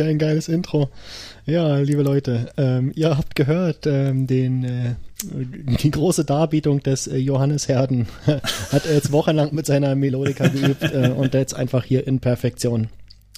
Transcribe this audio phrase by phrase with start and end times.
[0.00, 0.88] für ein geiles Intro.
[1.44, 4.94] Ja, liebe Leute, ähm, ihr habt gehört, ähm, den, äh,
[5.82, 8.06] die große Darbietung des äh, Johannes Herden
[8.72, 12.88] hat er jetzt wochenlang mit seiner Melodika geübt äh, und jetzt einfach hier in Perfektion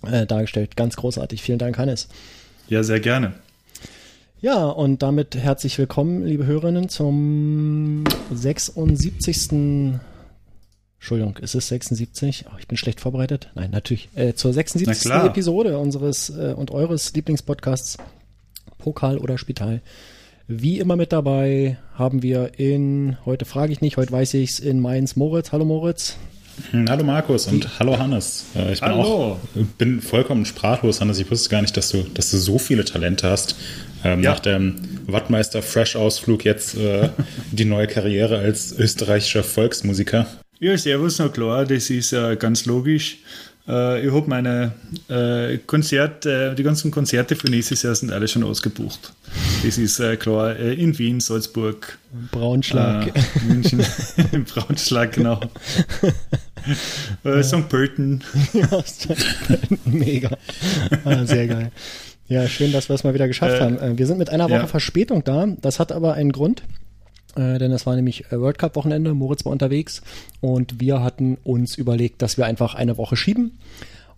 [0.07, 0.77] äh, dargestellt.
[0.77, 1.43] Ganz großartig.
[1.43, 2.09] Vielen Dank, Hannes.
[2.69, 3.33] Ja, sehr gerne.
[4.41, 9.99] Ja, und damit herzlich willkommen, liebe Hörerinnen, zum 76.
[11.03, 12.45] Entschuldigung, ist es 76?
[12.47, 13.51] Oh, ich bin schlecht vorbereitet.
[13.57, 14.09] Nein, natürlich.
[14.15, 15.11] Äh, zur 76.
[15.11, 17.99] Episode unseres äh, und eures Lieblingspodcasts
[18.79, 19.81] Pokal oder Spital.
[20.47, 24.61] Wie immer mit dabei haben wir in, heute frage ich nicht, heute weiß ich es,
[24.61, 25.51] in Mainz Moritz.
[25.51, 26.19] Hallo Moritz.
[26.71, 27.69] Hm, hallo Markus und Wie?
[27.81, 28.45] hallo Hannes.
[28.55, 29.03] Äh, ich bin hallo.
[29.03, 29.39] auch
[29.79, 31.19] bin vollkommen sprachlos, Hannes.
[31.19, 33.57] Ich wusste gar nicht, dass du, dass du so viele Talente hast.
[34.05, 34.31] Ähm, ja.
[34.31, 34.77] Nach dem
[35.09, 37.09] Wattmeister Fresh Ausflug jetzt äh,
[37.51, 40.29] die neue Karriere als österreichischer Volksmusiker.
[40.63, 43.19] Ja, servus, na klar, das ist äh, ganz logisch.
[43.67, 44.71] Äh, ich habe meine
[45.09, 49.13] äh, Konzerte, die ganzen Konzerte für nächstes Jahr sind alle schon ausgebucht.
[49.65, 51.99] Das ist äh, klar, äh, in Wien, Salzburg.
[52.31, 53.09] Braunschlag.
[53.09, 53.85] Äh, München,
[54.55, 55.41] Braunschlag, genau.
[57.25, 57.69] Äh, St.
[57.69, 58.23] Pölten.
[58.53, 59.17] ja, St.
[59.49, 60.31] Pölten, mega.
[61.05, 61.73] Ah, sehr geil.
[62.29, 63.99] Ja, schön, dass wir es mal wieder geschafft haben.
[63.99, 64.67] Wir sind mit einer Woche ja.
[64.69, 65.49] Verspätung da.
[65.61, 66.63] Das hat aber einen Grund.
[67.37, 70.03] Äh, denn es war nämlich äh, World Cup Wochenende, Moritz war unterwegs
[70.41, 73.59] und wir hatten uns überlegt, dass wir einfach eine Woche schieben,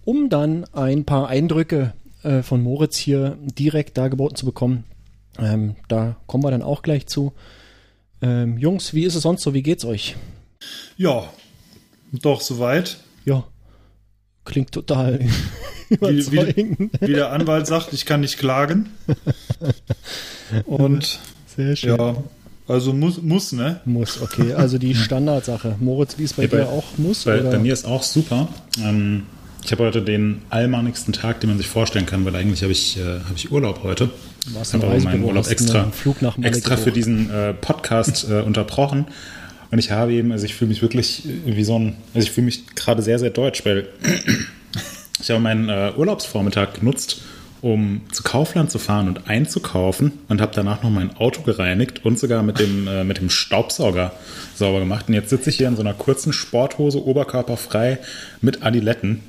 [0.05, 1.93] um dann ein paar Eindrücke
[2.23, 4.85] äh, von Moritz hier direkt dargeboten zu bekommen.
[5.39, 7.33] Ähm, da kommen wir dann auch gleich zu.
[8.23, 9.55] Ähm, Jungs, wie ist es sonst so?
[9.55, 10.17] Wie geht's euch?
[10.97, 11.29] Ja,
[12.13, 12.99] doch soweit.
[13.25, 13.45] Ja,
[14.45, 15.21] klingt total
[15.89, 18.91] wie, wie, wie der Anwalt sagt, ich kann nicht klagen.
[20.67, 21.97] Und sehr schön.
[21.97, 22.17] Ja,
[22.67, 23.81] also muss, muss, ne?
[23.85, 24.55] Muss, okay.
[24.55, 25.77] Also die Standardsache.
[25.81, 27.25] Moritz, wie es bei, ja, bei dir auch muss?
[27.25, 28.49] Bei, bei, mir ist auch super.
[28.83, 29.25] Ähm,
[29.63, 32.99] ich habe heute den allmannigsten Tag, den man sich vorstellen kann, weil eigentlich habe ich,
[32.99, 34.11] äh, hab ich Urlaub heute.
[34.47, 35.91] Ich habe aber meinen Urlaub extra,
[36.43, 39.07] extra für diesen äh, Podcast äh, unterbrochen.
[39.71, 42.45] Und ich habe eben, also ich fühle mich wirklich wie so ein, also ich fühle
[42.47, 43.89] mich gerade sehr, sehr deutsch, weil
[45.21, 47.23] ich habe meinen äh, Urlaubsvormittag genutzt,
[47.65, 52.19] um zu Kaufland zu fahren und einzukaufen und habe danach noch mein Auto gereinigt und
[52.19, 54.13] sogar mit dem, äh, mit dem Staubsauger
[54.55, 55.09] sauber gemacht.
[55.09, 58.01] Und jetzt sitze ich hier in so einer kurzen Sporthose, oberkörperfrei
[58.43, 59.21] mit Adiletten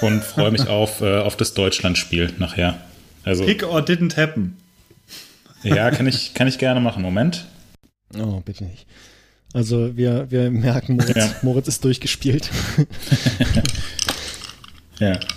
[0.00, 2.78] und freue mich auf, äh, auf das Deutschlandspiel nachher.
[3.24, 4.56] Also, Pick or didn't happen.
[5.64, 7.02] Ja, kann ich, kann ich gerne machen.
[7.02, 7.46] Moment.
[8.16, 8.86] Oh, bitte nicht.
[9.52, 11.34] Also wir, wir merken, Moritz, ja.
[11.42, 12.48] Moritz ist durchgespielt.
[15.00, 15.18] ja.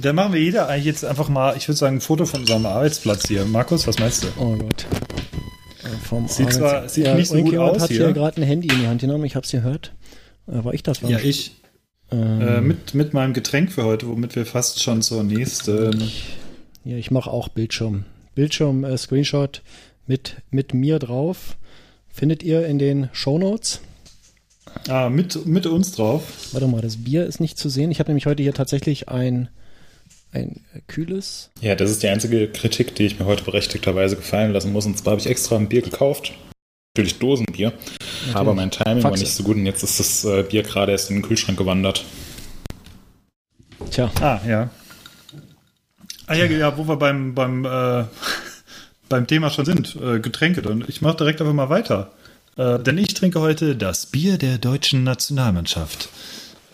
[0.00, 2.66] Dann machen wir jeder eigentlich jetzt einfach mal, ich würde sagen, ein Foto von unserem
[2.66, 3.44] Arbeitsplatz hier.
[3.44, 4.28] Markus, was meinst du?
[4.38, 4.86] Oh Gott.
[5.84, 8.06] Äh, vom sieht zwar sieht ja, nicht so gut aus hat hier.
[8.06, 9.92] hier gerade ein Handy in die Hand genommen, ich habe es gehört.
[10.46, 11.02] Äh, war ich das?
[11.02, 11.56] War ja, ich.
[12.10, 16.00] Ähm, äh, mit, mit meinem Getränk für heute, womit wir fast schon zur nächsten.
[16.00, 16.36] Ich,
[16.84, 18.04] ja, ich mache auch Bildschirm.
[18.34, 19.62] Bildschirm, äh, Screenshot
[20.06, 21.56] mit, mit mir drauf.
[22.08, 23.80] Findet ihr in den Show Notes.
[24.88, 26.22] Ah, mit, mit uns drauf.
[26.52, 27.90] Warte mal, das Bier ist nicht zu sehen.
[27.90, 29.48] Ich habe nämlich heute hier tatsächlich ein
[30.32, 31.50] ein kühles.
[31.60, 34.86] Ja, das ist die einzige Kritik, die ich mir heute berechtigterweise gefallen lassen muss.
[34.86, 36.32] Und zwar habe ich extra ein Bier gekauft.
[36.94, 37.72] Natürlich Dosenbier.
[37.72, 38.36] Natürlich.
[38.36, 39.04] Aber mein Timing Faxe.
[39.04, 41.58] war nicht so gut und jetzt ist das äh, Bier gerade erst in den Kühlschrank
[41.58, 42.04] gewandert.
[43.90, 44.10] Tja.
[44.20, 44.70] Ah, ja.
[46.26, 48.04] Ah ja, ja wo wir beim, beim, äh,
[49.08, 50.62] beim Thema schon sind, äh, Getränke.
[50.62, 52.12] Dann ich mache direkt einfach mal weiter.
[52.56, 56.08] Äh, denn ich trinke heute das Bier der deutschen Nationalmannschaft.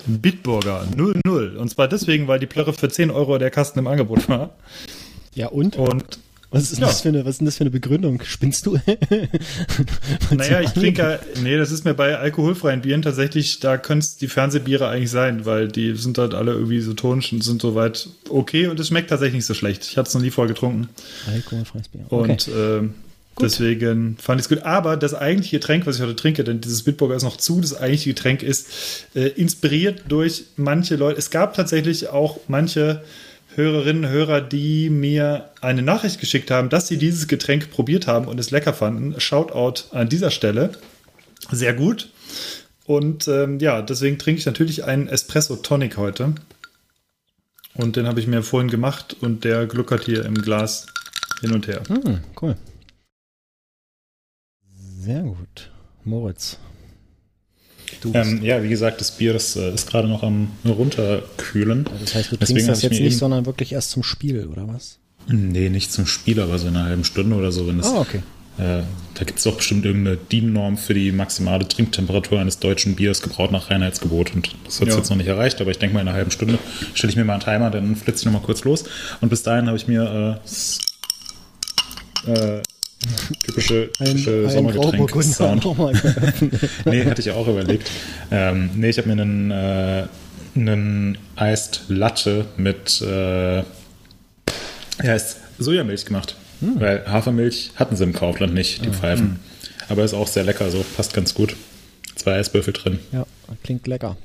[0.08, 1.56] Bitburger 00.
[1.56, 4.50] Und zwar deswegen, weil die Plörre für 10 Euro der Kasten im Angebot war.
[5.34, 5.76] Ja, und?
[5.76, 6.18] Und
[6.50, 6.86] was ist, ja.
[6.86, 8.22] das für eine, was ist denn das für eine Begründung?
[8.24, 8.78] Spinnst du?
[10.30, 14.28] naja, ich trinke, nee, das ist mir bei alkoholfreien Bieren tatsächlich, da können es die
[14.28, 18.66] Fernsehbiere eigentlich sein, weil die sind halt alle irgendwie so tonisch und sind soweit okay
[18.68, 19.84] und es schmeckt tatsächlich nicht so schlecht.
[19.84, 20.88] Ich hatte es noch nie vorher getrunken.
[21.26, 22.06] Alkoholfreies Bier.
[22.08, 22.30] Okay.
[22.32, 22.88] Und äh,
[23.38, 23.44] Gut.
[23.44, 24.64] Deswegen fand ich es gut.
[24.64, 27.76] Aber das eigentliche Getränk, was ich heute trinke, denn dieses Bitburger ist noch zu, das
[27.76, 31.18] eigentliche Getränk ist äh, inspiriert durch manche Leute.
[31.18, 33.04] Es gab tatsächlich auch manche
[33.54, 38.26] Hörerinnen und Hörer, die mir eine Nachricht geschickt haben, dass sie dieses Getränk probiert haben
[38.26, 39.20] und es lecker fanden.
[39.20, 40.72] Shoutout an dieser Stelle.
[41.52, 42.10] Sehr gut.
[42.86, 46.34] Und ähm, ja, deswegen trinke ich natürlich einen Espresso Tonic heute.
[47.74, 50.86] Und den habe ich mir vorhin gemacht und der gluckert hier im Glas
[51.40, 51.82] hin und her.
[51.86, 52.56] Hm, cool.
[55.08, 55.70] Sehr gut.
[56.04, 56.58] Moritz.
[58.12, 61.88] Ähm, ja, wie gesagt, das Bier das, äh, ist gerade noch am runterkühlen.
[62.00, 64.98] Das heißt, du Deswegen trinkst das jetzt nicht, sondern wirklich erst zum Spiel, oder was?
[65.26, 67.66] Nee, nicht zum Spiel, aber so in einer halben Stunde oder so.
[67.66, 68.18] Wenn das, ah, okay.
[68.58, 68.82] Äh,
[69.14, 73.50] da gibt es doch bestimmt irgendeine DIN-Norm für die maximale Trinktemperatur eines deutschen Biers, gebraut
[73.50, 74.34] nach Reinheitsgebot.
[74.34, 75.00] Und das hat es ja.
[75.00, 76.58] jetzt noch nicht erreicht, aber ich denke mal, in einer halben Stunde
[76.92, 78.84] stelle ich mir mal einen Timer, dann flitze ich nochmal kurz los.
[79.22, 80.38] Und bis dahin habe ich mir
[82.26, 82.62] äh, äh,
[83.44, 85.64] typische, typische ein, Sommergetränk-Sound.
[86.84, 87.90] nee, hatte ich auch überlegt.
[88.30, 90.06] Ähm, nee, ich habe mir einen, äh,
[90.56, 93.62] einen Iced Latte mit äh,
[95.02, 96.36] ja, ist Sojamilch gemacht.
[96.60, 96.80] Hm.
[96.80, 99.26] Weil Hafermilch hatten sie im Kaufland nicht, die ah, Pfeifen.
[99.26, 99.36] Hm.
[99.88, 101.56] Aber ist auch sehr lecker, so passt ganz gut.
[102.16, 102.98] Zwei Eiswürfel drin.
[103.12, 103.26] Ja,
[103.62, 104.16] klingt lecker.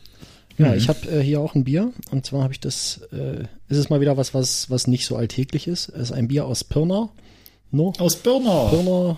[0.57, 0.77] Ja, mhm.
[0.77, 3.89] ich habe äh, hier auch ein Bier und zwar habe ich das, äh, ist es
[3.89, 5.89] mal wieder was, was, was nicht so alltäglich ist.
[5.89, 7.09] Es ist ein Bier aus Pirna.
[7.73, 7.91] No?
[7.97, 8.67] Aus Pirna.
[8.69, 9.17] Pirna.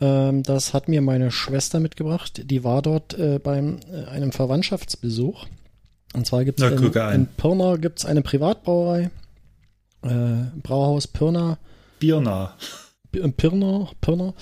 [0.00, 2.50] Ähm, das hat mir meine Schwester mitgebracht.
[2.50, 5.46] Die war dort äh, beim äh, einem Verwandtschaftsbesuch.
[6.14, 9.10] Und zwar gibt es in, in Pirna gibt's eine Privatbrauerei,
[10.02, 10.08] äh,
[10.62, 11.58] Brauhaus Pirna.
[11.98, 12.54] Pirna.
[13.12, 14.32] Pirna, Pirna.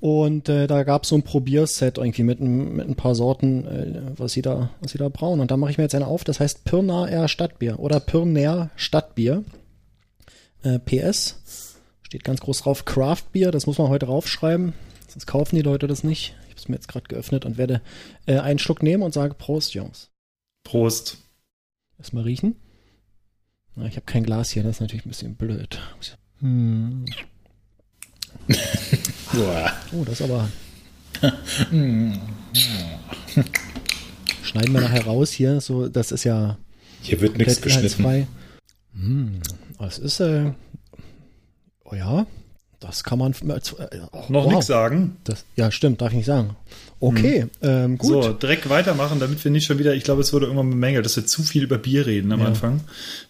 [0.00, 4.02] Und äh, da gab es so ein Probierset irgendwie mit, mit ein paar Sorten, äh,
[4.16, 5.40] was, sie da, was sie da brauen.
[5.40, 9.44] Und da mache ich mir jetzt eine auf, das heißt Pirnaer Stadtbier oder Pirnaer Stadtbier.
[10.62, 11.75] Äh, PS.
[12.16, 14.72] Steht ganz groß drauf, Craft Beer, das muss man heute raufschreiben.
[15.06, 16.34] Sonst kaufen die Leute das nicht.
[16.44, 17.82] Ich habe es mir jetzt gerade geöffnet und werde
[18.24, 20.08] äh, einen Schluck nehmen und sage Prost, Jungs.
[20.64, 21.18] Prost.
[21.98, 22.56] Erstmal riechen.
[23.74, 25.78] Na, ich habe kein Glas hier, das ist natürlich ein bisschen blöd.
[26.40, 27.04] Hm.
[29.92, 30.48] oh, das ist aber.
[34.42, 35.60] Schneiden wir nachher raus hier.
[35.60, 36.56] So, das ist ja.
[37.02, 38.26] Hier wird nichts geschnitten.
[38.94, 39.40] Hm,
[39.78, 40.52] das ist äh,
[41.90, 42.26] oh ja,
[42.80, 43.60] das kann man äh,
[44.12, 44.52] oh, noch wow.
[44.52, 45.16] nichts sagen.
[45.24, 46.56] Das, ja, stimmt, darf ich nicht sagen.
[47.00, 47.50] Okay, hm.
[47.62, 48.24] ähm, gut.
[48.24, 51.16] So, direkt weitermachen, damit wir nicht schon wieder, ich glaube, es wurde irgendwann bemängelt, dass
[51.16, 52.46] wir zu viel über Bier reden am ja.
[52.46, 52.80] Anfang.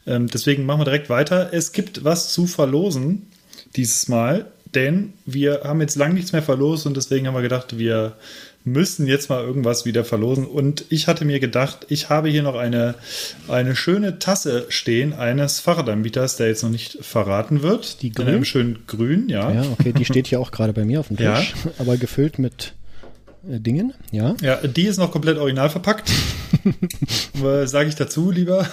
[0.07, 1.53] Ähm, deswegen machen wir direkt weiter.
[1.53, 3.29] Es gibt was zu verlosen
[3.77, 7.79] dieses Mal, denn wir haben jetzt lang nichts mehr verlost und deswegen haben wir gedacht,
[7.79, 8.17] wir
[8.67, 10.45] müssen jetzt mal irgendwas wieder verlosen.
[10.45, 12.97] Und ich hatte mir gedacht, ich habe hier noch eine,
[13.49, 18.03] eine schöne Tasse stehen eines Fahrradanbieters, der jetzt noch nicht verraten wird.
[18.03, 18.27] Die grün?
[18.27, 19.53] In einem schönen grün, ja.
[19.53, 21.71] Ja, okay, die steht hier auch gerade bei mir auf dem Tisch, ja.
[21.79, 22.75] aber gefüllt mit
[23.49, 24.35] äh, Dingen, ja.
[24.43, 26.11] Ja, die ist noch komplett original verpackt.
[27.67, 28.69] Sage ich dazu lieber.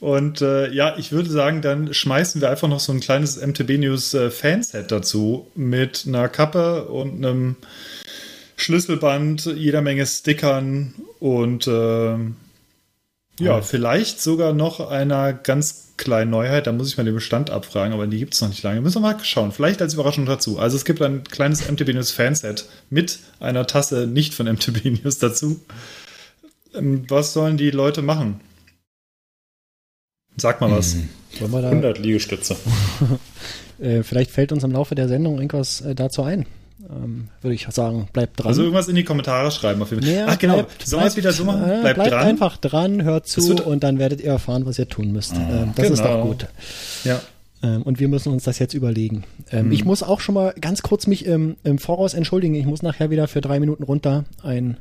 [0.00, 3.78] Und äh, ja, ich würde sagen, dann schmeißen wir einfach noch so ein kleines MTB
[3.78, 7.56] News äh, Fanset dazu mit einer Kappe und einem
[8.56, 12.16] Schlüsselband, jeder Menge Stickern und äh,
[13.38, 16.66] ja, vielleicht sogar noch einer ganz kleinen Neuheit.
[16.66, 18.80] Da muss ich mal den Bestand abfragen, aber die gibt es noch nicht lange.
[18.80, 19.52] Müssen wir mal schauen.
[19.52, 20.58] Vielleicht als Überraschung dazu.
[20.58, 25.18] Also es gibt ein kleines MTB News Fanset mit einer Tasse nicht von MTB News
[25.18, 25.60] dazu.
[26.74, 28.40] Ähm, was sollen die Leute machen?
[30.38, 30.94] Sag mal was.
[30.94, 31.08] Hm.
[31.54, 32.56] 100 Liegestütze.
[33.78, 36.46] äh, vielleicht fällt uns im Laufe der Sendung irgendwas äh, dazu ein
[36.90, 38.48] ähm, würde ich sagen, bleibt dran.
[38.48, 40.12] Also irgendwas in die Kommentare schreiben auf jeden Fall.
[40.12, 41.64] Naja, Ach genau, bleibt, sollen wir es wieder so machen?
[41.64, 42.26] Äh, bleibt, bleibt dran.
[42.26, 45.34] einfach dran, hört zu und dann werdet ihr erfahren, was ihr tun müsst.
[45.34, 45.94] Ah, ähm, das genau.
[45.94, 46.26] ist doch genau.
[46.26, 46.46] gut.
[47.04, 47.20] Ja.
[47.62, 49.24] Ähm, und wir müssen uns das jetzt überlegen.
[49.50, 49.72] Mhm.
[49.72, 52.54] Ich muss auch schon mal ganz kurz mich im, im Voraus entschuldigen.
[52.54, 54.76] Ich muss nachher wieder für drei Minuten runter ein,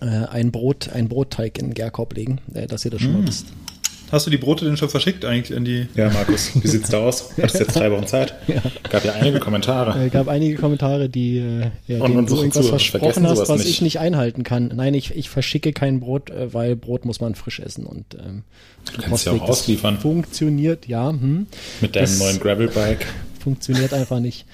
[0.00, 3.18] äh, ein Brot, ein Brotteig in den Gärkorb legen, äh, dass ihr das schon mhm.
[3.20, 3.46] mal wisst.
[4.12, 5.86] Hast du die Brote denn schon verschickt eigentlich in die?
[5.94, 7.30] Ja, Markus, wie sieht's da aus?
[7.38, 8.34] Hattest jetzt drei Wochen Zeit?
[8.46, 8.60] Ja.
[8.90, 10.04] Gab ja einige Kommentare.
[10.04, 13.70] Es gab einige Kommentare, die äh, ja, und, du irgendwas versprochen hast, was nicht.
[13.70, 14.70] ich nicht einhalten kann.
[14.74, 18.42] Nein, ich, ich verschicke kein Brot, äh, weil Brot muss man frisch essen und ähm,
[18.94, 19.96] du kannst ja auch ausliefern.
[19.98, 21.08] Funktioniert, ja.
[21.08, 21.46] Hm.
[21.80, 23.06] Mit deinem das neuen Gravelbike.
[23.40, 24.44] Funktioniert einfach nicht.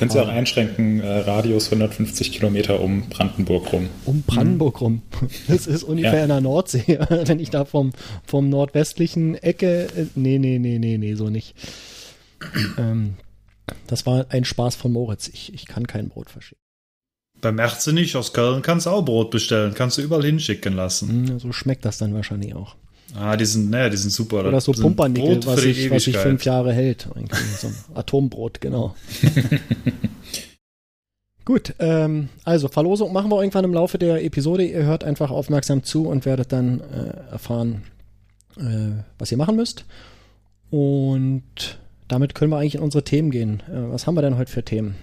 [0.00, 3.90] Könntest du auch einschränken, äh, Radius 150 Kilometer um Brandenburg rum.
[4.06, 5.02] Um Brandenburg rum.
[5.46, 6.22] Das ist ungefähr ja.
[6.22, 6.98] in der Nordsee.
[7.10, 7.92] Wenn ich da vom,
[8.24, 9.88] vom nordwestlichen Ecke.
[9.94, 11.54] Äh, nee, nee, nee, nee, nee, so nicht.
[12.78, 13.16] Ähm,
[13.88, 15.28] das war ein Spaß von Moritz.
[15.28, 16.62] Ich, ich kann kein Brot verschicken.
[17.42, 21.28] Bei Merze nicht, aus Köln kannst du auch Brot bestellen, kannst du überall hinschicken lassen.
[21.28, 22.74] Hm, so schmeckt das dann wahrscheinlich auch.
[23.14, 24.46] Ah, die sind, naja, die sind super.
[24.46, 27.08] Oder so Pumpernickel, was sich, was sich fünf Jahre hält.
[27.58, 28.94] So ein Atombrot, genau.
[31.44, 34.64] Gut, ähm, also Verlosung machen wir irgendwann im Laufe der Episode.
[34.64, 37.82] Ihr hört einfach aufmerksam zu und werdet dann äh, erfahren,
[38.56, 39.84] äh, was ihr machen müsst.
[40.70, 43.62] Und damit können wir eigentlich in unsere Themen gehen.
[43.68, 44.94] Äh, was haben wir denn heute für Themen?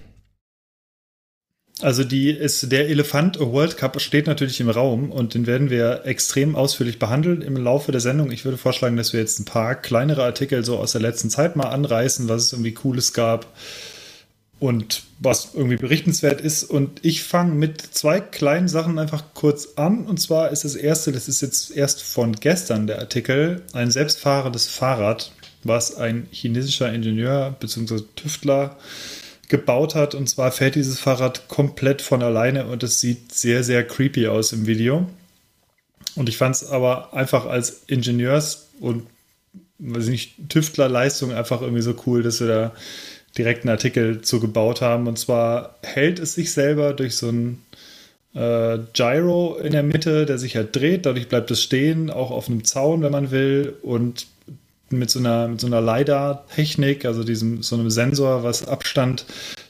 [1.82, 6.06] Also die ist der Elefant World Cup steht natürlich im Raum und den werden wir
[6.06, 8.32] extrem ausführlich behandeln im Laufe der Sendung.
[8.32, 11.56] Ich würde vorschlagen, dass wir jetzt ein paar kleinere Artikel so aus der letzten Zeit
[11.56, 13.46] mal anreißen, was es irgendwie Cooles gab.
[14.60, 16.64] und was irgendwie berichtenswert ist.
[16.64, 20.06] Und ich fange mit zwei kleinen Sachen einfach kurz an.
[20.06, 24.68] Und zwar ist das erste, das ist jetzt erst von gestern der Artikel, ein selbstfahrendes
[24.68, 25.32] Fahrrad,
[25.64, 28.02] was ein chinesischer Ingenieur bzw.
[28.16, 28.78] Tüftler
[29.48, 30.16] gebaut hat.
[30.16, 34.54] Und zwar fährt dieses Fahrrad komplett von alleine und es sieht sehr, sehr creepy aus
[34.54, 35.08] im Video.
[36.16, 39.08] Und ich fand es aber einfach als Ingenieurs- und
[39.80, 42.74] weiß ich nicht, Tüftlerleistung einfach irgendwie so cool, dass wir da
[43.38, 45.08] direkt einen Artikel zu gebaut haben.
[45.08, 47.62] Und zwar hält es sich selber durch so ein
[48.34, 51.06] äh, Gyro in der Mitte, der sich halt dreht.
[51.06, 53.76] Dadurch bleibt es stehen, auch auf einem Zaun, wenn man will.
[53.84, 54.28] Und
[54.90, 59.26] mit so einer, mit so einer LiDAR-Technik, also diesem, so einem Sensor, was Abstand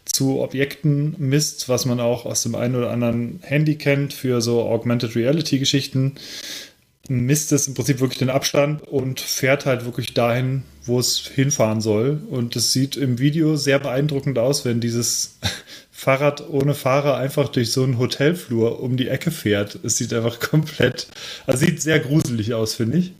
[0.05, 4.61] zu Objekten misst, was man auch aus dem einen oder anderen Handy kennt für so
[4.63, 6.15] Augmented Reality-Geschichten,
[7.09, 11.81] misst es im Prinzip wirklich den Abstand und fährt halt wirklich dahin, wo es hinfahren
[11.81, 12.19] soll.
[12.29, 15.37] Und es sieht im Video sehr beeindruckend aus, wenn dieses
[15.91, 19.79] Fahrrad ohne Fahrer einfach durch so einen Hotelflur um die Ecke fährt.
[19.83, 21.07] Es sieht einfach komplett,
[21.45, 23.13] also sieht sehr gruselig aus, finde ich.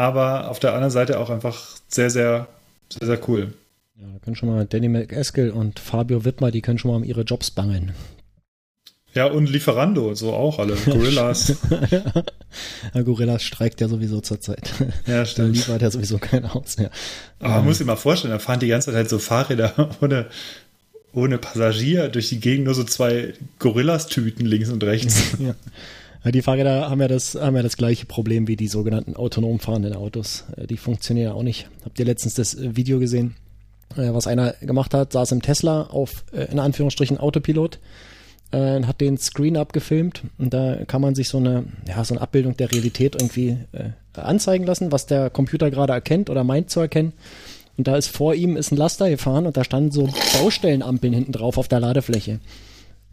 [0.00, 2.46] Aber auf der anderen Seite auch einfach sehr, sehr,
[2.88, 3.52] sehr, sehr cool.
[4.00, 7.04] Ja, da können schon mal Danny McEskill und Fabio Wittmer, die können schon mal um
[7.04, 7.92] ihre Jobs bangeln.
[9.12, 10.74] Ja, und Lieferando, so auch alle.
[10.86, 11.54] Gorillas.
[12.94, 14.72] ja, Gorillas streikt ja sowieso zurzeit.
[15.06, 15.48] Ja, stimmt.
[15.48, 16.76] Da liefert ja sowieso kein aus.
[16.78, 16.88] Ja.
[17.38, 20.28] Aber man muss sich mal vorstellen, da fahren die ganze Zeit halt so Fahrräder ohne,
[21.12, 25.32] ohne Passagier durch die Gegend, nur so zwei Gorillas-Tüten links und rechts.
[25.38, 25.54] ja.
[26.24, 26.30] Ja.
[26.30, 29.94] Die Fahrräder haben ja, das, haben ja das gleiche Problem wie die sogenannten autonom fahrenden
[29.94, 30.44] Autos.
[30.56, 31.68] Äh, die funktionieren ja auch nicht.
[31.84, 33.36] Habt ihr letztens das äh, Video gesehen,
[33.96, 35.12] äh, was einer gemacht hat?
[35.12, 37.78] Saß im Tesla auf, in Anführungsstrichen, Autopilot
[38.52, 42.20] äh, hat den Screen abgefilmt und da kann man sich so eine, ja, so eine
[42.20, 46.80] Abbildung der Realität irgendwie äh, anzeigen lassen, was der Computer gerade erkennt oder meint zu
[46.80, 47.12] erkennen.
[47.76, 50.08] Und da ist vor ihm ist ein Laster gefahren und da standen so
[50.38, 52.40] Baustellenampeln hinten drauf auf der Ladefläche.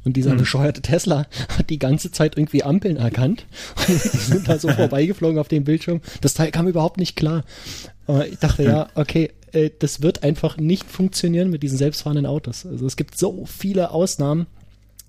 [0.08, 0.38] Und dieser hm.
[0.38, 3.46] bescheuerte Tesla hat die ganze Zeit irgendwie Ampeln erkannt.
[3.88, 6.02] die sind da so vorbeigeflogen auf dem Bildschirm.
[6.22, 7.44] Das Teil kam überhaupt nicht klar.
[8.08, 12.66] Aber ich dachte, ja, okay, äh, das wird einfach nicht funktionieren mit diesen selbstfahrenden Autos.
[12.66, 14.48] Also es gibt so viele Ausnahmen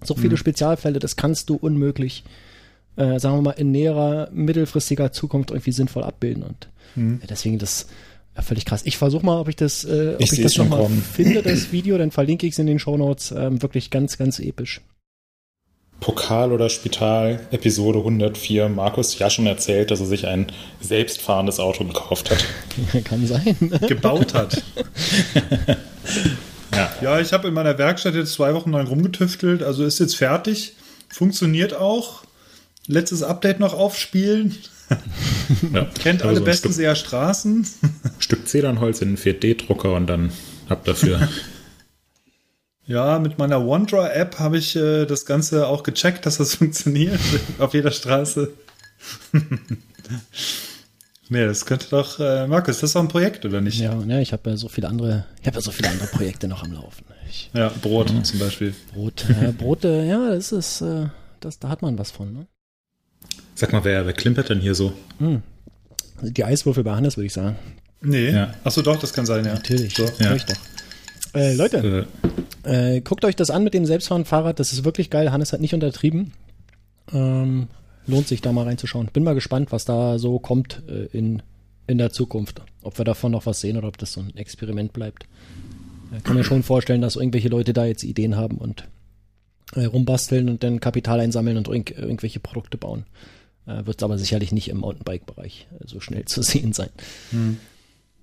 [0.03, 0.39] so viele mhm.
[0.39, 2.25] Spezialfälle, das kannst du unmöglich,
[2.97, 6.43] äh, sagen wir mal, in näherer, mittelfristiger Zukunft irgendwie sinnvoll abbilden.
[6.43, 7.21] Und mhm.
[7.29, 7.87] deswegen das
[8.37, 8.83] ja, völlig krass.
[8.85, 11.99] Ich versuche mal, ob ich das, äh, ob ich, ich das nochmal finde, das Video,
[11.99, 13.33] dann verlinke ich es in den Shownotes.
[13.33, 14.81] Ähm, wirklich ganz, ganz episch.
[16.01, 18.69] Pokal oder Spital, Episode 104.
[18.69, 20.47] Markus ja schon erzählt, dass er sich ein
[20.81, 22.45] selbstfahrendes Auto gekauft hat.
[23.05, 23.57] Kann sein.
[23.87, 24.63] Gebaut hat.
[26.75, 29.63] Ja, ja ich habe in meiner Werkstatt jetzt zwei Wochen lang rumgetüftelt.
[29.63, 30.75] Also ist jetzt fertig.
[31.09, 32.23] Funktioniert auch.
[32.87, 34.57] Letztes Update noch aufspielen.
[35.73, 37.67] Ja, Kennt alle besten sehr Straßen.
[38.19, 40.31] Stück Zedernholz in einen 4D-Drucker und dann
[40.69, 41.27] ab dafür.
[42.89, 47.21] Ja, mit meiner OneDraw-App habe ich äh, das Ganze auch gecheckt, dass das funktioniert
[47.59, 48.51] auf jeder Straße.
[51.31, 53.79] Nee, das könnte doch, äh, Markus, das ist doch ein Projekt, oder nicht?
[53.79, 56.49] Ja, ja ich habe ja so viele andere, ich habe ja so viele andere Projekte
[56.49, 57.05] noch am Laufen.
[57.29, 58.23] Ich, ja, Brot ja.
[58.23, 58.75] zum Beispiel.
[58.95, 61.09] Brot, äh, Brot, äh, ja, das ist, äh,
[61.41, 62.47] das, da hat man was von, ne?
[63.55, 64.95] Sag mal, wer, wer klimpert denn hier so?
[65.19, 65.43] Hm.
[66.23, 67.57] Die Eiswürfel bei Hannes, würde ich sagen.
[68.01, 68.31] Nee.
[68.31, 68.55] Ja.
[68.65, 69.53] Achso, doch, das kann sein, ja.
[69.53, 69.97] Natürlich.
[69.97, 70.09] So.
[70.21, 70.35] Ja.
[70.35, 70.57] Ich doch.
[71.35, 72.07] Äh, Leute,
[72.65, 72.97] äh.
[72.97, 74.61] äh, guckt euch das an mit dem selbstfahrenden Fahrrad.
[74.61, 75.33] Das ist wirklich geil.
[75.33, 76.33] Hannes hat nicht untertrieben.
[77.13, 77.69] Ähm,
[78.07, 79.09] lohnt sich da mal reinzuschauen.
[79.13, 81.43] Bin mal gespannt, was da so kommt äh, in,
[81.87, 82.63] in der Zukunft.
[82.83, 85.27] Ob wir davon noch was sehen oder ob das so ein Experiment bleibt.
[86.17, 88.89] Ich kann mir schon vorstellen, dass irgendwelche Leute da jetzt Ideen haben und
[89.75, 93.05] äh, rumbasteln und dann Kapital einsammeln und irg irgendwelche Produkte bauen.
[93.67, 96.91] Äh, Wird es aber sicherlich nicht im Mountainbike-Bereich äh, so schnell zu sehen sein.
[97.31, 97.59] Hm.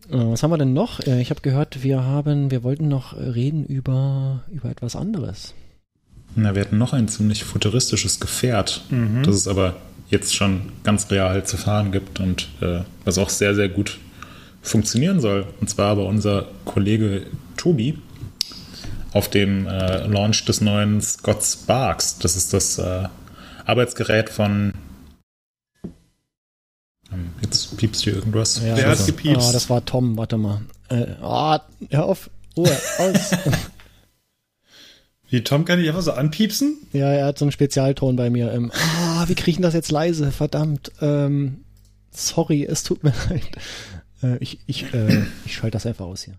[0.09, 0.99] Äh, was haben wir denn noch?
[1.01, 5.53] Äh, ich habe gehört, wir haben, wir wollten noch reden über, über etwas anderes.
[6.35, 9.23] Na, wir hatten noch ein ziemlich futuristisches Gefährt, mhm.
[9.23, 9.75] das es aber
[10.09, 13.97] jetzt schon ganz real zu fahren gibt und äh, was auch sehr, sehr gut
[14.61, 15.47] funktionieren soll.
[15.61, 17.97] Und zwar aber unser Kollege Tobi
[19.13, 22.19] auf dem äh, Launch des neuen Scott Sparks.
[22.19, 23.07] Das ist das äh,
[23.65, 24.73] Arbeitsgerät von.
[27.41, 28.61] Jetzt piepst hier irgendwas.
[28.63, 29.49] Ja, Wer hat gepiepst?
[29.49, 30.61] Oh, das war Tom, warte mal.
[30.89, 31.57] Äh, oh,
[31.89, 33.31] hör auf, Ruhe, aus.
[35.29, 36.77] Wie, Tom kann ich einfach so anpiepsen?
[36.93, 38.53] Ja, er hat so einen Spezialton bei mir.
[38.53, 40.31] Ähm, ah, wie kriege ich das jetzt leise?
[40.31, 40.91] Verdammt.
[41.01, 41.65] Ähm,
[42.11, 43.49] sorry, es tut mir leid.
[44.21, 46.35] Äh, ich ich, äh, ich schalte das einfach aus hier.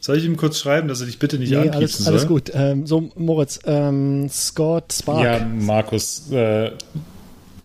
[0.00, 2.12] Soll ich ihm kurz schreiben, dass er dich bitte nicht nee, anpiepsen alles, soll?
[2.14, 2.50] Alles gut.
[2.52, 5.24] Ähm, so, Moritz, ähm, Scott Spark.
[5.24, 6.72] Ja, Markus, äh,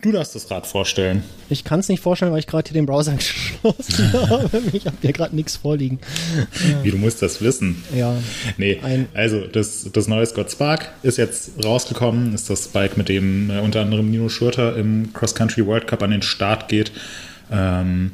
[0.02, 1.22] Du darfst das Rad vorstellen.
[1.50, 4.62] Ich kann es nicht vorstellen, weil ich gerade hier den Browser geschlossen habe.
[4.72, 5.98] Ich habe hier gerade nichts vorliegen.
[6.82, 7.82] Wie, du musst das wissen.
[7.94, 8.16] Ja.
[8.56, 8.80] Nee,
[9.12, 12.34] also das, das neue Scott Spark ist jetzt rausgekommen.
[12.34, 16.02] Ist das Bike, mit dem äh, unter anderem Nino Schurter im Cross Country World Cup
[16.02, 16.92] an den Start geht.
[17.52, 18.12] Ähm,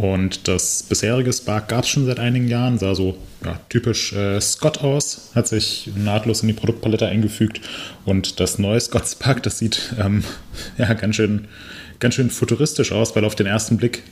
[0.00, 4.40] und das bisherige Spark gab es schon seit einigen Jahren, sah so ja, typisch äh,
[4.40, 7.60] Scott aus, hat sich nahtlos in die Produktpalette eingefügt.
[8.06, 10.24] Und das neue Scott Spark, das sieht ähm,
[10.78, 11.48] ja ganz schön,
[11.98, 14.02] ganz schön futuristisch aus, weil auf den ersten Blick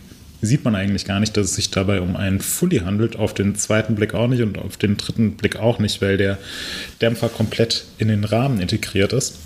[0.42, 3.16] sieht man eigentlich gar nicht, dass es sich dabei um einen Fully handelt.
[3.16, 6.36] Auf den zweiten Blick auch nicht und auf den dritten Blick auch nicht, weil der
[7.00, 9.38] Dämpfer komplett in den Rahmen integriert ist.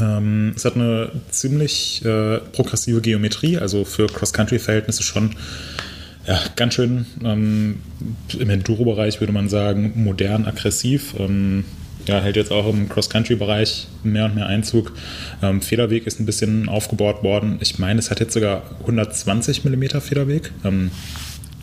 [0.00, 5.34] Ähm, es hat eine ziemlich äh, progressive Geometrie, also für Cross-Country-Verhältnisse schon
[6.26, 7.80] ja, ganz schön ähm,
[8.38, 11.14] im Enduro-Bereich würde man sagen, modern, aggressiv.
[11.18, 11.64] Ähm,
[12.06, 14.92] ja, hält jetzt auch im Cross-Country-Bereich mehr und mehr Einzug.
[15.42, 17.58] Ähm, Federweg ist ein bisschen aufgebaut worden.
[17.60, 20.52] Ich meine, es hat jetzt sogar 120 mm Federweg.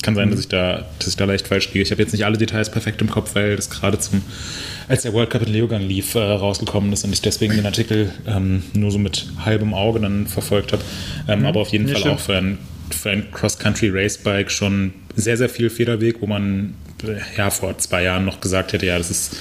[0.03, 1.81] Kann sein, dass ich da, dass ich da leicht falsch liege.
[1.81, 4.21] Ich habe jetzt nicht alle Details perfekt im Kopf, weil das gerade zum,
[4.89, 8.11] als der World Cup in Leogang lief, äh, rausgekommen ist und ich deswegen den Artikel
[8.27, 10.83] ähm, nur so mit halbem Auge dann verfolgt habe.
[11.29, 11.45] Ähm, mhm.
[11.45, 12.15] Aber auf jeden Fall stimmt.
[12.15, 12.57] auch für ein,
[12.91, 18.25] für ein Cross-Country-Race-Bike schon sehr, sehr viel Federweg, wo man äh, ja vor zwei Jahren
[18.25, 19.37] noch gesagt hätte, ja, das ist,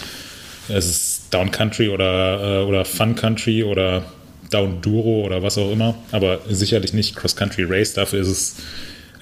[0.69, 4.05] das ist Down Country oder, äh, oder Fun Country oder
[4.51, 7.95] Down Duro oder was auch immer, aber sicherlich nicht Cross-Country Race.
[7.95, 8.57] Dafür ist es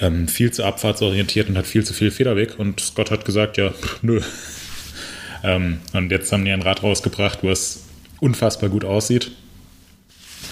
[0.01, 2.59] ähm, viel zu abfahrtsorientiert und hat viel zu viel Federweg.
[2.59, 4.21] Und Scott hat gesagt, ja, pff, nö.
[5.45, 7.85] ähm, und jetzt haben die ein Rad rausgebracht, was
[8.21, 9.31] unfassbar gut aussieht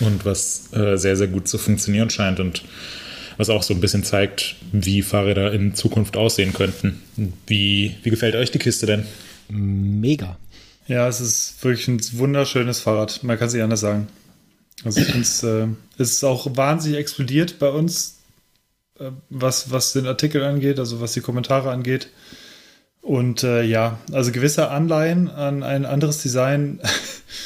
[0.00, 2.62] und was äh, sehr, sehr gut zu funktionieren scheint und
[3.36, 7.02] was auch so ein bisschen zeigt, wie Fahrräder in Zukunft aussehen könnten.
[7.46, 9.06] Wie, wie gefällt euch die Kiste denn?
[9.48, 10.36] Mega.
[10.88, 13.22] Ja, es ist wirklich ein wunderschönes Fahrrad.
[13.22, 14.08] Man kann es nicht anders sagen.
[14.84, 15.66] Also ich finde es, äh,
[15.98, 18.17] es ist auch wahnsinnig explodiert bei uns
[19.30, 22.08] was, was den Artikel angeht, also was die Kommentare angeht.
[23.00, 26.80] Und äh, ja, also gewisse Anleihen an ein anderes Design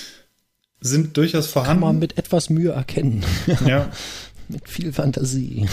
[0.80, 1.80] sind durchaus vorhanden.
[1.80, 3.24] Kann man mit etwas Mühe erkennen.
[3.66, 3.90] Ja.
[4.48, 5.66] mit viel Fantasie.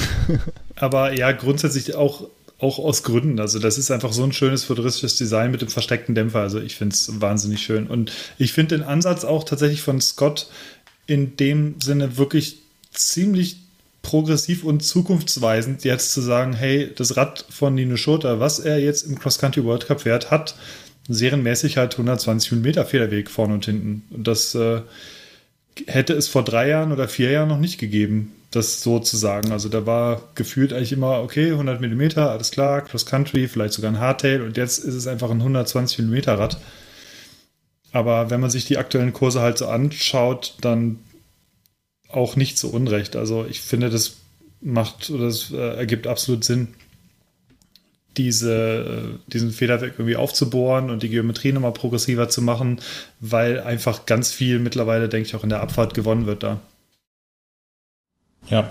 [0.75, 3.39] Aber ja, grundsätzlich auch, auch aus Gründen.
[3.39, 6.39] Also, das ist einfach so ein schönes futuristisches Design mit dem versteckten Dämpfer.
[6.39, 7.87] Also, ich finde es wahnsinnig schön.
[7.87, 10.49] Und ich finde den Ansatz auch tatsächlich von Scott
[11.07, 12.59] in dem Sinne wirklich
[12.91, 13.68] ziemlich
[14.09, 19.03] progressiv und zukunftsweisend, jetzt zu sagen, hey, das Rad von Nino Schurter, was er jetzt
[19.03, 20.55] im Cross-Country World Cup fährt, hat
[21.07, 24.01] serienmäßig halt 120 mm Federweg vorne und hinten.
[24.09, 24.81] Und das äh,
[25.85, 29.51] hätte es vor drei Jahren oder vier Jahren noch nicht gegeben, das so zu sagen.
[29.51, 33.99] Also da war gefühlt eigentlich immer, okay, 100 mm, alles klar, Cross-Country, vielleicht sogar ein
[33.99, 36.57] Hardtail und jetzt ist es einfach ein 120 mm Rad.
[37.91, 40.97] Aber wenn man sich die aktuellen Kurse halt so anschaut, dann
[42.09, 43.15] auch nicht zu Unrecht.
[43.15, 44.17] Also ich finde, das
[44.61, 46.69] macht oder das äh, ergibt absolut Sinn,
[48.17, 52.81] diese, äh, diesen Federweg irgendwie aufzubohren und die Geometrie nochmal progressiver zu machen,
[53.19, 56.59] weil einfach ganz viel mittlerweile, denke ich, auch in der Abfahrt gewonnen wird da.
[58.49, 58.67] Ja,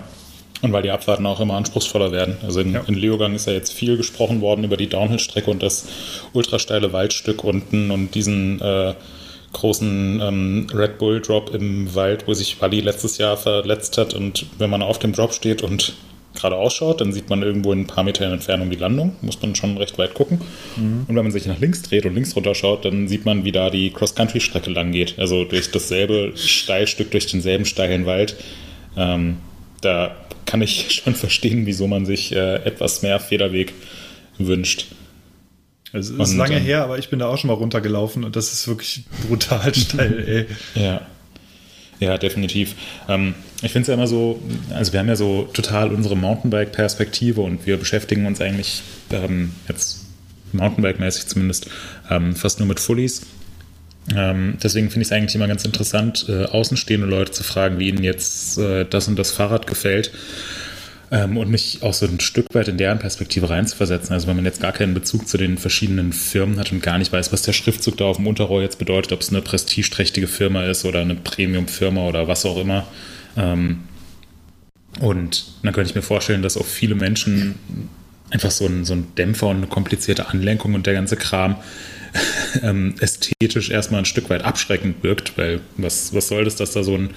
[0.61, 2.37] und weil die Abfahrten auch immer anspruchsvoller werden.
[2.43, 2.83] Also in, ja.
[2.85, 5.87] in Leogang ist ja jetzt viel gesprochen worden über die Downhill-Strecke und das
[6.33, 8.93] ultrasteile Waldstück unten und diesen äh,
[9.53, 14.13] großen ähm, Red Bull Drop im Wald, wo sich Wally letztes Jahr verletzt hat.
[14.13, 15.93] Und wenn man auf dem Drop steht und
[16.35, 19.15] gerade ausschaut, dann sieht man irgendwo in ein paar Metern Entfernung die Landung.
[19.21, 20.39] Muss man schon recht weit gucken.
[20.75, 21.05] Mhm.
[21.07, 23.51] Und wenn man sich nach links dreht und links runter schaut, dann sieht man, wie
[23.51, 25.17] da die Cross-Country-Strecke lang geht.
[25.17, 28.35] Also durch dasselbe Steilstück, durch denselben steilen Wald.
[28.95, 29.37] Ähm,
[29.81, 33.73] da kann ich schon verstehen, wieso man sich äh, etwas mehr Federweg
[34.37, 34.85] wünscht.
[35.93, 38.35] Es ist und, lange ähm, her, aber ich bin da auch schon mal runtergelaufen und
[38.35, 40.81] das ist wirklich brutal steil, ey.
[40.81, 41.01] Ja.
[41.99, 42.75] Ja, definitiv.
[43.09, 44.39] Ähm, ich finde es ja immer so,
[44.73, 50.05] also wir haben ja so total unsere Mountainbike-Perspektive und wir beschäftigen uns eigentlich ähm, jetzt
[50.53, 51.69] Mountainbike-mäßig zumindest
[52.09, 53.23] ähm, fast nur mit Fullies.
[54.15, 57.89] Ähm, deswegen finde ich es eigentlich immer ganz interessant, äh, außenstehende Leute zu fragen, wie
[57.89, 60.11] ihnen jetzt äh, das und das Fahrrad gefällt
[61.11, 64.13] ähm, und mich auch so ein Stück weit in deren Perspektive reinzuversetzen.
[64.13, 67.11] Also wenn man jetzt gar keinen Bezug zu den verschiedenen Firmen hat und gar nicht
[67.11, 70.65] weiß, was der Schriftzug da auf dem Unterrohr jetzt bedeutet, ob es eine prestigeträchtige Firma
[70.65, 72.87] ist oder eine Premium-Firma oder was auch immer.
[73.37, 73.79] Ähm,
[74.99, 77.55] und dann könnte ich mir vorstellen, dass auch viele Menschen
[78.31, 81.55] einfach so ein, so ein Dämpfer und eine komplizierte Anlenkung und der ganze Kram
[82.63, 86.83] ähm, ästhetisch erstmal ein Stück weit abschreckend wirkt, weil was, was soll das, dass da
[86.83, 87.09] so ein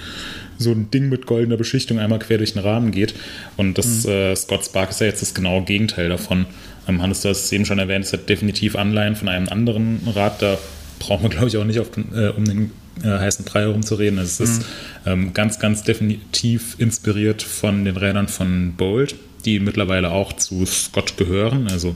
[0.59, 3.15] so ein Ding mit goldener Beschichtung einmal quer durch den Rahmen geht.
[3.57, 4.11] Und das mhm.
[4.13, 6.47] äh, Scott Spark ist ja jetzt das genaue Gegenteil davon.
[6.89, 10.01] Ähm, Hannes, du hast es eben schon erwähnt, es hat definitiv Anleihen von einem anderen
[10.15, 10.41] Rad.
[10.43, 10.59] Da
[10.99, 12.71] brauchen wir, glaube ich, auch nicht auf, äh, um den
[13.03, 14.19] äh, heißen Brei herumzureden.
[14.19, 14.45] Es mhm.
[14.45, 14.67] ist
[15.07, 21.17] ähm, ganz, ganz definitiv inspiriert von den Rädern von Bolt, die mittlerweile auch zu Scott
[21.17, 21.69] gehören.
[21.69, 21.95] Also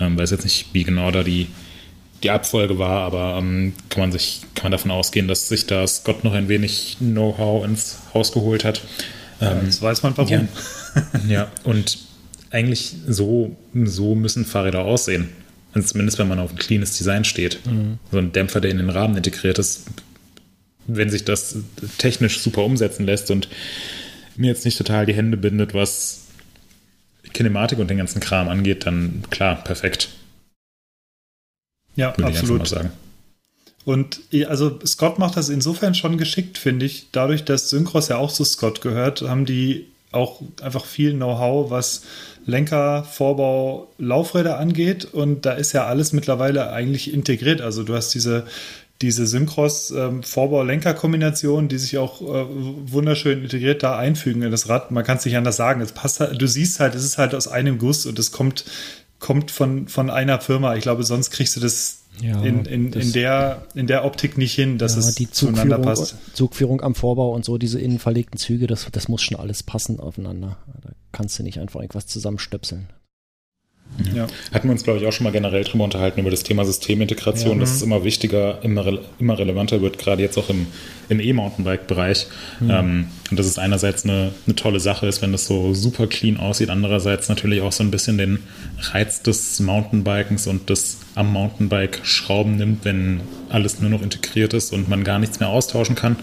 [0.00, 1.48] ähm, weiß jetzt nicht, wie genau da die,
[2.24, 5.86] die Abfolge war, aber ähm, kann man sich kann man davon ausgehen, dass sich da
[5.86, 8.80] Scott noch ein wenig Know-how ins Haus geholt hat.
[9.40, 10.30] Ähm, ja, das weiß man warum.
[10.30, 10.48] Ja,
[11.28, 11.98] ja, und
[12.50, 15.28] eigentlich so, so müssen Fahrräder aussehen.
[15.74, 17.60] Also zumindest wenn man auf ein cleanes Design steht.
[17.66, 17.98] Mhm.
[18.10, 19.86] So ein Dämpfer, der in den Rahmen integriert ist,
[20.86, 21.56] wenn sich das
[21.98, 23.48] technisch super umsetzen lässt und
[24.36, 26.26] mir jetzt nicht total die Hände bindet, was
[27.32, 30.08] Kinematik und den ganzen Kram angeht, dann klar, perfekt.
[31.96, 32.62] Ja, Würde absolut.
[32.62, 32.92] Ich sagen.
[33.84, 37.08] Und also Scott macht das insofern schon geschickt, finde ich.
[37.12, 42.02] Dadurch, dass Synchros ja auch zu Scott gehört, haben die auch einfach viel Know-how, was
[42.46, 45.04] Lenker, Vorbau, Laufräder angeht.
[45.04, 47.60] Und da ist ja alles mittlerweile eigentlich integriert.
[47.60, 48.46] Also du hast diese,
[49.02, 52.46] diese Synchros ähm, die sich auch äh,
[52.90, 54.90] wunderschön integriert da einfügen in das Rad.
[54.92, 55.80] Man kann es nicht anders sagen.
[55.80, 58.64] Es passt halt, du siehst halt, es ist halt aus einem Guss und es kommt,
[59.24, 60.76] kommt von, von einer Firma.
[60.76, 64.52] Ich glaube, sonst kriegst du das ja, in, in, in, der, in der Optik nicht
[64.52, 66.16] hin, dass ja, es die zueinander passt.
[66.34, 69.98] Zugführung am Vorbau und so, diese innen verlegten Züge, das, das muss schon alles passen
[69.98, 70.58] aufeinander.
[70.82, 72.90] Da kannst du nicht einfach irgendwas zusammenstöpseln.
[74.12, 74.26] Ja.
[74.52, 77.54] Hatten wir uns, glaube ich, auch schon mal generell drüber unterhalten, über das Thema Systemintegration,
[77.54, 80.66] ja, dass es immer wichtiger, immer, re immer relevanter wird, gerade jetzt auch im,
[81.08, 82.26] im E-Mountainbike-Bereich.
[82.58, 82.70] Mhm.
[82.70, 86.38] Ähm, und dass es einerseits eine, eine tolle Sache ist, wenn das so super clean
[86.38, 88.40] aussieht, andererseits natürlich auch so ein bisschen den
[88.80, 94.72] Reiz des Mountainbikens und des am Mountainbike Schrauben nimmt, wenn alles nur noch integriert ist
[94.72, 96.16] und man gar nichts mehr austauschen kann.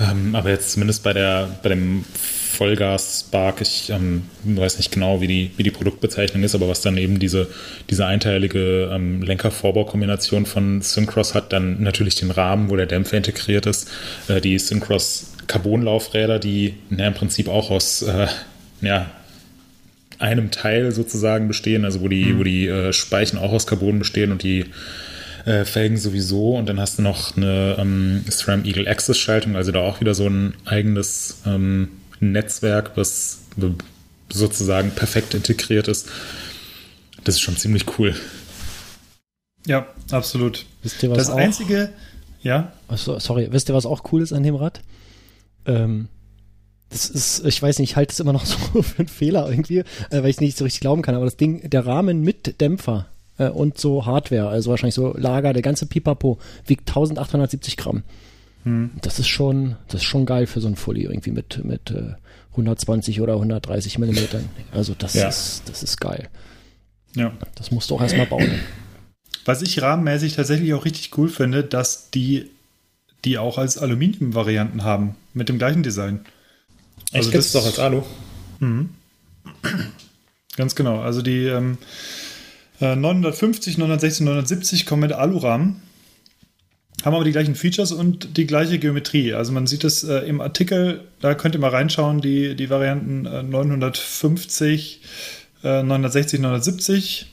[0.00, 2.04] Ähm, aber jetzt zumindest bei, der, bei dem
[2.54, 3.60] Vollgas-Spark.
[3.60, 7.18] Ich ähm, weiß nicht genau, wie die, wie die Produktbezeichnung ist, aber was dann eben
[7.18, 7.48] diese,
[7.90, 13.66] diese einteilige ähm, Lenker-Vorbau-Kombination von Syncross hat, dann natürlich den Rahmen, wo der Dämpfer integriert
[13.66, 13.90] ist.
[14.28, 18.26] Äh, die Syncross Carbon-Laufräder, die na, im Prinzip auch aus äh,
[18.80, 19.10] ja,
[20.18, 22.38] einem Teil sozusagen bestehen, also wo die, mhm.
[22.38, 24.66] wo die äh, Speichen auch aus Carbon bestehen und die
[25.44, 26.56] äh, Felgen sowieso.
[26.56, 30.14] Und dann hast du noch eine ähm, SRAM Eagle Access Schaltung, also da auch wieder
[30.14, 31.88] so ein eigenes ähm,
[32.20, 33.40] Netzwerk, was
[34.30, 36.08] sozusagen perfekt integriert ist.
[37.24, 38.14] Das ist schon ziemlich cool.
[39.66, 40.66] Ja, absolut.
[40.82, 41.90] Wisst ihr, was das auch, einzige,
[42.42, 42.72] ja.
[42.88, 44.82] Achso, sorry, wisst ihr, was auch cool ist an dem Rad?
[45.66, 46.08] Ähm,
[46.90, 49.78] das ist, ich weiß nicht, ich halte es immer noch so für einen Fehler irgendwie,
[49.78, 53.06] äh, weil ich nicht so richtig glauben kann, aber das Ding, der Rahmen mit Dämpfer
[53.38, 58.02] äh, und so Hardware, also wahrscheinlich so Lager, der ganze Pipapo, wiegt 1870 Gramm.
[58.64, 58.90] Hm.
[59.00, 62.14] Das ist schon, das ist schon geil für so ein Fully irgendwie mit, mit äh,
[62.52, 64.48] 120 oder 130 Millimetern.
[64.72, 65.28] Also das ja.
[65.28, 66.28] ist, das ist geil.
[67.14, 67.32] Ja.
[67.54, 68.50] Das musst du auch erstmal bauen.
[69.44, 72.50] Was ich rahmenmäßig tatsächlich auch richtig cool finde, dass die
[73.24, 76.20] die auch als Aluminium-Varianten haben, mit dem gleichen Design.
[77.12, 78.02] Also Echt, das ist doch als Alu.
[78.60, 78.90] Mhm.
[80.56, 81.00] Ganz genau.
[81.00, 81.78] Also die ähm,
[82.80, 85.82] 950, 960, 970 kommen mit Alurahmen
[87.04, 89.34] haben aber die gleichen Features und die gleiche Geometrie.
[89.34, 93.26] Also man sieht es äh, im Artikel, da könnt ihr mal reinschauen, die, die Varianten
[93.26, 95.00] äh, 950,
[95.62, 97.26] äh, 960, 970.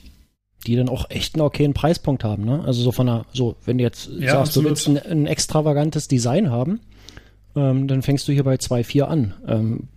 [0.66, 2.62] Die dann auch echt einen okayen Preispunkt haben, ne?
[2.64, 4.64] Also so von einer, so, wenn du jetzt ja, sagst, absolut.
[4.64, 6.80] du willst ein, ein, extravagantes Design haben,
[7.56, 9.34] ähm, dann fängst du hier bei 2,4 an.
[9.48, 9.88] Ähm,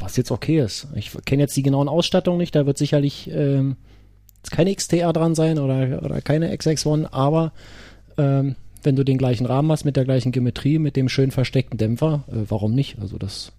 [0.00, 0.88] was jetzt okay ist.
[0.94, 3.76] Ich kenne jetzt die genauen Ausstattungen nicht, da wird sicherlich ähm,
[4.50, 7.52] keine XTR dran sein oder, oder keine XX1, aber
[8.16, 11.78] ähm, wenn du den gleichen Rahmen hast mit der gleichen Geometrie, mit dem schön versteckten
[11.78, 12.98] Dämpfer, äh, warum nicht?
[13.00, 13.52] Also das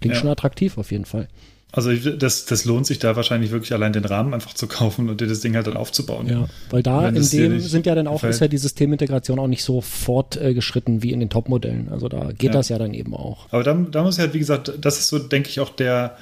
[0.00, 0.20] klingt ja.
[0.20, 1.28] schon attraktiv auf jeden Fall.
[1.70, 5.20] Also das, das lohnt sich da wahrscheinlich wirklich allein den Rahmen einfach zu kaufen und
[5.20, 6.26] dir das Ding halt dann aufzubauen.
[6.26, 8.34] Ja, weil da in dem sind ja dann auch, gefällt.
[8.34, 11.88] ist ja die Systemintegration auch nicht so fortgeschritten äh, wie in den Top-Modellen.
[11.90, 12.52] Also da geht ja.
[12.52, 13.46] das ja dann eben auch.
[13.50, 16.16] Aber da, da muss ja halt, wie gesagt, das ist so, denke ich, auch der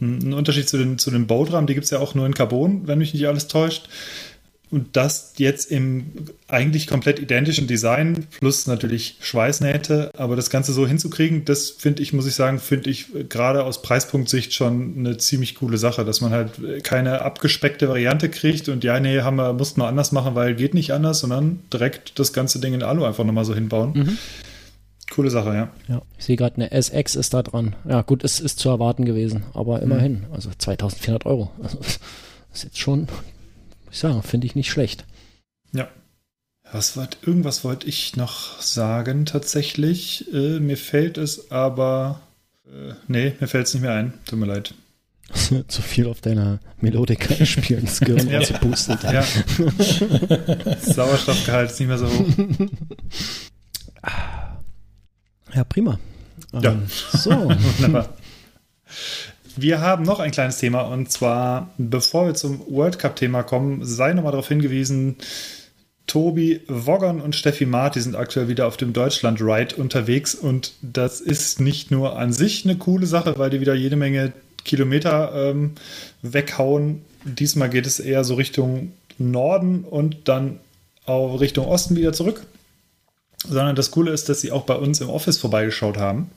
[0.00, 2.88] ein Unterschied zu den, zu den Boatrahmen, die gibt es ja auch nur in Carbon,
[2.88, 3.88] wenn mich nicht alles täuscht.
[4.72, 6.12] Und das jetzt im
[6.48, 12.14] eigentlich komplett identischen Design, plus natürlich Schweißnähte, aber das Ganze so hinzukriegen, das finde ich,
[12.14, 16.32] muss ich sagen, finde ich gerade aus Preispunktsicht schon eine ziemlich coole Sache, dass man
[16.32, 20.54] halt keine abgespeckte Variante kriegt und ja, nee, haben wir, mussten wir anders machen, weil
[20.54, 23.92] geht nicht anders, sondern direkt das ganze Ding in Alu einfach nochmal so hinbauen.
[23.92, 24.18] Mhm.
[25.10, 25.68] Coole Sache, ja.
[25.86, 27.76] Ja, ich sehe gerade, eine SX ist da dran.
[27.86, 30.32] Ja, gut, es ist zu erwarten gewesen, aber immerhin, mhm.
[30.32, 31.50] also 2400 Euro.
[31.62, 32.00] Also, das
[32.54, 33.08] ist jetzt schon
[33.92, 35.04] ich sagen, finde ich nicht schlecht.
[35.72, 35.88] Ja.
[36.72, 40.32] Was wollt, irgendwas wollte ich noch sagen tatsächlich.
[40.32, 42.20] Äh, mir fällt es aber.
[42.66, 44.14] Äh, nee, mir fällt es nicht mehr ein.
[44.26, 44.74] Tut mir leid.
[45.68, 48.40] Zu viel auf deiner Melodika spielen, das Gehirn ja.
[48.40, 49.02] ausgepustet.
[49.04, 49.22] Ja.
[50.80, 52.26] Sauerstoffgehalt ist nicht mehr so hoch.
[55.54, 55.98] Ja, prima.
[56.52, 56.72] Ja.
[56.72, 57.30] Ähm, so.
[57.78, 58.08] Wunderbar.
[59.56, 64.12] Wir haben noch ein kleines Thema und zwar, bevor wir zum World Cup-Thema kommen, sei
[64.12, 65.16] nochmal darauf hingewiesen,
[66.06, 71.60] Tobi Woggern und Steffi Marti sind aktuell wieder auf dem Deutschland-Ride unterwegs und das ist
[71.60, 74.32] nicht nur an sich eine coole Sache, weil die wieder jede Menge
[74.64, 75.72] Kilometer ähm,
[76.22, 77.02] weghauen.
[77.24, 80.58] Diesmal geht es eher so Richtung Norden und dann
[81.06, 82.46] auch Richtung Osten wieder zurück.
[83.48, 86.30] Sondern das Coole ist, dass sie auch bei uns im Office vorbeigeschaut haben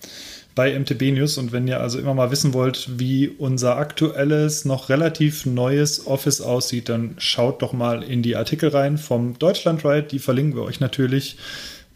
[0.56, 1.38] bei MTB News.
[1.38, 6.42] Und wenn ihr also immer mal wissen wollt, wie unser aktuelles, noch relativ neues Office
[6.42, 10.08] aussieht, dann schaut doch mal in die Artikel rein vom Deutschlandride.
[10.08, 11.38] Die verlinken wir euch natürlich.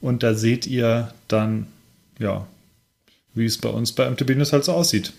[0.02, 1.68] Und da seht ihr dann,
[2.20, 2.46] ja,
[3.34, 5.14] wie es bei uns bei MTB News halt so aussieht.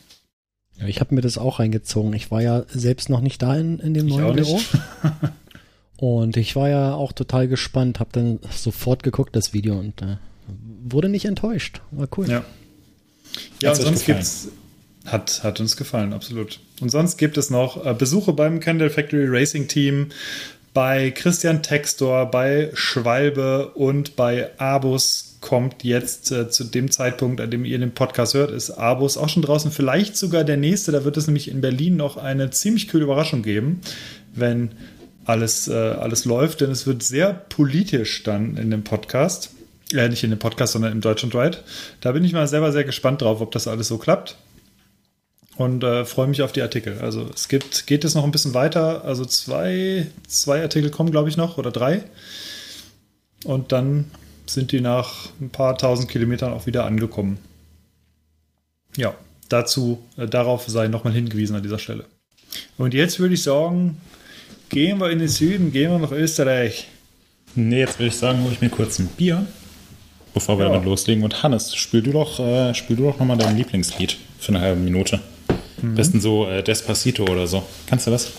[0.79, 2.13] Ja, ich habe mir das auch reingezogen.
[2.13, 4.61] Ich war ja selbst noch nicht da in, in dem ich neuen Büro.
[5.97, 10.17] und ich war ja auch total gespannt, habe dann sofort geguckt, das Video, und äh,
[10.83, 11.83] wurde nicht enttäuscht.
[11.91, 12.29] War cool.
[12.29, 12.45] Ja.
[13.63, 14.49] Ja, und sonst gibt's
[15.07, 16.61] hat, hat uns gefallen, absolut.
[16.81, 20.09] Und sonst gibt es noch äh, Besuche beim Candle Factory Racing Team,
[20.73, 27.51] bei Christian Textor, bei Schwalbe und bei Abus kommt jetzt äh, zu dem Zeitpunkt, an
[27.51, 29.73] dem ihr den Podcast hört, ist Abus auch schon draußen.
[29.73, 30.93] Vielleicht sogar der nächste.
[30.93, 33.81] Da wird es nämlich in Berlin noch eine ziemlich coole Überraschung geben,
[34.35, 34.71] wenn
[35.25, 36.61] alles, äh, alles läuft.
[36.61, 39.51] Denn es wird sehr politisch dann in dem Podcast.
[39.93, 41.59] Äh, nicht in dem Podcast, sondern im Deutschlandwide.
[42.01, 44.37] Da bin ich mal selber sehr gespannt drauf, ob das alles so klappt.
[45.57, 46.99] Und äh, freue mich auf die Artikel.
[47.01, 49.05] Also es gibt, geht es noch ein bisschen weiter.
[49.05, 52.05] Also zwei, zwei Artikel kommen, glaube ich, noch oder drei.
[53.45, 54.11] Und dann
[54.47, 57.39] sind die nach ein paar tausend Kilometern auch wieder angekommen.
[58.97, 59.15] Ja,
[59.49, 62.05] dazu, äh, darauf sei nochmal hingewiesen an dieser Stelle.
[62.79, 64.01] Und jetzt würde ich sagen,
[64.69, 66.89] gehen wir in den Süden, gehen wir nach Österreich.
[67.55, 69.47] Nee, jetzt würde ich sagen, hole ich mir kurz ein Bier
[70.35, 70.73] bevor wir ja.
[70.73, 71.25] damit loslegen.
[71.25, 74.81] Und Hannes, spiel du doch, äh, spiel du doch nochmal dein Lieblingslied für eine halbe
[74.81, 75.21] Minute.
[75.83, 75.95] Mhm.
[75.95, 77.63] Besten so äh, Despacito oder so.
[77.87, 78.33] Kannst du das?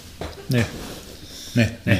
[0.50, 0.66] Nee.
[1.56, 1.92] Nee, nee.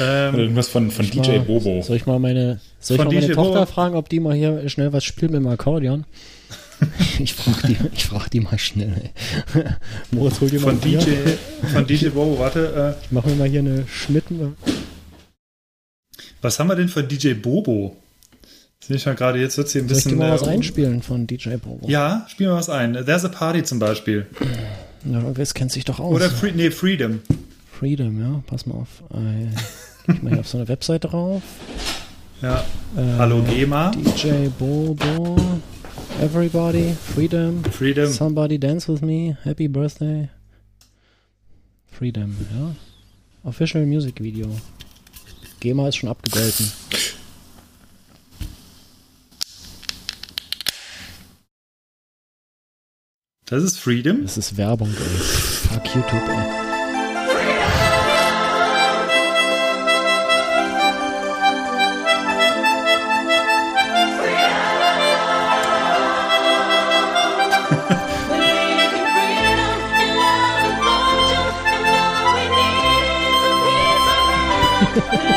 [0.00, 1.82] ähm, oder irgendwas von, von DJ mal, Bobo.
[1.82, 3.66] Soll ich mal meine, soll ich mal meine Tochter Bobo?
[3.66, 6.04] fragen, ob die mal hier schnell was spielt mit dem Akkordeon?
[7.18, 9.10] ich frage die, frag die mal schnell.
[10.10, 11.10] Moritz, hol dir mal von DJ,
[11.72, 12.96] von DJ Bobo, warte.
[12.98, 14.24] Äh, ich mache mir mal hier eine Schmidt.
[16.40, 17.96] Was haben wir denn von DJ Bobo?
[18.80, 20.02] Sehe ich mal gerade, jetzt wird sie ein bisschen.
[20.02, 21.88] Soll ich mal äh, was einspielen von DJ Bobo?
[21.88, 22.92] Ja, spielen wir was ein.
[22.92, 24.26] There's a Party zum Beispiel.
[25.04, 26.14] Ja, das kennt sich doch aus.
[26.14, 27.20] Oder Free, nee, Freedom.
[27.72, 29.02] Freedom, ja, pass mal auf.
[29.12, 29.48] Äh,
[30.12, 31.42] ich mal hier auf so eine Webseite drauf.
[32.42, 32.64] Ja.
[32.96, 33.90] Äh, Hallo GEMA.
[33.90, 35.36] DJ Bobo.
[36.20, 36.94] Everybody.
[37.14, 37.64] Freedom.
[37.64, 38.10] Freedom.
[38.12, 39.36] Somebody dance with me.
[39.42, 40.28] Happy birthday.
[41.90, 42.74] Freedom, ja.
[43.42, 44.48] Official Music Video.
[45.60, 46.70] GEMA ist schon abgegolten.
[53.48, 54.22] Das ist Freedom?
[54.22, 55.04] Das ist Werbung, ey.
[55.04, 56.46] Fuck YouTube, ey.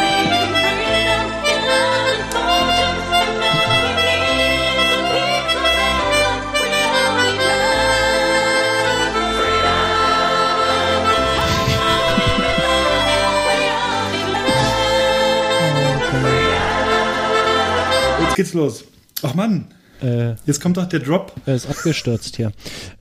[18.40, 18.86] geht's los.
[19.22, 19.66] Ach Mann.
[20.02, 21.34] Äh, Jetzt kommt doch der Drop.
[21.46, 22.54] Er ist abgestürzt hier.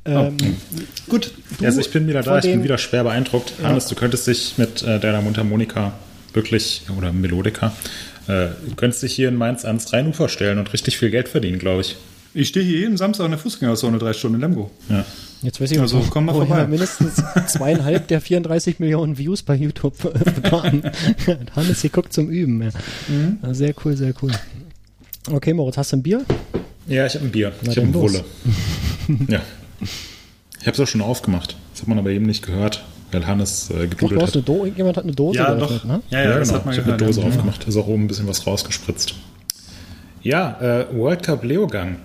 [0.05, 0.11] Oh.
[0.11, 1.11] Ähm, oh.
[1.11, 1.33] Gut.
[1.63, 3.53] Also ich bin wieder da, ich bin wieder schwer beeindruckt.
[3.63, 3.69] Ja.
[3.69, 5.93] Hannes, du könntest dich mit äh, deiner Mundharmonika
[6.33, 7.73] wirklich, oder Melodika,
[8.27, 11.61] äh, du könntest dich hier in Mainz ans Rheinufer stellen und richtig viel Geld verdienen,
[11.61, 11.97] glaube ich.
[12.35, 14.73] Ich stehe hier jeden Samstag in der Fußgängerzone drei Stunden in Lemgo.
[14.89, 15.05] Ja.
[15.43, 16.67] Jetzt weiß ich, also, komm mal vorbei.
[16.67, 19.95] mindestens zweieinhalb der 34 Millionen Views bei YouTube.
[21.55, 22.61] Hannes hier guckt zum Üben.
[22.61, 22.71] Ja.
[23.07, 23.55] Mhm.
[23.55, 24.33] Sehr cool, sehr cool.
[25.31, 26.25] Okay, Moritz, hast du ein Bier?
[26.87, 27.53] Ja, ich habe ein Bier.
[27.63, 28.25] Na, ich habe eine Bulle.
[29.29, 29.41] ja.
[30.61, 31.57] Ich habe es auch schon aufgemacht.
[31.73, 34.49] Das hat man aber eben nicht gehört, weil Hannes äh, gedudelt hat.
[34.49, 35.89] Do Irgendjemand hat eine Dose ja, geöffnet, doch.
[35.89, 36.03] ne?
[36.11, 36.71] Ja, ja, ja genau.
[36.71, 37.27] ich habe eine Dose ja.
[37.27, 37.63] aufgemacht.
[37.63, 39.15] Da ist auch oben ein bisschen was rausgespritzt.
[40.23, 41.97] Ja, äh, World Cup Leogang.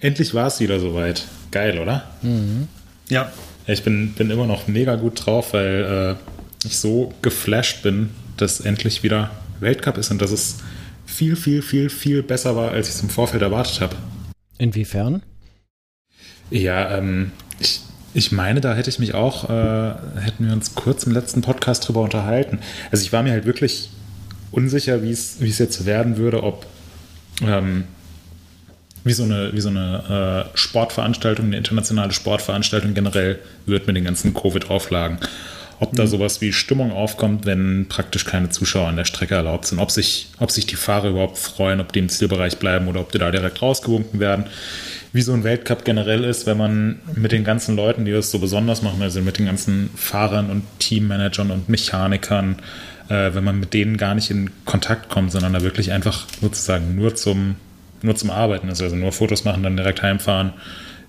[0.00, 1.26] Endlich war es wieder soweit.
[1.50, 2.04] Geil, oder?
[2.22, 2.68] Mhm.
[3.08, 3.32] Ja.
[3.66, 8.60] Ich bin, bin immer noch mega gut drauf, weil äh, ich so geflasht bin, dass
[8.60, 10.56] endlich wieder Weltcup ist und dass es
[11.10, 13.96] viel, viel, viel, viel besser war, als ich es im Vorfeld erwartet habe.
[14.58, 15.22] Inwiefern?
[16.50, 17.80] Ja, ähm, ich,
[18.14, 21.86] ich meine, da hätte ich mich auch, äh, hätten wir uns kurz im letzten Podcast
[21.86, 22.58] drüber unterhalten.
[22.90, 23.90] Also ich war mir halt wirklich
[24.50, 26.66] unsicher, wie es jetzt werden würde, ob,
[27.42, 27.84] ähm,
[29.04, 34.04] wie so eine, wie so eine äh, Sportveranstaltung, eine internationale Sportveranstaltung generell wird mit den
[34.04, 35.18] ganzen Covid-Auflagen.
[35.80, 36.08] Ob da mhm.
[36.08, 40.28] sowas wie Stimmung aufkommt, wenn praktisch keine Zuschauer an der Strecke erlaubt sind, ob sich,
[40.38, 43.30] ob sich die Fahrer überhaupt freuen, ob die im Zielbereich bleiben oder ob die da
[43.30, 44.44] direkt rausgewunken werden.
[45.12, 48.38] Wie so ein Weltcup generell ist, wenn man mit den ganzen Leuten, die das so
[48.38, 52.56] besonders machen, also mit den ganzen Fahrern und Teammanagern und Mechanikern,
[53.08, 56.94] äh, wenn man mit denen gar nicht in Kontakt kommt, sondern da wirklich einfach sozusagen
[56.94, 57.56] nur zum
[58.02, 60.54] nur zum Arbeiten ist, also nur Fotos machen, dann direkt heimfahren,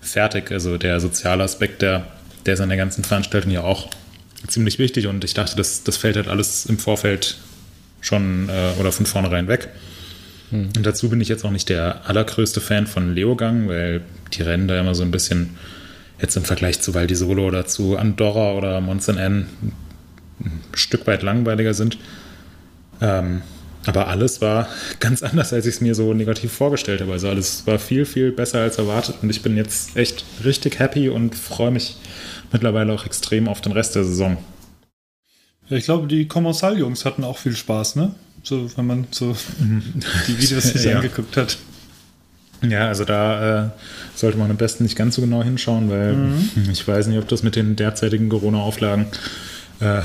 [0.01, 0.51] fertig.
[0.51, 2.03] Also der soziale Aspekt, der,
[2.45, 3.87] der ist an der ganzen Veranstaltung ja auch
[4.47, 7.37] ziemlich wichtig und ich dachte, das, das fällt halt alles im Vorfeld
[8.01, 9.69] schon äh, oder von vornherein weg.
[10.49, 10.69] Hm.
[10.75, 14.01] Und dazu bin ich jetzt auch nicht der allergrößte Fan von Leogang, weil
[14.33, 15.51] die Rennen da immer so ein bisschen
[16.19, 19.47] jetzt im Vergleich zu Val di Solo oder zu Andorra oder Monson N
[20.39, 21.97] ein Stück weit langweiliger sind.
[23.01, 23.41] Ähm,
[23.85, 24.67] aber alles war
[24.99, 27.11] ganz anders, als ich es mir so negativ vorgestellt habe.
[27.11, 31.09] Also alles war viel, viel besser als erwartet und ich bin jetzt echt richtig happy
[31.09, 31.97] und freue mich
[32.51, 34.37] mittlerweile auch extrem auf den Rest der Saison.
[35.69, 38.13] Ja, ich glaube, die Commensal-Jungs hatten auch viel Spaß, ne?
[38.43, 39.35] So, wenn man so
[40.27, 40.97] die Videos sich ja.
[40.97, 41.57] angeguckt hat.
[42.61, 43.69] Ja, also da äh,
[44.15, 46.69] sollte man am besten nicht ganz so genau hinschauen, weil mhm.
[46.71, 49.07] ich weiß nicht, ob das mit den derzeitigen Corona-Auflagen
[49.79, 50.01] äh,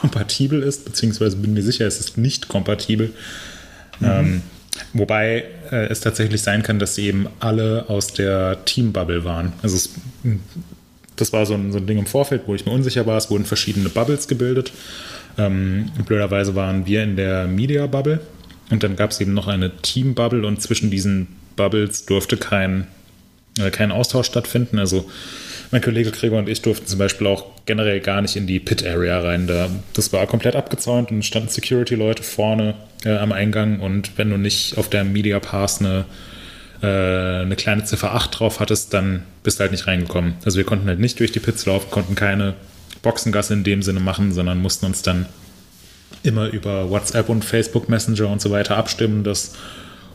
[0.00, 3.12] kompatibel ist, beziehungsweise bin mir sicher, es ist nicht kompatibel.
[4.00, 4.06] Mhm.
[4.06, 4.42] Ähm,
[4.94, 9.52] wobei äh, es tatsächlich sein kann, dass sie eben alle aus der Team-Bubble waren.
[9.62, 9.90] Also es,
[11.16, 13.18] das war so ein, so ein, Ding im Vorfeld, wo ich mir unsicher war.
[13.18, 14.72] Es wurden verschiedene Bubbles gebildet.
[15.36, 18.20] Ähm, blöderweise waren wir in der Media-Bubble
[18.70, 22.86] und dann gab es eben noch eine Team-Bubble und zwischen diesen Bubbles durfte kein,
[23.58, 24.78] äh, kein Austausch stattfinden.
[24.78, 25.10] Also
[25.70, 29.20] mein Kollege Gregor und ich durften zum Beispiel auch generell gar nicht in die Pit-Area
[29.20, 29.46] rein.
[29.46, 34.36] Da, das war komplett abgezäunt und standen Security-Leute vorne äh, am Eingang und wenn du
[34.36, 36.06] nicht auf der Media Pass eine,
[36.82, 36.86] äh,
[37.42, 40.34] eine kleine Ziffer 8 drauf hattest, dann bist du halt nicht reingekommen.
[40.44, 42.54] Also wir konnten halt nicht durch die Pits laufen, konnten keine
[43.02, 45.26] Boxengasse in dem Sinne machen, sondern mussten uns dann
[46.22, 49.54] immer über WhatsApp und Facebook Messenger und so weiter abstimmen, dass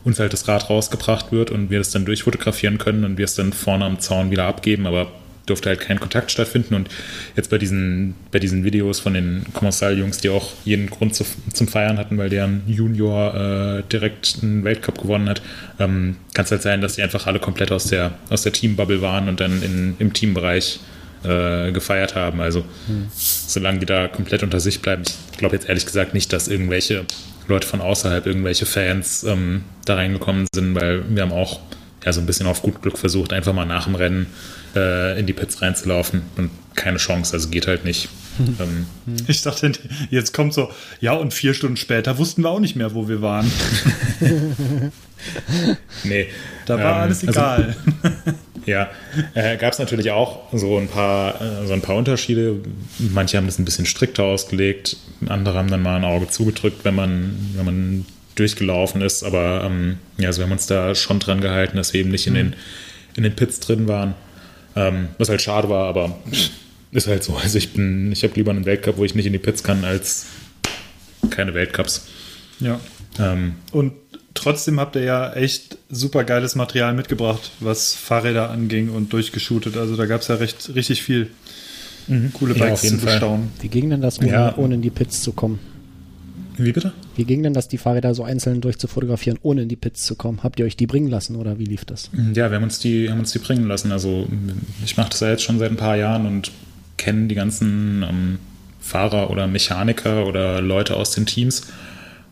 [0.04, 3.34] uns halt das Rad rausgebracht wird und wir das dann durchfotografieren können und wir es
[3.34, 4.86] dann vorne am Zaun wieder abgeben.
[4.86, 5.10] Aber
[5.46, 6.74] durfte halt kein Kontakt stattfinden.
[6.74, 6.88] Und
[7.36, 11.68] jetzt bei diesen, bei diesen Videos von den Kommissar-Jungs, die auch jeden Grund zu, zum
[11.68, 15.40] Feiern hatten, weil deren Junior äh, direkt einen Weltcup gewonnen hat,
[15.78, 19.00] ähm, kann es halt sein, dass die einfach alle komplett aus der, aus der Teambubble
[19.00, 20.80] waren und dann in, im Teambereich
[21.24, 22.40] äh, gefeiert haben.
[22.40, 23.06] Also hm.
[23.14, 27.04] solange die da komplett unter sich bleiben, ich glaube jetzt ehrlich gesagt nicht, dass irgendwelche
[27.48, 31.60] Leute von außerhalb, irgendwelche Fans ähm, da reingekommen sind, weil wir haben auch
[32.04, 34.26] ja so ein bisschen auf gut Glück versucht, einfach mal nach dem Rennen
[34.76, 38.08] äh, in die Pits reinzulaufen und keine Chance, also geht halt nicht.
[38.38, 38.86] ähm,
[39.26, 39.72] ich dachte,
[40.10, 43.22] jetzt kommt so, ja, und vier Stunden später wussten wir auch nicht mehr, wo wir
[43.22, 43.50] waren.
[46.04, 46.26] nee.
[46.66, 47.76] Da war ähm, alles also egal.
[48.02, 48.16] Also,
[48.66, 48.90] ja,
[49.34, 52.56] äh, gab es natürlich auch so ein paar, äh, so ein paar Unterschiede.
[52.98, 56.94] Manche haben das ein bisschen strikter ausgelegt, andere haben dann mal ein Auge zugedrückt, wenn
[56.94, 59.22] man, wenn man durchgelaufen ist.
[59.24, 62.26] Aber ähm, ja, also wir haben uns da schon dran gehalten, dass wir eben nicht
[62.26, 62.36] in, mhm.
[62.36, 62.54] den,
[63.16, 64.14] in den Pits drin waren.
[64.76, 66.18] Ähm, was halt schade war, aber
[66.92, 67.34] ist halt so.
[67.36, 69.84] Also ich bin, ich habe lieber einen Weltcup, wo ich nicht in die Pits kann,
[69.84, 70.26] als
[71.30, 72.06] keine Weltcups.
[72.60, 72.78] Ja.
[73.18, 73.92] Ähm, Und
[74.34, 79.76] trotzdem habt ihr ja echt super geiles Material mitgebracht, was Fahrräder anging und durchgeshootet.
[79.76, 81.30] Also da gab es ja recht, richtig viel
[82.06, 82.32] mhm.
[82.32, 83.50] coole Bikes ja, zu bestaunen.
[83.60, 84.56] Wie ging denn das, ohne, ja.
[84.56, 85.58] ohne in die Pits zu kommen?
[86.56, 86.92] Wie bitte?
[87.16, 90.42] Wie ging denn das, die Fahrräder so einzeln durchzufotografieren, ohne in die Pits zu kommen?
[90.42, 92.10] Habt ihr euch die bringen lassen oder wie lief das?
[92.34, 93.92] Ja, wir haben uns die, haben uns die bringen lassen.
[93.92, 94.26] Also
[94.84, 96.50] ich mache das ja jetzt schon seit ein paar Jahren und
[96.96, 98.38] kenne die ganzen ähm,
[98.80, 101.62] Fahrer oder Mechaniker oder Leute aus den Teams.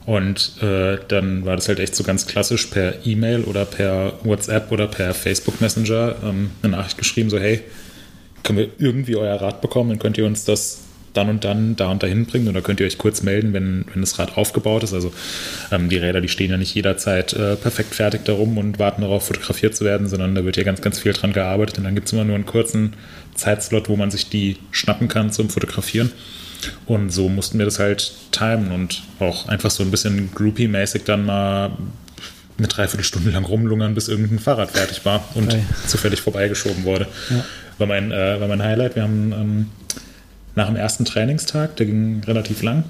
[0.07, 4.71] Und äh, dann war das halt echt so ganz klassisch per E-Mail oder per WhatsApp
[4.71, 7.63] oder per Facebook Messenger ähm, eine Nachricht geschrieben, so hey,
[8.43, 10.84] können wir irgendwie euer Rad bekommen, dann könnt ihr uns das
[11.15, 14.03] dann und dann da und dahin bringen oder könnt ihr euch kurz melden, wenn, wenn
[14.03, 14.93] das Rad aufgebaut ist.
[14.93, 15.13] Also
[15.71, 19.27] ähm, die Räder, die stehen ja nicht jederzeit äh, perfekt fertig darum und warten darauf,
[19.27, 22.09] fotografiert zu werden, sondern da wird ja ganz, ganz viel dran gearbeitet und dann gibt
[22.09, 22.95] es immer nur einen kurzen
[23.35, 26.13] Zeitslot, wo man sich die schnappen kann zum Fotografieren.
[26.87, 31.25] Und so mussten wir das halt timen und auch einfach so ein bisschen groupie-mäßig dann
[31.25, 31.73] mal
[32.57, 35.63] eine Dreiviertelstunde lang rumlungern, bis irgendein Fahrrad fertig war und okay.
[35.87, 37.07] zufällig vorbeigeschoben wurde.
[37.31, 37.45] Ja.
[37.79, 38.95] War, mein, äh, war mein Highlight.
[38.95, 39.67] Wir haben ähm,
[40.55, 42.85] nach dem ersten Trainingstag, der ging relativ lang,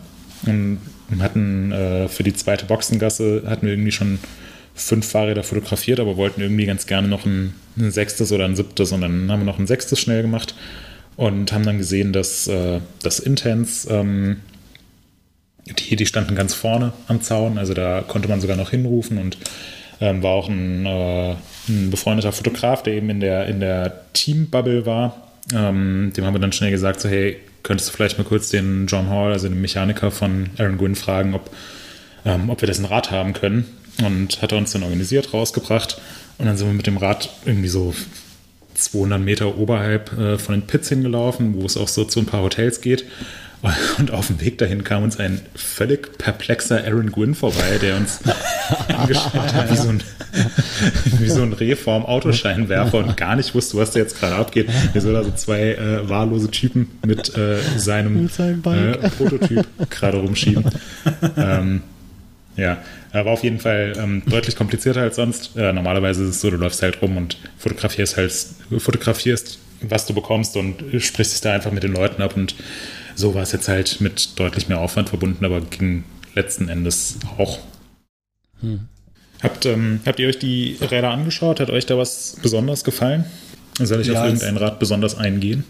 [0.46, 0.80] und
[1.20, 4.18] hatten äh, für die zweite Boxengasse hatten wir irgendwie schon
[4.74, 8.92] fünf Fahrräder fotografiert, aber wollten irgendwie ganz gerne noch ein, ein, sechstes oder ein siebtes.
[8.92, 10.54] Und dann haben wir noch ein sechstes schnell gemacht
[11.16, 14.38] und haben dann gesehen, dass äh, das Intense, ähm,
[15.64, 19.38] die, die standen ganz vorne am Zaun, also da konnte man sogar noch hinrufen und
[20.00, 21.34] ähm, war auch ein, äh,
[21.68, 25.28] ein befreundeter Fotograf, der eben in der, in der Team-Bubble war.
[25.54, 28.86] Ähm, dem haben wir dann schnell gesagt, so hey, könntest du vielleicht mal kurz den
[28.86, 31.50] John Hall, also den Mechaniker von Aaron Gwynn, fragen, ob,
[32.24, 33.66] ähm, ob wir dessen Rad haben können.
[34.04, 36.00] Und hat er uns dann organisiert, rausgebracht.
[36.38, 37.94] Und dann sind wir mit dem Rad irgendwie so
[38.74, 42.42] 200 Meter oberhalb äh, von den Pits hingelaufen, wo es auch so zu ein paar
[42.42, 43.04] Hotels geht.
[43.98, 48.20] Und auf dem Weg dahin kam uns ein völlig perplexer Aaron Gwynn vorbei, der uns
[48.88, 50.02] angeschaut hat wie so ein,
[51.18, 54.68] wie so ein Reh vorm Autoscheinwerfer und gar nicht wusste, was da jetzt gerade abgeht.
[54.92, 60.64] Wir so da so zwei äh, wahllose Typen mit äh, seinem äh, Prototyp gerade rumschieben.
[61.36, 61.82] ähm,
[62.56, 62.78] ja,
[63.12, 65.56] war auf jeden Fall ähm, deutlich komplizierter als sonst.
[65.56, 68.32] Äh, normalerweise ist es so, du läufst halt rum und fotografierst halt,
[68.78, 72.54] fotografierst, was du bekommst und sprichst es da einfach mit den Leuten ab und
[73.14, 76.04] so war es jetzt halt mit deutlich mehr Aufwand verbunden, aber ging
[76.34, 77.58] letzten Endes auch.
[78.60, 78.88] Hm.
[79.42, 81.60] Habt, ähm, habt ihr euch die Räder angeschaut?
[81.60, 83.24] Hat euch da was besonders gefallen?
[83.78, 85.64] Soll ich ja, auf irgendein Rad besonders eingehen?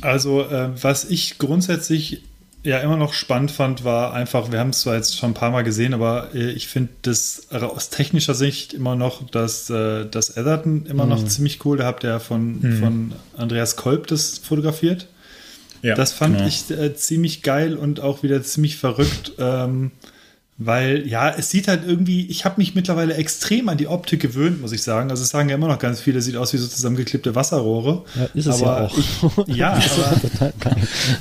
[0.00, 2.22] Also, äh, was ich grundsätzlich
[2.64, 5.50] ja immer noch spannend fand, war einfach, wir haben es zwar jetzt schon ein paar
[5.50, 10.30] Mal gesehen, aber äh, ich finde das aus technischer Sicht immer noch, dass äh, das
[10.30, 11.10] Etherton immer mhm.
[11.10, 11.76] noch ziemlich cool.
[11.76, 12.78] Da habt ihr von, mhm.
[12.78, 15.06] von Andreas Kolb das fotografiert.
[15.82, 16.48] Ja, das fand genau.
[16.48, 19.32] ich äh, ziemlich geil und auch wieder ziemlich verrückt.
[19.38, 19.90] Ähm,
[20.58, 24.60] weil, ja, es sieht halt irgendwie, ich habe mich mittlerweile extrem an die Optik gewöhnt,
[24.60, 25.10] muss ich sagen.
[25.10, 28.04] Also es sagen ja immer noch ganz viele, sieht aus wie so zusammengeklebte Wasserrohre.
[28.14, 28.98] Ja, ist es aber ja auch.
[28.98, 29.72] Ich, ja,
[30.42, 30.76] aber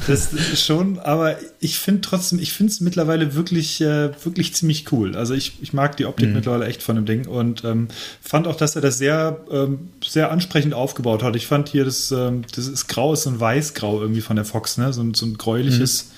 [0.06, 4.92] das ist schon, aber ich finde trotzdem, ich finde es mittlerweile wirklich, äh, wirklich ziemlich
[4.92, 5.16] cool.
[5.16, 6.36] Also ich, ich mag die Optik mhm.
[6.36, 7.88] mittlerweile echt von dem Ding und ähm,
[8.22, 11.38] fand auch, dass er das sehr, ähm, sehr ansprechend aufgebaut hat.
[11.38, 14.46] Ich fand hier das, ähm, das ist grau, ist so ein weißgrau irgendwie von der
[14.46, 14.92] Fox, ne?
[14.92, 16.06] So, so ein gräuliches.
[16.06, 16.11] Mhm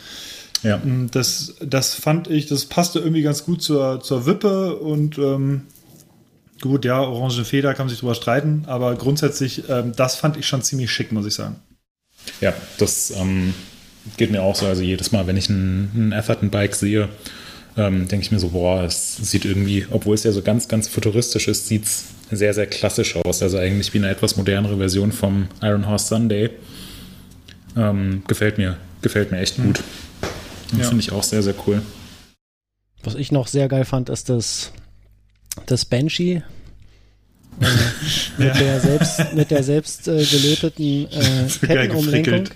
[0.63, 0.77] ja.
[0.77, 5.63] Mm, das, das fand ich, das passte irgendwie ganz gut zur, zur Wippe und ähm,
[6.61, 10.47] gut, ja, orange Feder kann man sich drüber streiten, aber grundsätzlich, ähm, das fand ich
[10.47, 11.57] schon ziemlich schick, muss ich sagen.
[12.41, 13.53] Ja, das ähm,
[14.17, 14.65] geht mir auch so.
[14.65, 17.09] Also jedes Mal, wenn ich ein, ein Atherton-Bike sehe,
[17.75, 20.87] ähm, denke ich mir so, boah, es sieht irgendwie, obwohl es ja so ganz, ganz
[20.87, 23.41] futuristisch ist, sieht es sehr, sehr klassisch aus.
[23.41, 26.49] Also eigentlich wie eine etwas modernere Version vom Iron Horse Sunday.
[27.75, 29.79] Ähm, gefällt mir, gefällt mir echt gut.
[29.79, 30.27] Mhm.
[30.77, 30.87] Ja.
[30.87, 31.81] Finde ich auch sehr, sehr cool.
[33.03, 34.71] Was ich noch sehr geil fand, ist das,
[35.65, 36.43] das Banshee.
[37.59, 37.65] Äh,
[38.37, 38.53] mit, ja.
[38.53, 42.49] der selbst, mit der selbst äh, gelöteten äh, Kettenumlenkung.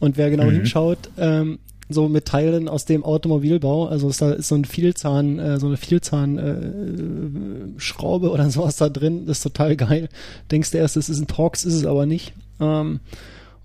[0.00, 0.52] Und wer genau mhm.
[0.52, 5.38] hinschaut, ähm, so mit Teilen aus dem Automobilbau, also ist da ist so ein Vielzahn,
[5.38, 10.08] äh, so eine Vielzahn äh, Schraube oder sowas da drin, das ist total geil.
[10.50, 12.32] Denkst du erst, es ist ein Torx, ist es aber nicht.
[12.60, 13.00] Ähm,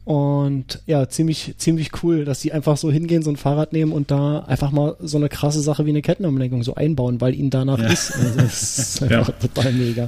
[0.06, 4.12] und ja, ziemlich, ziemlich cool, dass sie einfach so hingehen, so ein Fahrrad nehmen und
[4.12, 7.80] da einfach mal so eine krasse Sache wie eine Kettenumlenkung so einbauen, weil ihnen danach
[7.80, 7.88] ja.
[7.88, 8.14] ist.
[8.16, 9.34] Also das ist einfach ja.
[9.34, 10.08] total mega.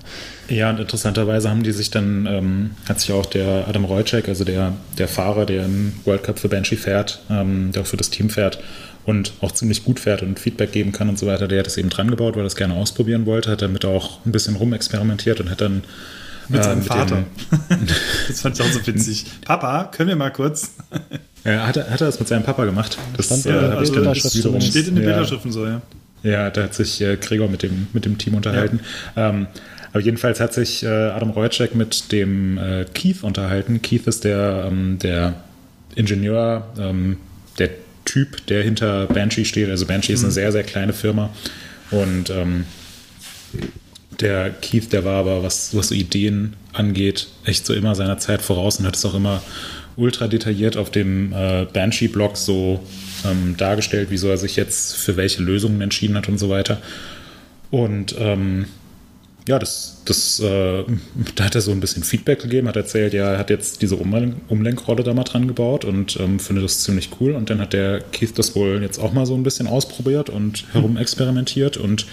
[0.50, 4.43] Ja, und interessanterweise haben die sich dann, ähm, hat sich auch der Adam Rojcek, also
[4.43, 8.12] der, der Fahrer, der im World Cup für Banshee fährt, ähm, der auch für das
[8.12, 8.60] Team fährt
[9.08, 11.78] und auch ziemlich gut fährt und Feedback geben kann und so weiter, der hat es
[11.78, 15.39] eben dran gebaut, weil er es gerne ausprobieren wollte, hat damit auch ein bisschen rumexperimentiert
[15.39, 15.84] und hat dann
[16.50, 17.24] mit seinem mit Vater.
[18.28, 19.26] das fand ich auch so witzig.
[19.45, 20.74] Papa, können wir mal kurz?
[21.43, 22.98] Ja, hat er, hat er das mit seinem Papa gemacht?
[23.16, 25.12] Das Stand äh, also ich dann wiederum, steht in den ja.
[25.12, 25.82] Bilderschriften so, ja.
[26.24, 28.80] Ja, da hat sich äh, Gregor mit dem, mit dem Team unterhalten.
[29.16, 29.30] Ja.
[29.30, 29.48] Ähm,
[29.93, 33.82] aber jedenfalls hat sich äh, Adam Rojcek mit dem äh, Keith unterhalten.
[33.82, 35.36] Keith ist der, ähm, der
[35.95, 37.18] Ingenieur, ähm,
[37.58, 37.70] der
[38.06, 39.70] Typ, der hinter Banshee steht.
[39.70, 40.16] Also Banshee mhm.
[40.16, 40.34] ist eine mhm.
[40.34, 41.30] sehr, sehr kleine Firma.
[41.91, 42.66] Und ähm,
[44.20, 48.41] der Keith, der war aber, was, was so Ideen angeht, echt so immer seiner Zeit
[48.41, 49.41] voraus und hat es auch immer
[49.95, 52.84] ultra detailliert auf dem äh, Banshee-Blog so
[53.26, 56.80] ähm, dargestellt, wieso er sich jetzt für welche Lösungen entschieden hat und so weiter.
[57.72, 58.68] Und ähm,
[59.48, 60.84] ja, das, das, äh,
[61.36, 63.95] da hat er so ein bisschen Feedback gegeben, hat erzählt, ja, er hat jetzt diese
[63.95, 67.32] Umlen Umlenkrolle da mal dran gebaut und ähm, findet das ziemlich cool.
[67.32, 70.66] Und dann hat der Keith das wohl jetzt auch mal so ein bisschen ausprobiert und
[70.74, 72.06] herumexperimentiert und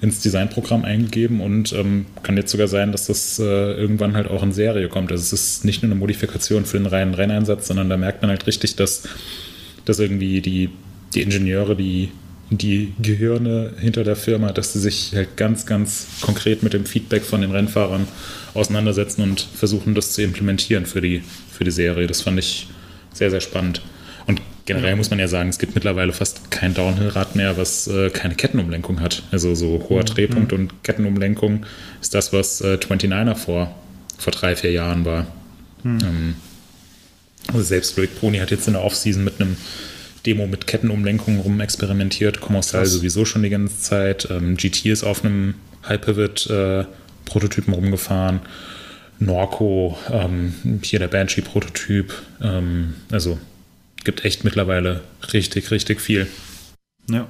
[0.00, 4.42] ins Designprogramm eingegeben und ähm, kann jetzt sogar sein, dass das äh, irgendwann halt auch
[4.42, 5.10] in Serie kommt.
[5.10, 8.30] Also es ist nicht nur eine Modifikation für den reinen Renneinsatz, sondern da merkt man
[8.30, 9.08] halt richtig, dass,
[9.84, 10.70] dass irgendwie die,
[11.14, 12.10] die Ingenieure, die,
[12.50, 17.24] die Gehirne hinter der Firma, dass sie sich halt ganz, ganz konkret mit dem Feedback
[17.24, 18.06] von den Rennfahrern
[18.54, 22.06] auseinandersetzen und versuchen, das zu implementieren für die, für die Serie.
[22.06, 22.68] Das fand ich
[23.12, 23.82] sehr, sehr spannend.
[24.26, 28.10] Und generell muss man ja sagen, es gibt mittlerweile fast kein Downhill-Rad mehr, was äh,
[28.10, 29.22] keine Kettenumlenkung hat.
[29.30, 30.58] Also so hoher Drehpunkt mhm.
[30.58, 31.66] und Kettenumlenkung
[32.00, 33.74] ist das, was äh, 29er vor,
[34.18, 35.26] vor drei, vier Jahren war.
[35.82, 35.98] Mhm.
[36.02, 36.34] Ähm,
[37.48, 39.56] also selbst Loic Pony hat jetzt in der Offseason mit einem
[40.26, 44.28] Demo mit Kettenumlenkung rumexperimentiert, Commercial sowieso schon die ganze Zeit.
[44.30, 45.54] Ähm, GT ist auf einem
[45.88, 46.84] High Pivot äh,
[47.24, 48.40] Prototypen rumgefahren.
[49.18, 52.12] Norco, ähm, hier der Banshee-Prototyp.
[52.42, 53.38] Ähm, also
[54.04, 55.02] gibt echt mittlerweile
[55.32, 56.26] richtig, richtig viel.
[57.10, 57.26] Ja.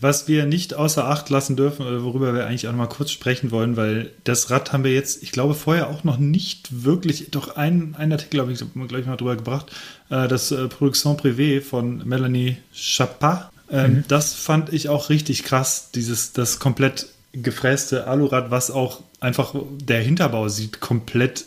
[0.00, 3.10] Was wir nicht außer Acht lassen dürfen, oder worüber wir eigentlich auch noch mal kurz
[3.10, 7.30] sprechen wollen, weil das Rad haben wir jetzt, ich glaube, vorher auch noch nicht wirklich,
[7.32, 11.60] doch ein, ein Artikel habe ich gleich mal drüber gebracht, äh, das äh, Production Privé
[11.60, 13.50] von Melanie Chapat.
[13.70, 14.04] Ähm, mhm.
[14.08, 20.00] Das fand ich auch richtig krass, dieses, das komplett gefräste Alurad, was auch einfach, der
[20.00, 21.44] Hinterbau sieht komplett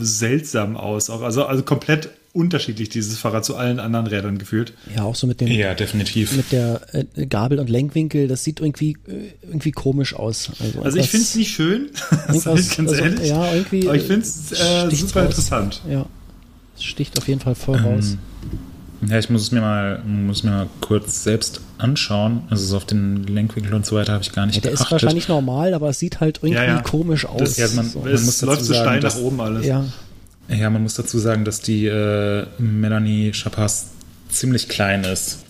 [0.00, 1.10] seltsam aus.
[1.10, 4.74] Auch, also, also komplett unterschiedlich, dieses Fahrrad zu allen anderen Rädern gefühlt.
[4.94, 5.48] Ja, auch so mit dem.
[5.48, 6.36] Ja, definitiv.
[6.36, 10.50] Mit der äh, Gabel und Lenkwinkel, das sieht irgendwie, äh, irgendwie komisch aus.
[10.60, 11.90] Also, also ich finde es nicht schön,
[12.28, 13.28] das ich ganz also, ehrlich.
[13.30, 13.88] Ja, irgendwie.
[13.88, 15.30] Aber ich finde es äh, super raus.
[15.30, 15.80] interessant.
[15.90, 16.06] Ja.
[16.76, 18.16] Es sticht auf jeden Fall voll ähm, raus.
[19.08, 22.42] Ja, ich muss es mir mal, muss mir mal kurz selbst anschauen.
[22.50, 24.86] Also auf den Lenkwinkel und so weiter habe ich gar nicht ja, Der geachtet.
[24.86, 26.82] ist wahrscheinlich normal, aber es sieht halt irgendwie ja, ja.
[26.82, 27.38] komisch aus.
[27.38, 28.00] Das, ja, man, so.
[28.00, 29.66] man muss läuft so steil nach oben alles.
[29.66, 29.84] Ja.
[30.48, 33.88] Ja, man muss dazu sagen, dass die äh, Melanie Chapas
[34.28, 35.45] ziemlich klein ist.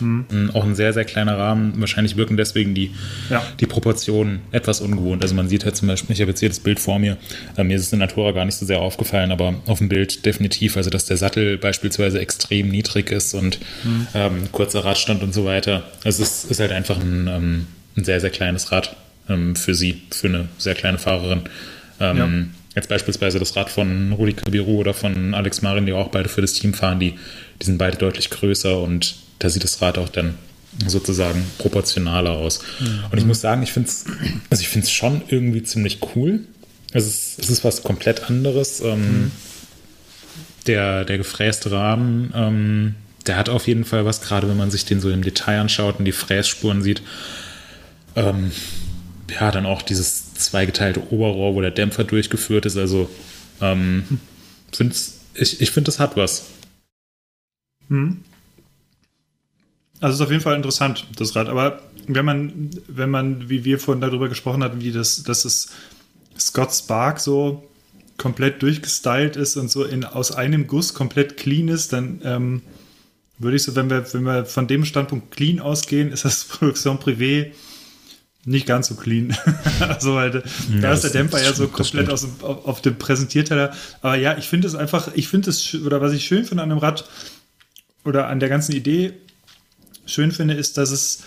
[0.00, 0.50] Hm.
[0.54, 1.74] Auch ein sehr, sehr kleiner Rahmen.
[1.76, 2.92] Wahrscheinlich wirken deswegen die,
[3.30, 3.42] ja.
[3.60, 5.22] die Proportionen etwas ungewohnt.
[5.22, 7.16] Also man sieht halt zum Beispiel, ich habe jetzt hier das Bild vor mir,
[7.56, 10.24] äh, mir ist es in Natura gar nicht so sehr aufgefallen, aber auf dem Bild
[10.24, 10.76] definitiv.
[10.76, 14.06] Also dass der Sattel beispielsweise extrem niedrig ist und hm.
[14.14, 15.84] ähm, kurzer Radstand und so weiter.
[16.04, 18.96] Also es ist halt einfach ein, ähm, ein sehr, sehr kleines Rad
[19.28, 21.42] ähm, für sie, für eine sehr kleine Fahrerin.
[22.00, 22.28] Ähm, ja.
[22.78, 26.42] Jetzt beispielsweise das Rad von Rudi Kabiru oder von Alex Marin, die auch beide für
[26.42, 27.14] das Team fahren, die,
[27.60, 30.34] die sind beide deutlich größer und da sieht das Rad auch dann
[30.86, 32.60] sozusagen proportionaler aus.
[32.80, 33.04] Mhm.
[33.10, 34.04] Und ich muss sagen, ich finde es
[34.50, 36.40] also ich find's schon irgendwie ziemlich cool.
[36.92, 38.80] Es ist, es ist was komplett anderes.
[38.80, 39.30] Ähm, mhm.
[40.66, 42.94] der, der gefräste Rahmen, ähm,
[43.26, 45.98] der hat auf jeden Fall was, gerade wenn man sich den so im Detail anschaut
[45.98, 47.02] und die Frässpuren sieht.
[48.16, 48.52] Ähm,
[49.30, 52.78] ja, dann auch dieses zweigeteilte Oberrohr, wo der Dämpfer durchgeführt ist.
[52.78, 53.10] Also
[53.60, 54.20] ähm,
[54.72, 56.46] find's, ich, ich finde, das hat was.
[57.88, 58.22] Hm.
[60.00, 61.48] Also ist auf jeden Fall interessant, das Rad.
[61.48, 65.70] Aber wenn man, wenn man, wie wir vorhin darüber gesprochen hatten, wie das, dass es
[66.38, 67.68] Scott Spark so
[68.16, 72.62] komplett durchgestylt ist und so in, aus einem Guss komplett clean ist, dann ähm,
[73.38, 76.98] würde ich so, wenn wir, wenn wir von dem Standpunkt clean ausgehen, ist das Produktion
[76.98, 77.52] Privé
[78.44, 79.36] nicht ganz so clean.
[79.80, 82.96] also, weil ja, da ist der Dämpfer ja so komplett aus dem, auf, auf, dem
[82.96, 83.72] Präsentierteller.
[84.00, 86.70] Aber ja, ich finde es einfach, ich finde es, oder was ich schön finde an
[86.70, 87.04] dem Rad
[88.04, 89.12] oder an der ganzen Idee
[90.08, 91.22] schön finde, ist, dass es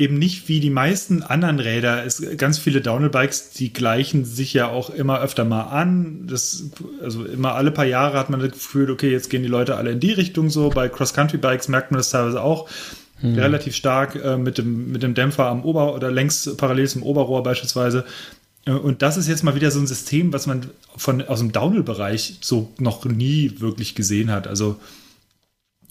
[0.00, 4.68] eben nicht wie die meisten anderen Räder, es ganz viele Downhill-Bikes, die gleichen sich ja
[4.68, 6.26] auch immer öfter mal an.
[6.26, 6.70] Das,
[7.02, 9.90] also immer alle paar Jahre hat man das Gefühl, okay, jetzt gehen die Leute alle
[9.90, 10.70] in die Richtung so.
[10.70, 12.68] Bei Cross-Country-Bikes merkt man das teilweise auch
[13.20, 13.34] hm.
[13.34, 17.42] relativ stark äh, mit, dem, mit dem Dämpfer am Ober- oder längs parallel zum Oberrohr
[17.42, 18.06] beispielsweise.
[18.64, 20.62] Äh, und das ist jetzt mal wieder so ein System, was man
[20.96, 24.46] von, aus dem Downhill-Bereich so noch nie wirklich gesehen hat.
[24.48, 24.80] Also,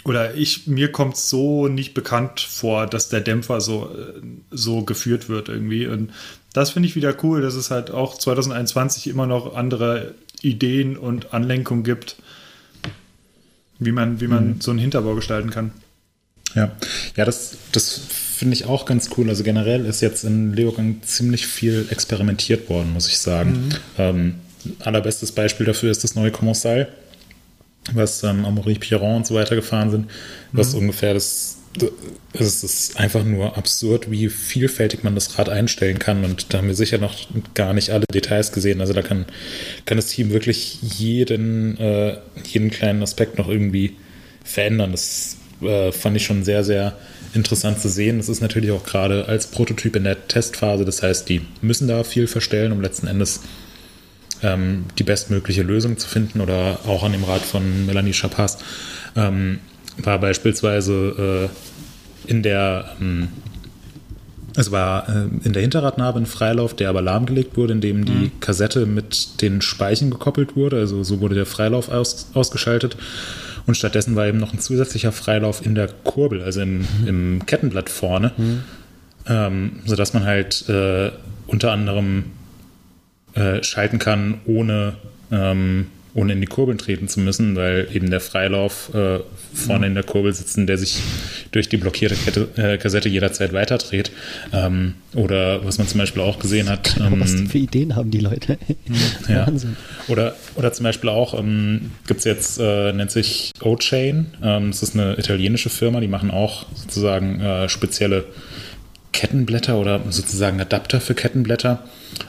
[0.06, 4.22] oder ich, mir kommt es so nicht bekannt vor, dass der Dämpfer so, äh,
[4.52, 5.88] so geführt wird irgendwie.
[5.88, 6.12] Und
[6.54, 11.34] das finde ich wieder cool, dass es halt auch 2021 immer noch andere Ideen und
[11.34, 12.16] Anlenkungen gibt,
[13.78, 14.62] wie man, wie man mhm.
[14.62, 15.72] so einen Hinterbau gestalten kann.
[16.56, 16.72] Ja,
[17.16, 18.02] ja, das, das
[18.39, 19.30] finde ich auch ganz cool.
[19.30, 23.52] Also generell ist jetzt in Leogang ziemlich viel experimentiert worden, muss ich sagen.
[23.52, 23.70] Mhm.
[23.97, 24.36] Ähm,
[24.80, 26.88] allerbestes Beispiel dafür ist das neue Commensal,
[27.93, 30.11] was ähm, Amaury Piron und so weiter gefahren sind,
[30.51, 30.80] was mhm.
[30.80, 31.59] ungefähr das
[32.34, 36.25] es ist einfach nur absurd, wie vielfältig man das Rad einstellen kann.
[36.25, 37.15] Und da haben wir sicher noch
[37.53, 38.82] gar nicht alle Details gesehen.
[38.82, 39.25] Also da kann,
[39.86, 43.95] kann das Team wirklich jeden, äh, jeden kleinen Aspekt noch irgendwie
[44.43, 44.91] verändern.
[44.91, 46.97] Das äh, fand ich schon sehr, sehr
[47.34, 48.17] interessant zu sehen.
[48.17, 52.03] Das ist natürlich auch gerade als Prototyp in der Testphase, das heißt, die müssen da
[52.03, 53.41] viel verstellen, um letzten Endes
[54.44, 56.42] ähm, die bestmögliche Lösung zu finden.
[56.42, 58.60] Oder auch an dem Rad von Melanie Chapas
[59.16, 59.60] ähm,
[59.98, 61.50] war beispielsweise
[62.28, 63.30] äh, in der ähm,
[64.56, 68.40] es war äh, in der Hinterradnabe ein Freilauf, der aber lahmgelegt wurde, indem die mhm.
[68.40, 70.78] Kassette mit den Speichen gekoppelt wurde.
[70.78, 72.98] Also so wurde der Freilauf aus, ausgeschaltet.
[73.66, 77.08] Und stattdessen war eben noch ein zusätzlicher Freilauf in der Kurbel, also im, mhm.
[77.08, 78.64] im Kettenblatt vorne, mhm.
[79.28, 81.12] ähm, sodass man halt äh,
[81.48, 82.26] unter anderem
[83.36, 84.95] äh, schalten kann, ohne
[85.32, 89.19] ähm, ohne in die Kurbeln treten zu müssen, weil eben der Freilauf äh,
[89.53, 90.99] vorne in der Kurbel sitzen, der sich
[91.51, 94.11] durch die blockierte Kette, äh, Kassette jederzeit weiterdreht.
[94.51, 96.97] Ähm, oder was man zum Beispiel auch gesehen hat.
[96.99, 98.57] Ähm, was für Ideen haben die Leute?
[99.27, 99.47] ja.
[99.47, 99.77] Wahnsinn.
[100.07, 104.27] Oder, oder zum Beispiel auch, ähm, gibt es jetzt, äh, nennt sich O-Chain.
[104.43, 108.25] Ähm, das ist eine italienische Firma, die machen auch sozusagen äh, spezielle
[109.12, 111.84] Kettenblätter oder sozusagen Adapter für Kettenblätter,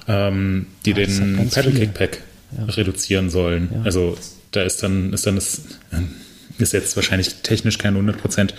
[0.08, 2.22] ähm, die ja, den Pedal Kickback
[2.56, 2.64] ja.
[2.64, 3.70] reduzieren sollen.
[3.72, 3.82] Ja.
[3.84, 4.16] Also
[4.52, 5.62] da ist dann, ist dann das,
[6.58, 8.52] ist jetzt wahrscheinlich technisch keine 100%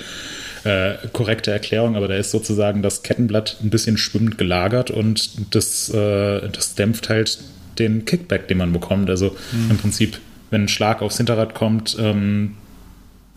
[0.63, 5.89] äh, korrekte Erklärung, aber da ist sozusagen das Kettenblatt ein bisschen schwimmend gelagert und das,
[5.89, 7.39] äh, das dämpft halt
[7.79, 9.09] den Kickback, den man bekommt.
[9.09, 9.71] Also mhm.
[9.71, 10.19] im Prinzip,
[10.51, 12.55] wenn ein Schlag aufs Hinterrad kommt, ähm,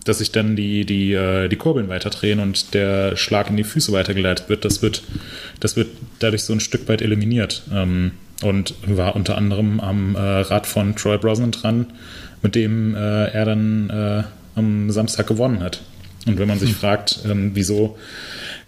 [0.04, 3.92] dass sich dann die, die, äh, die Kurbeln weiterdrehen und der Schlag in die Füße
[3.92, 5.02] weitergeleitet wird, das wird,
[5.60, 5.88] das wird
[6.18, 7.62] dadurch so ein Stück weit eliminiert.
[7.72, 11.86] Ähm, und war unter anderem am äh, Rad von Troy Brosnan dran,
[12.42, 14.22] mit dem äh, er dann äh,
[14.54, 15.82] am Samstag gewonnen hat.
[16.26, 16.76] Und wenn man sich hm.
[16.76, 17.96] fragt, ähm, wieso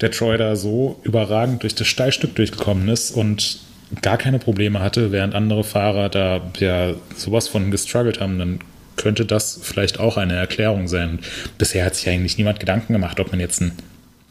[0.01, 3.59] der Troy da so überragend durch das Steilstück durchgekommen ist und
[4.03, 8.59] gar keine Probleme hatte, während andere Fahrer da ja sowas von gestruggelt haben, dann
[8.97, 11.21] könnte das vielleicht auch eine Erklärung sein.
[11.59, 13.73] Bisher hat sich eigentlich niemand Gedanken gemacht, ob man jetzt ein,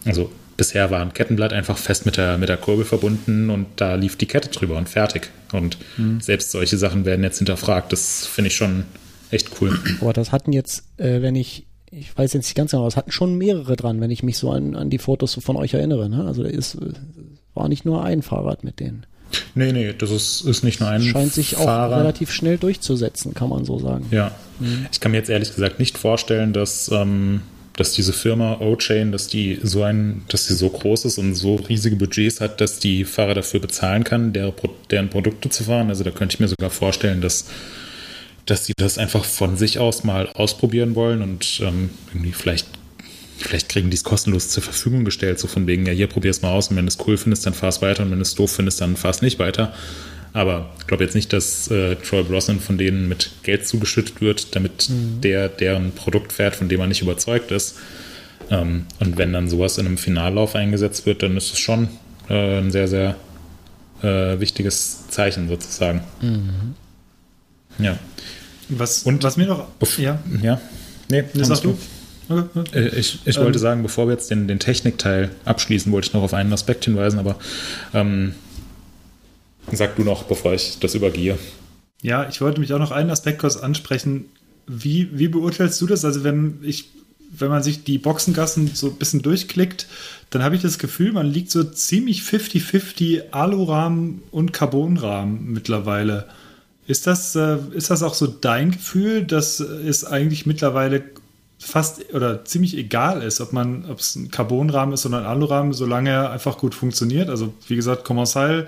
[0.05, 3.95] also bisher war ein Kettenblatt einfach fest mit der, mit der Kurbel verbunden und da
[3.95, 5.30] lief die Kette drüber und fertig.
[5.51, 6.22] Und mhm.
[6.22, 7.91] selbst solche Sachen werden jetzt hinterfragt.
[7.91, 8.84] Das finde ich schon
[9.32, 9.78] echt cool.
[10.01, 13.11] Aber das hatten jetzt, äh, wenn ich, ich weiß jetzt nicht ganz genau, es hatten
[13.11, 16.09] schon mehrere dran, wenn ich mich so an, an die Fotos von euch erinnere.
[16.09, 16.26] Ne?
[16.26, 16.78] Also da ist,
[17.53, 19.05] war nicht nur ein Fahrrad mit denen.
[19.53, 21.95] Nee, nee, das ist, ist nicht nur ein Scheint sich Fahrer.
[21.95, 24.05] auch relativ schnell durchzusetzen, kann man so sagen.
[24.11, 24.32] Ja.
[24.59, 24.88] Mhm.
[24.91, 27.41] Ich kann mir jetzt ehrlich gesagt nicht vorstellen, dass, ähm,
[27.76, 31.55] dass diese Firma O-Chain, dass die so ein, dass sie so groß ist und so
[31.55, 34.53] riesige Budgets hat, dass die Fahrer dafür bezahlen kann, der,
[34.91, 35.89] deren Produkte zu fahren.
[35.89, 37.45] Also da könnte ich mir sogar vorstellen, dass
[38.45, 42.67] dass sie das einfach von sich aus mal ausprobieren wollen und ähm, irgendwie vielleicht
[43.38, 46.51] vielleicht kriegen die es kostenlos zur Verfügung gestellt, so von wegen, ja, hier probier's mal
[46.51, 48.51] aus und wenn du es cool findest, dann fahr's weiter und wenn du es doof
[48.51, 49.73] findest, dann fahr's nicht weiter.
[50.33, 54.55] Aber ich glaube jetzt nicht, dass äh, Troy Brosnan von denen mit Geld zugeschüttet wird,
[54.55, 55.21] damit mhm.
[55.21, 57.77] der deren Produkt fährt, von dem er nicht überzeugt ist.
[58.49, 61.88] Ähm, und wenn dann sowas in einem Finallauf eingesetzt wird, dann ist es schon
[62.29, 63.15] äh, ein sehr, sehr
[64.01, 66.03] äh, wichtiges Zeichen sozusagen.
[66.21, 66.75] Mhm.
[67.79, 67.97] Ja.
[68.67, 69.67] Was, und was mir noch.
[69.97, 70.19] Ja.
[70.41, 70.59] Ja.
[71.09, 71.77] Nee, das sagst du.
[72.30, 72.59] Okay.
[72.73, 76.13] Äh, ich, ich ähm, wollte sagen, bevor wir jetzt den, den Technikteil abschließen, wollte ich
[76.13, 77.36] noch auf einen Aspekt hinweisen, aber
[77.93, 78.34] ähm,
[79.71, 81.38] sag du noch, bevor ich das übergehe.
[82.01, 84.26] Ja, ich wollte mich auch noch einen Aspekt kurz ansprechen.
[84.67, 86.05] Wie, wie beurteilst du das?
[86.05, 86.89] Also, wenn ich,
[87.32, 89.88] wenn man sich die Boxengassen so ein bisschen durchklickt,
[90.30, 96.26] dann habe ich das Gefühl, man liegt so ziemlich 50-50 Alurahmen und Carbonrahmen mittlerweile.
[96.88, 101.03] Ist das, äh, ist das auch so dein Gefühl, dass es eigentlich mittlerweile
[101.66, 105.74] fast oder ziemlich egal ist, ob man, ob es ein Carbonrahmen ist oder ein Alurahmen,
[105.74, 107.30] solange er einfach gut funktioniert.
[107.30, 108.68] Also wie gesagt, Commensal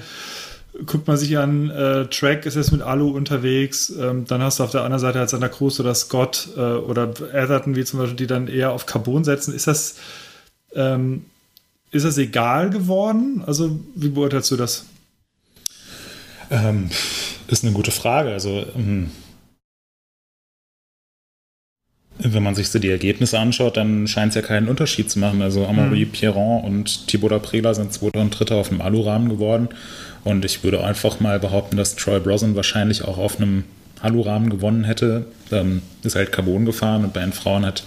[0.86, 4.64] guckt man sich an, äh, Track ist jetzt mit Alu unterwegs, ähm, dann hast du
[4.64, 8.18] auf der anderen Seite halt Santa Cruz oder Scott äh, oder Atherton, wie zum Beispiel,
[8.18, 9.54] die dann eher auf Carbon setzen.
[9.54, 9.96] Ist das,
[10.74, 11.26] ähm,
[11.92, 13.44] ist das egal geworden?
[13.46, 14.86] Also wie beurteilst du das?
[16.50, 16.90] Ähm,
[17.48, 18.32] ist eine gute Frage.
[18.32, 19.12] Also ähm,
[22.34, 25.42] wenn man sich so die Ergebnisse anschaut, dann scheint es ja keinen Unterschied zu machen.
[25.42, 26.12] Also Amaury mhm.
[26.12, 29.70] Pierron und Thibaut Aprela sind Zweiter und Dritter auf dem Alurahmen geworden.
[30.24, 33.64] Und ich würde einfach mal behaupten, dass Troy Brosnan wahrscheinlich auch auf einem
[34.02, 35.26] Alurahmen gewonnen hätte.
[35.52, 37.84] Ähm, ist halt Carbon gefahren und bei den Frauen hat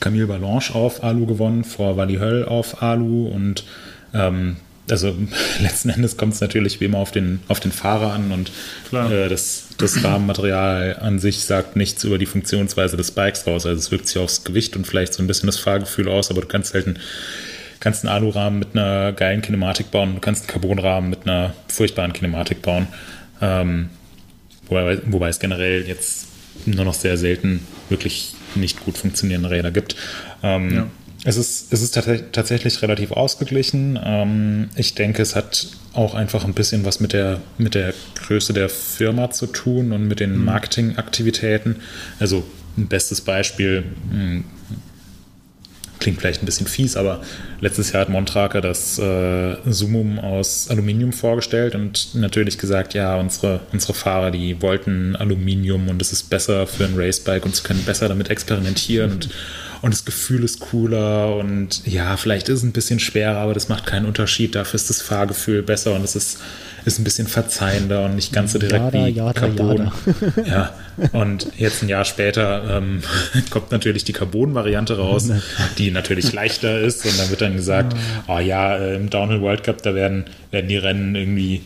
[0.00, 3.64] Camille Balanche auf Alu gewonnen, vor Wally Höll auf Alu und
[4.12, 4.56] ähm,
[4.90, 5.16] also
[5.60, 8.50] letzten Endes kommt es natürlich wie immer auf den, auf den Fahrer an und
[8.92, 13.66] äh, das, das Rahmenmaterial an sich sagt nichts über die Funktionsweise des Bikes raus.
[13.66, 16.42] Also es wirkt sich aufs Gewicht und vielleicht so ein bisschen das Fahrgefühl aus, aber
[16.42, 16.98] du kannst halt einen,
[17.80, 22.12] kannst einen Alurahmen mit einer geilen Kinematik bauen, du kannst einen Carbonrahmen mit einer furchtbaren
[22.12, 22.86] Kinematik bauen.
[23.40, 23.90] Ähm,
[24.68, 26.28] wobei, wobei es generell jetzt
[26.66, 29.96] nur noch sehr selten wirklich nicht gut funktionierende Räder gibt.
[30.42, 30.86] Ähm, ja.
[31.24, 33.98] Es ist, es ist tatsächlich relativ ausgeglichen.
[34.02, 38.52] Ähm, ich denke, es hat auch einfach ein bisschen was mit der, mit der Größe
[38.52, 40.44] der Firma zu tun und mit den mhm.
[40.44, 41.76] Marketingaktivitäten.
[42.20, 42.44] Also
[42.76, 44.44] ein bestes Beispiel, hm,
[46.04, 47.22] klingt vielleicht ein bisschen fies, aber
[47.60, 53.60] letztes Jahr hat Montraker das äh, Sumum aus Aluminium vorgestellt und natürlich gesagt, ja, unsere,
[53.72, 57.82] unsere Fahrer, die wollten Aluminium und es ist besser für ein Racebike und sie können
[57.84, 59.30] besser damit experimentieren und
[59.82, 63.68] und das Gefühl ist cooler und ja, vielleicht ist es ein bisschen schwerer, aber das
[63.68, 64.54] macht keinen Unterschied.
[64.54, 66.38] Dafür ist das Fahrgefühl besser und es ist,
[66.84, 69.76] ist ein bisschen verzeihender und nicht ganz so direkt jada, wie jada, Carbon.
[69.76, 69.92] Jada.
[70.46, 70.74] ja,
[71.12, 73.02] und jetzt ein Jahr später ähm,
[73.50, 75.30] kommt natürlich die Carbon-Variante raus,
[75.78, 77.96] die natürlich leichter ist und dann wird dann gesagt,
[78.28, 81.62] oh ja, äh, im Downhill World Cup, da werden, werden die Rennen irgendwie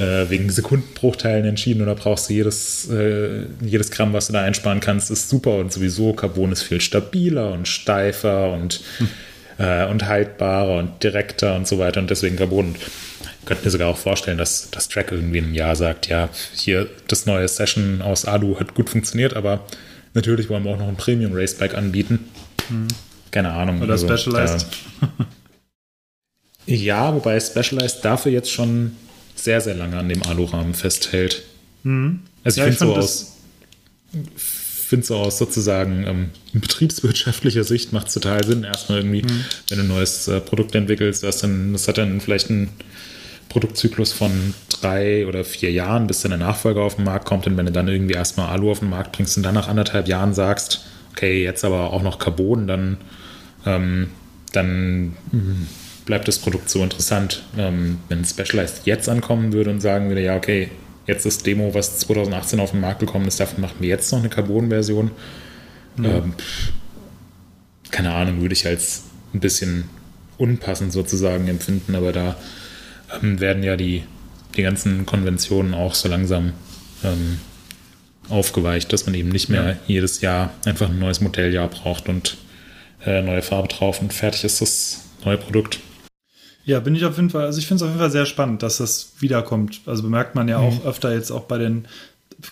[0.00, 4.80] äh, wegen Sekundenbruchteilen entschieden oder brauchst du jedes, äh, jedes Gramm, was du da einsparen
[4.80, 9.08] kannst, ist super und sowieso Carbon ist viel stabiler und steifer und hm.
[9.58, 12.74] äh, und haltbarer und direkter und so weiter und deswegen Carbon.
[13.50, 16.28] Ich könnte mir sogar auch vorstellen, dass das Track irgendwie in einem Jahr sagt, ja,
[16.54, 19.66] hier das neue Session aus Alu hat gut funktioniert, aber
[20.14, 22.28] natürlich wollen wir auch noch ein Premium Racebike anbieten.
[22.68, 22.86] Hm.
[23.32, 23.82] Keine Ahnung.
[23.82, 24.68] Oder also, Specialized.
[25.00, 25.08] Da,
[26.72, 28.94] ja, wobei Specialized dafür jetzt schon
[29.34, 31.42] sehr, sehr lange an dem Alurahmen festhält.
[31.82, 32.20] Mhm.
[32.44, 33.36] Also ich ja, finde so aus
[34.90, 36.30] finde so aus sozusagen ähm,
[36.60, 39.44] betriebswirtschaftlicher Sicht macht es total Sinn, erstmal irgendwie, mhm.
[39.68, 42.70] wenn du ein neues äh, Produkt entwickelst, das, dann, das hat dann vielleicht einen
[43.50, 47.46] Produktzyklus von drei oder vier Jahren, bis dann der Nachfolger auf den Markt kommt.
[47.46, 50.08] Und wenn du dann irgendwie erstmal Alu auf den Markt bringst und dann nach anderthalb
[50.08, 52.96] Jahren sagst, okay, jetzt aber auch noch Carbon, dann,
[53.66, 54.10] ähm,
[54.52, 55.66] dann hm,
[56.06, 57.42] bleibt das Produkt so interessant.
[57.58, 60.70] Ähm, wenn Specialized jetzt ankommen würde und sagen würde, ja, okay,
[61.08, 64.20] jetzt das Demo, was 2018 auf den Markt gekommen ist, davon machen wir jetzt noch
[64.20, 65.10] eine Carbon-Version.
[65.96, 66.04] Mhm.
[66.04, 66.32] Ähm,
[67.90, 69.02] keine Ahnung, würde ich als
[69.34, 69.90] ein bisschen
[70.38, 72.36] unpassend sozusagen empfinden, aber da
[73.22, 74.04] ähm, werden ja die,
[74.56, 76.52] die ganzen Konventionen auch so langsam
[77.04, 77.38] ähm,
[78.28, 79.76] aufgeweicht, dass man eben nicht mehr ja.
[79.86, 82.36] jedes Jahr einfach ein neues Modelljahr braucht und
[83.04, 85.80] äh, neue Farbe drauf und fertig ist das neue Produkt.
[86.64, 88.62] Ja, bin ich auf jeden Fall, also ich finde es auf jeden Fall sehr spannend,
[88.62, 89.80] dass das wiederkommt.
[89.86, 90.66] Also bemerkt man ja mhm.
[90.66, 91.88] auch öfter jetzt auch bei den,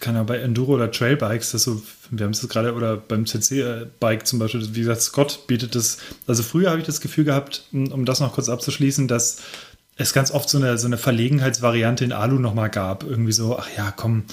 [0.00, 4.26] kann ja bei Enduro oder Trailbikes, dass so, wir haben es gerade, oder beim CC-Bike
[4.26, 8.04] zum Beispiel, wie gesagt, Scott bietet das, also früher habe ich das Gefühl gehabt, um
[8.04, 9.42] das noch kurz abzuschließen, dass
[9.98, 13.04] es ganz oft so eine, so eine Verlegenheitsvariante in Alu nochmal gab.
[13.04, 14.24] Irgendwie so, ach ja, komm,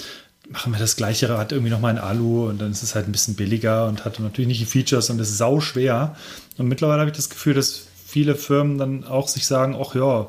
[0.48, 3.12] machen wir das gleiche Rad irgendwie nochmal in Alu und dann ist es halt ein
[3.12, 6.16] bisschen billiger und hat natürlich nicht die Features und ist sau schwer.
[6.56, 10.28] Und mittlerweile habe ich das Gefühl, dass viele Firmen dann auch sich sagen, ach ja,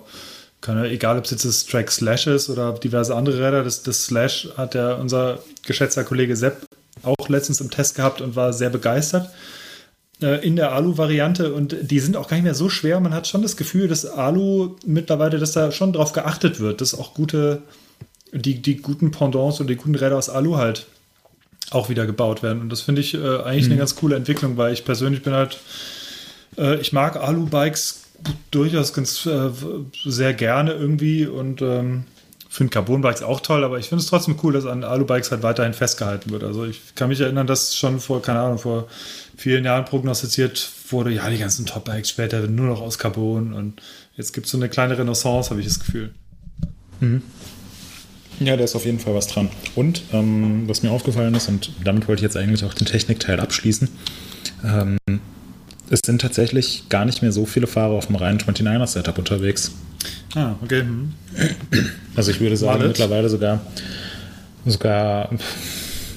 [0.60, 4.06] kann, egal ob es jetzt das Track Slash ist oder diverse andere Räder, das, das
[4.06, 6.66] Slash hat ja unser geschätzter Kollege Sepp
[7.04, 9.30] auch letztens im Test gehabt und war sehr begeistert
[10.20, 13.00] in der Alu-Variante und die sind auch gar nicht mehr so schwer.
[13.00, 16.98] Man hat schon das Gefühl, dass Alu mittlerweile, dass da schon drauf geachtet wird, dass
[16.98, 17.62] auch gute,
[18.32, 20.88] die, die guten Pendants oder die guten Räder aus Alu halt
[21.70, 22.62] auch wieder gebaut werden.
[22.62, 23.74] Und das finde ich äh, eigentlich mhm.
[23.74, 25.60] eine ganz coole Entwicklung, weil ich persönlich bin halt
[26.58, 28.04] äh, ich mag Alu-Bikes
[28.52, 29.50] durchaus ganz äh,
[30.04, 32.06] sehr gerne irgendwie und ähm,
[32.58, 35.74] finde Carbon-Bikes auch toll, aber ich finde es trotzdem cool, dass an Alu-Bikes halt weiterhin
[35.74, 36.44] festgehalten wird.
[36.44, 38.88] Also ich kann mich erinnern, dass schon vor, keine Ahnung, vor
[39.38, 43.82] vielen Jahren prognostiziert wurde, ja, die ganzen Top-Bikes später werden nur noch aus Carbon und
[44.16, 46.16] jetzt gibt es so eine kleine Renaissance, habe ich das Gefühl.
[47.00, 47.22] Mhm.
[48.40, 49.50] Ja, da ist auf jeden Fall was dran.
[49.76, 53.40] Und ähm, was mir aufgefallen ist, und damit wollte ich jetzt eigentlich auch den Technikteil
[53.40, 53.88] abschließen,
[54.64, 54.98] ähm,
[55.90, 59.72] es sind tatsächlich gar nicht mehr so viele Fahrer auf dem reinen 29er-Setup unterwegs.
[60.36, 60.82] Ah, okay.
[60.82, 61.14] Hm.
[62.16, 63.62] Also ich würde sagen, mittlerweile sogar,
[64.66, 65.30] sogar,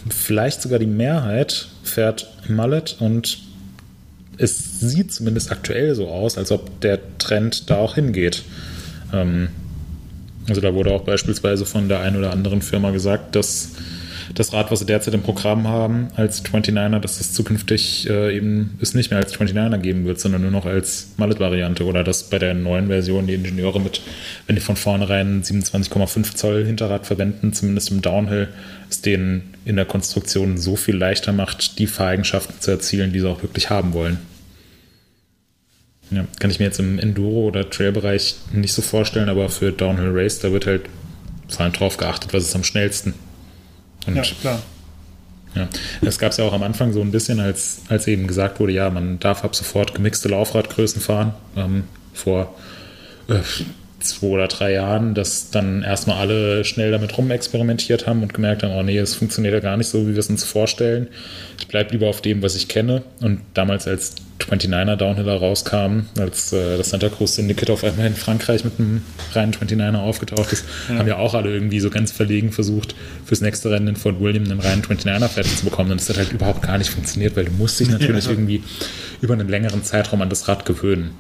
[0.09, 3.39] vielleicht sogar die Mehrheit fährt Mullet und
[4.37, 8.43] es sieht zumindest aktuell so aus, als ob der Trend da auch hingeht.
[9.13, 9.49] Ähm,
[10.49, 13.73] also da wurde auch beispielsweise von der einen oder anderen Firma gesagt, dass
[14.35, 18.79] das Rad, was sie derzeit im Programm haben, als 29er, dass es zukünftig äh, eben
[18.81, 22.39] es nicht mehr als 29er geben wird, sondern nur noch als Mallet-Variante oder dass bei
[22.39, 24.03] der neuen Version die Ingenieure mit,
[24.47, 28.49] wenn die von vornherein 27,5 Zoll Hinterrad verwenden, zumindest im Downhill,
[28.89, 33.29] es denen in der Konstruktion so viel leichter macht, die Fahreigenschaften zu erzielen, die sie
[33.29, 34.19] auch wirklich haben wollen.
[36.11, 40.11] Ja, kann ich mir jetzt im Enduro- oder Trail-Bereich nicht so vorstellen, aber für Downhill
[40.13, 40.83] Race, da wird halt
[41.49, 43.15] vor allem drauf geachtet, was ist am schnellsten.
[44.07, 44.63] Und ja, klar.
[45.55, 45.69] Ja,
[46.01, 48.73] das gab es ja auch am Anfang so ein bisschen, als, als eben gesagt wurde,
[48.73, 51.35] ja, man darf ab sofort gemixte Laufradgrößen fahren.
[51.57, 51.85] Ähm,
[52.15, 52.55] vor
[53.29, 53.41] äh,
[54.01, 58.73] zwei oder drei Jahren, dass dann erstmal alle schnell damit rumexperimentiert haben und gemerkt haben,
[58.73, 61.09] oh nee, es funktioniert ja gar nicht so, wie wir es uns vorstellen.
[61.59, 63.03] Ich bleibe lieber auf dem, was ich kenne.
[63.21, 68.15] Und damals, als 29er Downhiller rauskam, als äh, das Santa Cruz Syndicate auf einmal in
[68.15, 70.97] Frankreich mit einem reinen 29er aufgetaucht ist, ja.
[70.97, 72.95] haben ja auch alle irgendwie so ganz verlegen versucht,
[73.25, 75.91] fürs nächste Rennen in Fort William einen reinen 29er fertig zu bekommen.
[75.93, 78.31] Und das hat halt überhaupt gar nicht funktioniert, weil du musst dich natürlich ja.
[78.31, 78.63] irgendwie
[79.21, 81.11] über einen längeren Zeitraum an das Rad gewöhnen.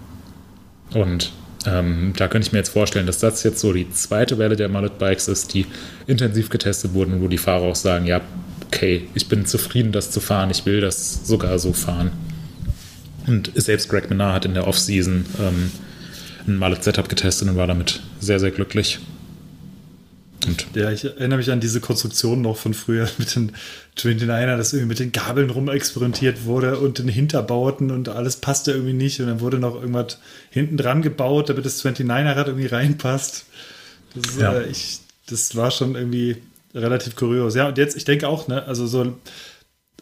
[0.94, 1.32] Und
[1.66, 4.68] ähm, da könnte ich mir jetzt vorstellen, dass das jetzt so die zweite Welle der
[4.68, 5.66] Mullet Bikes ist, die
[6.06, 8.20] intensiv getestet wurden, wo die Fahrer auch sagen, ja,
[8.66, 12.12] okay, ich bin zufrieden, das zu fahren, ich will das sogar so fahren.
[13.26, 15.70] Und selbst Greg Menard hat in der Offseason ähm,
[16.46, 18.98] ein Mullet Setup getestet und war damit sehr, sehr glücklich.
[20.50, 23.52] Und ja, ich erinnere mich an diese Konstruktion noch von früher mit den
[23.96, 28.92] 29er, dass irgendwie mit den Gabeln rumexperimentiert wurde und den Hinterbauten und alles passte irgendwie
[28.92, 29.20] nicht.
[29.20, 30.18] Und dann wurde noch irgendwas
[30.50, 33.46] hinten dran gebaut, damit das 29er-Rad irgendwie reinpasst.
[34.14, 34.54] Das, ja.
[34.54, 36.36] äh, ich, das war schon irgendwie
[36.74, 37.54] relativ kurios.
[37.54, 39.14] Ja, und jetzt, ich denke auch, ne, also so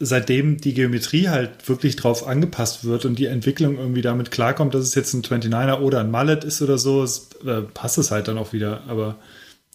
[0.01, 4.85] seitdem die Geometrie halt wirklich drauf angepasst wird und die Entwicklung irgendwie damit klarkommt, dass
[4.85, 8.29] es jetzt ein 29er oder ein Mallet ist oder so, es, äh, passt es halt
[8.29, 8.83] dann auch wieder.
[8.87, 9.17] Aber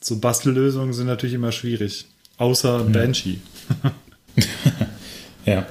[0.04, 2.06] so Bastellösungen sind natürlich immer schwierig.
[2.38, 3.38] Außer Banshee.
[5.45, 5.66] ja.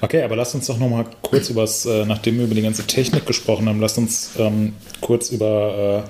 [0.00, 2.62] Okay, aber lasst uns doch noch mal kurz über das, äh, nachdem wir über die
[2.62, 6.04] ganze Technik gesprochen haben, lasst uns ähm, kurz über,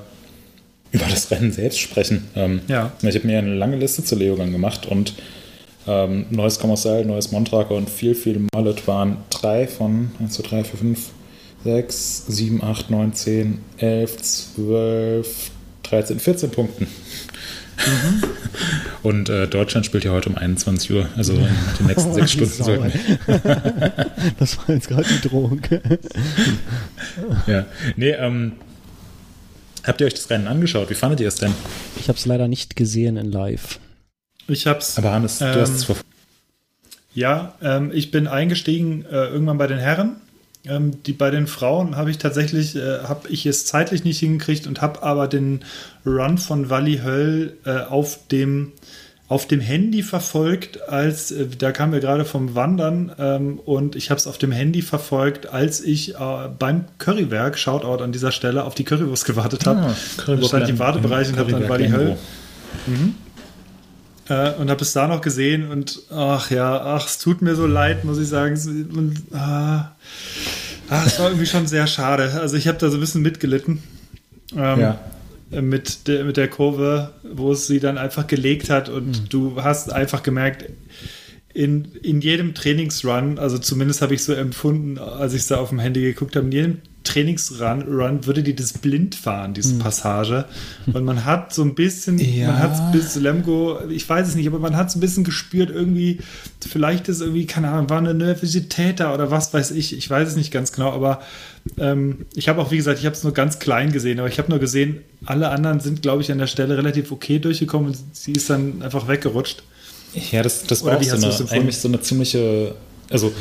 [0.93, 2.27] äh, über das Rennen selbst sprechen.
[2.35, 2.93] Ähm, ja.
[3.03, 5.15] Ich habe mir eine lange Liste zu Leogang gemacht und
[5.87, 10.65] ähm, neues Commercial, neues Montraker und viel, viel Mallet waren drei von 1, 2, 3,
[10.65, 11.11] 4, 5,
[11.65, 15.51] 6, 7, 8, 9, 10, 11, 12,
[15.83, 16.87] 13, 14 Punkten.
[17.87, 18.23] Mhm.
[19.03, 21.41] Und äh, Deutschland spielt ja heute um 21 Uhr, also in
[21.79, 22.93] den nächsten oh, sechs Stunden sollten.
[24.39, 25.61] das war jetzt gerade die Drohung.
[27.47, 27.67] ja,
[27.97, 28.53] nee, ähm,
[29.85, 30.91] habt ihr euch das Rennen angeschaut?
[30.91, 31.53] Wie fandet ihr es denn?
[31.99, 33.81] Ich habe es leider nicht gesehen in Live.
[34.49, 34.99] Ich hab's.
[34.99, 36.09] Aber Hannes, ähm, du hast es verfolgt.
[37.15, 40.17] Ja, ähm, ich bin eingestiegen äh, irgendwann bei den Herren.
[40.65, 44.69] Ähm, die bei den Frauen habe ich tatsächlich, äh, habe ich es zeitlich nicht hingekriegt
[44.69, 45.65] und habe aber den
[46.07, 48.73] Run von Wally Höll äh, auf dem
[49.33, 54.11] auf dem Handy verfolgt, als äh, da kamen wir gerade vom Wandern ähm, und ich
[54.11, 58.65] habe es auf dem Handy verfolgt, als ich äh, beim Currywerk, Shoutout an dieser Stelle,
[58.65, 59.81] auf die Currywurst gewartet habe.
[59.81, 59.97] Ah,
[60.27, 62.17] da stand im Wartebereich und habe dann Wally Höll.
[62.87, 63.15] Mhm.
[64.33, 67.67] Äh, und habe es da noch gesehen und ach ja, ach, es tut mir so
[67.67, 68.55] leid, muss ich sagen.
[68.95, 69.95] Und, ah,
[70.89, 72.33] ach, es war irgendwie schon sehr schade.
[72.41, 73.83] Also ich habe da so ein bisschen mitgelitten.
[74.57, 75.01] Ähm, ja.
[75.51, 79.29] Mit der, mit der Kurve, wo es sie dann einfach gelegt hat und mhm.
[79.29, 80.65] du hast einfach gemerkt,
[81.53, 85.69] in, in jedem Trainingsrun, also zumindest habe ich so empfunden, als ich es da auf
[85.69, 86.79] dem Handy geguckt habe, in jedem
[87.13, 89.79] Trainingsrun Run würde die das blind fahren, diese hm.
[89.81, 90.47] Passage.
[90.93, 92.49] Und man hat so ein bisschen, ja.
[92.49, 95.71] man hat bis Lemgo, ich weiß es nicht, aber man hat so ein bisschen gespürt,
[95.71, 96.19] irgendwie,
[96.67, 100.29] vielleicht ist irgendwie, keine Ahnung, war eine Nervosität da oder was weiß ich, ich weiß
[100.29, 101.21] es nicht ganz genau, aber
[101.79, 104.39] ähm, ich habe auch, wie gesagt, ich habe es nur ganz klein gesehen, aber ich
[104.39, 107.99] habe nur gesehen, alle anderen sind, glaube ich, an der Stelle relativ okay durchgekommen und
[108.13, 109.63] sie ist dann einfach weggerutscht.
[110.31, 112.75] Ja, das, das war auch so eine, eigentlich so eine ziemliche,
[113.11, 113.33] also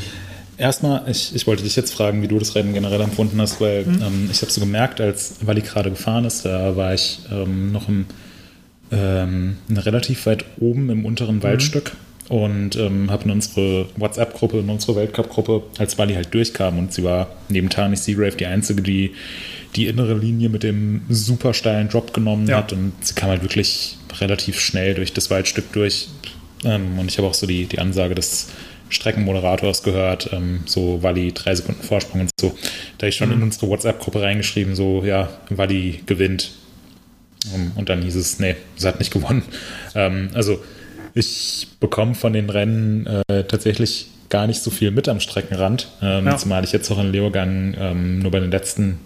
[0.61, 3.83] erstmal, ich, ich wollte dich jetzt fragen, wie du das Rennen generell empfunden hast, weil
[3.83, 4.01] mhm.
[4.01, 7.89] ähm, ich habe so gemerkt, als Wally gerade gefahren ist, da war ich ähm, noch
[7.89, 8.05] im,
[8.91, 11.43] ähm, relativ weit oben im unteren mhm.
[11.43, 11.93] Waldstück
[12.29, 17.03] und ähm, habe in unsere WhatsApp-Gruppe, in unsere Weltcup-Gruppe, als Wally halt durchkam und sie
[17.03, 19.11] war neben Tani Seagrave die einzige, die
[19.75, 22.57] die innere Linie mit dem super steilen Drop genommen ja.
[22.57, 26.09] hat und sie kam halt wirklich relativ schnell durch das Waldstück durch
[26.63, 28.49] ähm, und ich habe auch so die, die Ansage des
[28.91, 32.55] Streckenmoderators gehört, ähm, so Wally drei Sekunden Vorsprung und so.
[32.97, 33.35] Da ich schon mhm.
[33.35, 36.51] in unsere WhatsApp-Gruppe reingeschrieben, so, ja, Wally gewinnt.
[37.53, 39.43] Um, ähm, und dann hieß es, nee, sie hat nicht gewonnen.
[39.95, 40.61] Ähm, also
[41.13, 46.25] ich bekomme von den Rennen äh, tatsächlich gar nicht so viel mit am Streckenrand, ähm,
[46.25, 46.37] ja.
[46.37, 48.99] zumal ich jetzt auch in Leogang ähm, nur bei den letzten,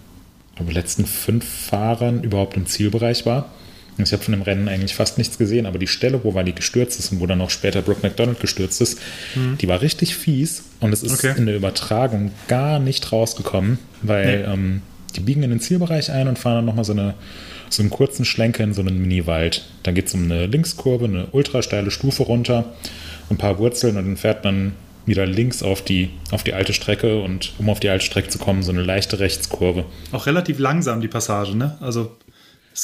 [0.54, 3.50] glaube, letzten fünf Fahrern überhaupt im Zielbereich war.
[3.98, 6.98] Ich habe von dem Rennen eigentlich fast nichts gesehen, aber die Stelle, wo Wally gestürzt
[6.98, 8.98] ist und wo dann auch später Brooke McDonald gestürzt ist,
[9.34, 9.56] mhm.
[9.58, 11.34] die war richtig fies und es ist okay.
[11.36, 14.44] in der Übertragung gar nicht rausgekommen, weil nee.
[14.44, 14.82] ähm,
[15.14, 17.14] die biegen in den Zielbereich ein und fahren dann nochmal so, eine,
[17.70, 19.64] so einen kurzen Schlenker in so einen Mini-Wald.
[19.82, 22.74] Da geht es um eine Linkskurve, eine ultra steile Stufe runter,
[23.30, 24.72] ein paar Wurzeln und dann fährt man
[25.06, 28.38] wieder links auf die, auf die alte Strecke und um auf die alte Strecke zu
[28.38, 29.84] kommen, so eine leichte Rechtskurve.
[30.12, 31.78] Auch relativ langsam die Passage, ne?
[31.80, 32.10] Also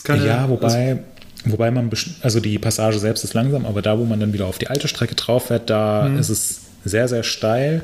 [0.00, 1.02] keine, ja, wobei, also,
[1.44, 1.90] wobei man,
[2.22, 4.88] also die Passage selbst ist langsam, aber da, wo man dann wieder auf die alte
[4.88, 6.18] Strecke drauf fährt, da mhm.
[6.18, 7.82] ist es sehr, sehr steil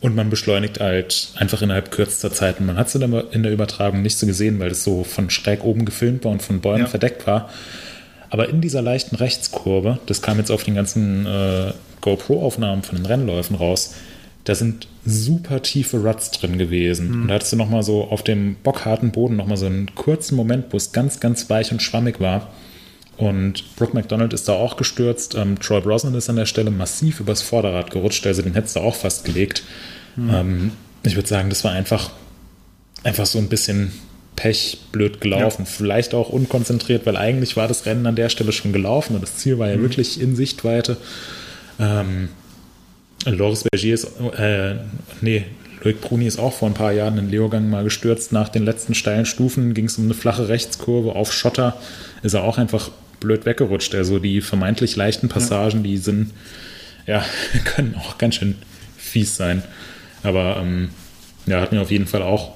[0.00, 2.60] und man beschleunigt halt einfach innerhalb kürzester Zeit.
[2.60, 5.64] Und man hat es in der Übertragung nicht so gesehen, weil es so von schräg
[5.64, 6.86] oben gefilmt war und von Bäumen ja.
[6.86, 7.48] verdeckt war.
[8.28, 13.06] Aber in dieser leichten Rechtskurve, das kam jetzt auf den ganzen äh, GoPro-Aufnahmen von den
[13.06, 13.94] Rennläufen raus,
[14.44, 17.08] da sind super tiefe Ruts drin gewesen.
[17.08, 17.22] Mhm.
[17.22, 20.66] Und da hattest du nochmal so auf dem bockharten Boden nochmal so einen kurzen Moment,
[20.70, 22.50] wo es ganz, ganz weich und schwammig war.
[23.16, 25.34] Und Brooke McDonald ist da auch gestürzt.
[25.34, 28.80] Ähm, Troy Brosnan ist an der Stelle massiv übers Vorderrad gerutscht, also den hättest du
[28.80, 29.62] auch fast gelegt.
[30.16, 30.30] Mhm.
[30.34, 30.72] Ähm,
[31.04, 32.10] ich würde sagen, das war einfach,
[33.02, 33.92] einfach so ein bisschen
[34.36, 35.62] Pech, blöd gelaufen.
[35.62, 35.70] Ja.
[35.70, 39.36] Vielleicht auch unkonzentriert, weil eigentlich war das Rennen an der Stelle schon gelaufen und das
[39.36, 39.82] Ziel war ja mhm.
[39.82, 40.96] wirklich in Sichtweite.
[41.78, 42.30] Ähm,
[43.24, 44.04] Loris Bergier ist,
[44.36, 44.76] äh,
[45.20, 45.44] nee,
[45.82, 48.32] Loic Bruni ist auch vor ein paar Jahren in Leogang mal gestürzt.
[48.32, 51.76] Nach den letzten steilen Stufen ging es um eine flache Rechtskurve auf Schotter.
[52.22, 53.94] Ist er auch einfach blöd weggerutscht.
[53.94, 55.82] Also die vermeintlich leichten Passagen, ja.
[55.82, 56.32] die sind,
[57.06, 57.24] ja,
[57.64, 58.56] können auch ganz schön
[58.96, 59.62] fies sein.
[60.22, 60.90] Aber ähm,
[61.46, 62.52] ja, hat mir auf jeden Fall auch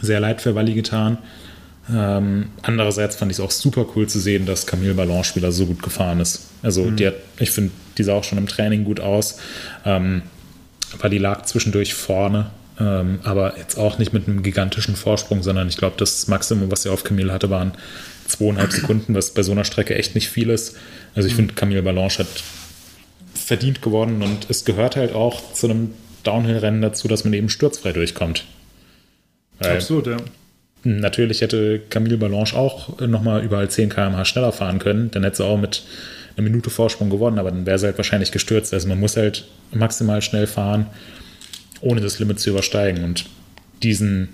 [0.00, 1.18] sehr leid für Walli getan.
[1.90, 5.66] Ähm, andererseits fand ich es auch super cool zu sehen, dass Camille Ballon wieder so
[5.66, 6.48] gut gefahren ist.
[6.62, 6.96] Also mhm.
[6.96, 9.38] die hat, ich finde, die sah auch schon im Training gut aus.
[9.84, 10.22] Ähm,
[10.98, 15.68] weil die lag zwischendurch vorne, ähm, aber jetzt auch nicht mit einem gigantischen Vorsprung, sondern
[15.68, 17.72] ich glaube, das Maximum, was sie auf Camille hatte, waren
[18.26, 20.76] zweieinhalb Sekunden, was bei so einer Strecke echt nicht viel ist.
[21.14, 21.38] Also ich mhm.
[21.38, 22.28] finde, Camille Balanche hat
[23.34, 27.92] verdient geworden und es gehört halt auch zu einem Downhill-Rennen dazu, dass man eben sturzfrei
[27.92, 28.44] durchkommt.
[29.58, 30.16] Weil Absolut, ja.
[30.84, 35.10] Natürlich hätte Camille Balanche auch nochmal überall 10 km/h schneller fahren können.
[35.10, 35.82] Dann hätte sie auch mit
[36.36, 38.72] einer Minute Vorsprung gewonnen, aber dann wäre sie halt wahrscheinlich gestürzt.
[38.74, 40.86] Also man muss halt maximal schnell fahren,
[41.80, 43.04] ohne das Limit zu übersteigen.
[43.04, 43.26] Und
[43.82, 44.30] diesen,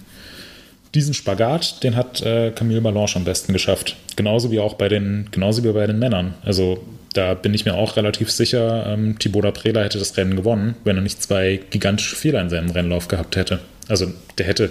[0.94, 3.96] diesen Spagat, den hat äh, Camille Balanche am besten geschafft.
[4.16, 6.34] Genauso wie auch bei den, genauso wie bei den Männern.
[6.44, 6.82] Also
[7.14, 10.96] da bin ich mir auch relativ sicher, ähm, Thibaut Prela hätte das Rennen gewonnen, wenn
[10.96, 13.60] er nicht zwei gigantische Fehler in seinem Rennlauf gehabt hätte.
[13.88, 14.70] Also der hätte,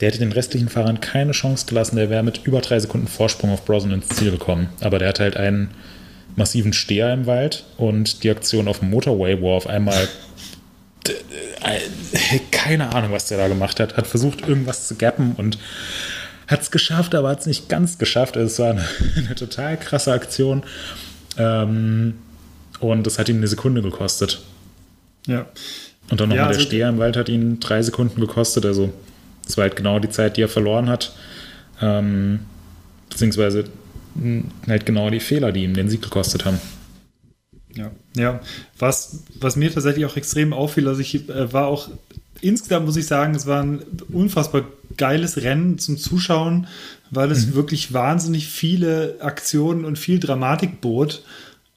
[0.00, 1.96] der hätte den restlichen Fahrern keine Chance gelassen.
[1.96, 4.68] Der wäre mit über drei Sekunden Vorsprung auf Brosnan ins Ziel gekommen.
[4.80, 5.70] Aber der hatte halt einen
[6.36, 10.08] massiven Steher im Wald und die Aktion auf dem Motorway, wo er auf einmal
[12.50, 15.58] keine Ahnung, was der da gemacht hat, hat versucht, irgendwas zu gappen und
[16.46, 18.36] hat es geschafft, aber hat es nicht ganz geschafft.
[18.36, 18.84] Also es war eine,
[19.16, 20.62] eine total krasse Aktion.
[21.36, 22.14] Ähm,
[22.80, 24.42] und das hat ihn eine Sekunde gekostet.
[25.26, 25.46] Ja.
[26.10, 28.66] Und dann nochmal ja, also der Steher im Wald hat ihn drei Sekunden gekostet.
[28.66, 28.92] Also
[29.50, 31.12] das war halt genau die Zeit, die er verloren hat.
[31.80, 32.40] Ähm,
[33.08, 33.64] beziehungsweise
[34.68, 36.60] halt genau die Fehler, die ihm den Sieg gekostet haben.
[37.74, 38.40] Ja, ja.
[38.78, 41.88] Was, was mir tatsächlich auch extrem auffiel, also ich äh, war auch
[42.40, 43.82] insgesamt muss ich sagen, es war ein
[44.12, 44.64] unfassbar
[44.96, 46.66] geiles Rennen zum Zuschauen,
[47.10, 47.54] weil es mhm.
[47.54, 51.22] wirklich wahnsinnig viele Aktionen und viel Dramatik bot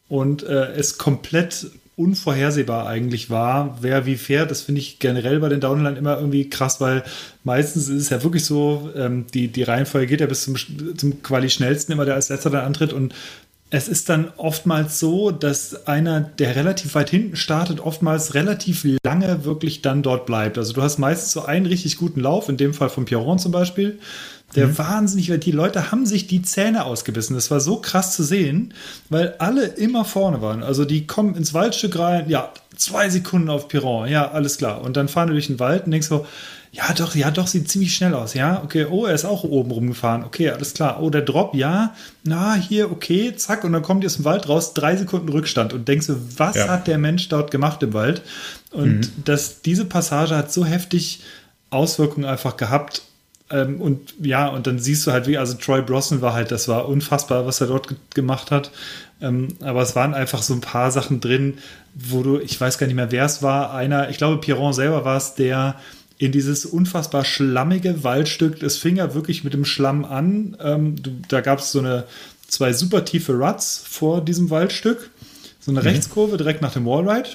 [0.09, 4.49] und äh, es komplett unvorhersehbar eigentlich war, wer wie fährt.
[4.49, 7.03] Das finde ich generell bei den Downline immer irgendwie krass, weil
[7.43, 10.55] meistens ist es ja wirklich so, ähm, die, die Reihenfolge geht ja bis zum,
[10.97, 13.13] zum Quali schnellsten immer, der als letzter dann antritt und
[13.73, 19.45] es ist dann oftmals so, dass einer, der relativ weit hinten startet, oftmals relativ lange
[19.45, 20.59] wirklich dann dort bleibt.
[20.59, 23.51] Also du hast meistens so einen richtig guten Lauf, in dem Fall von Pierron zum
[23.51, 23.97] Beispiel,
[24.55, 24.77] der mhm.
[24.77, 27.35] wahnsinnig, weil die Leute haben sich die Zähne ausgebissen.
[27.35, 28.75] Das war so krass zu sehen,
[29.09, 30.61] weil alle immer vorne waren.
[30.61, 34.81] Also die kommen ins Waldstück rein, ja, zwei Sekunden auf Piron, ja, alles klar.
[34.81, 36.27] Und dann fahren die durch den Wald und denkst so,
[36.75, 38.33] ja, doch, ja, doch, sieht ziemlich schnell aus.
[38.33, 40.23] Ja, okay, oh, er ist auch oben rumgefahren.
[40.23, 41.03] Okay, alles klar.
[41.03, 41.93] Oh, der Drop, ja,
[42.23, 43.63] na, hier, okay, zack.
[43.63, 45.71] Und dann kommt ihr aus dem Wald raus, drei Sekunden Rückstand.
[45.71, 46.67] Und denkst du, was ja.
[46.69, 48.23] hat der Mensch dort gemacht im Wald?
[48.71, 49.23] Und mhm.
[49.23, 51.21] das, diese Passage hat so heftig
[51.69, 53.03] Auswirkungen einfach gehabt
[53.53, 56.67] ähm, und ja, und dann siehst du halt, wie, also Troy Brosnan war halt, das
[56.67, 58.71] war unfassbar, was er dort gemacht hat.
[59.21, 61.59] Ähm, aber es waren einfach so ein paar Sachen drin,
[61.93, 65.05] wo du, ich weiß gar nicht mehr, wer es war, einer, ich glaube, Pierron selber
[65.05, 65.75] war es, der
[66.23, 70.57] in dieses unfassbar schlammige Waldstück, das fing ja wirklich mit dem Schlamm an.
[70.61, 72.05] Ähm, du, da gab es so eine
[72.47, 75.09] zwei super tiefe Ruts vor diesem Waldstück,
[75.59, 75.87] so eine mhm.
[75.87, 77.29] Rechtskurve direkt nach dem Wallride.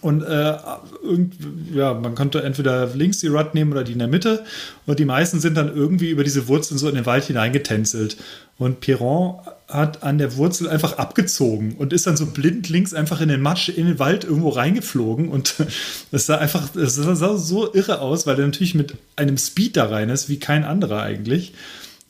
[0.00, 0.56] Und äh,
[1.02, 1.34] irgend,
[1.72, 4.44] ja, man konnte entweder links die Rut nehmen oder die in der Mitte.
[4.84, 8.18] Und die meisten sind dann irgendwie über diese Wurzeln so in den Wald hineingetänzelt.
[8.58, 9.36] Und Piron
[9.68, 13.40] hat an der Wurzel einfach abgezogen und ist dann so blind links einfach in den
[13.40, 15.28] Matsch, in den Wald irgendwo reingeflogen.
[15.28, 15.54] Und
[16.10, 19.86] das sah einfach, das sah so irre aus, weil er natürlich mit einem Speed da
[19.86, 21.54] rein ist, wie kein anderer eigentlich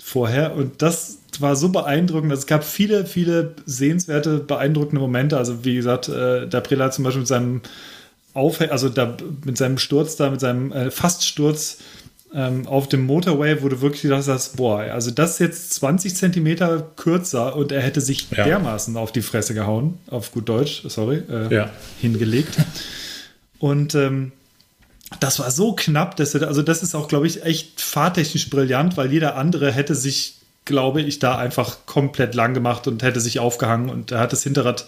[0.02, 0.54] vorher.
[0.54, 2.32] Und das war so beeindruckend.
[2.32, 5.38] Also es gab viele, viele sehenswerte, beeindruckende Momente.
[5.38, 7.60] Also wie gesagt, äh, der Prela zum Beispiel mit seinem
[8.34, 11.78] Auf also da, mit seinem Sturz da, mit seinem äh, Faststurz
[12.34, 16.16] ähm, auf dem Motorway, wo du wirklich gedacht hast, boah, also das ist jetzt 20
[16.16, 18.44] Zentimeter kürzer und er hätte sich ja.
[18.44, 21.70] dermaßen auf die Fresse gehauen, auf gut Deutsch, sorry, äh, ja.
[22.00, 22.56] hingelegt.
[23.60, 24.32] Und ähm,
[25.20, 28.96] das war so knapp, dass er, also das ist auch, glaube ich, echt fahrtechnisch brillant,
[28.96, 33.38] weil jeder andere hätte sich, glaube ich, da einfach komplett lang gemacht und hätte sich
[33.38, 34.86] aufgehangen und er hat das Hinterrad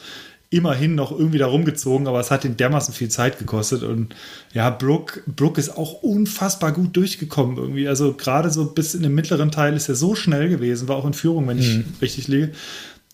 [0.56, 3.82] immerhin noch irgendwie da rumgezogen, aber es hat ihn dermaßen viel Zeit gekostet.
[3.82, 4.14] Und
[4.52, 7.88] ja, Brooke, Brooke ist auch unfassbar gut durchgekommen irgendwie.
[7.88, 11.06] Also gerade so bis in den mittleren Teil ist er so schnell gewesen, war auch
[11.06, 11.84] in Führung, wenn ich mhm.
[12.00, 12.52] richtig liege.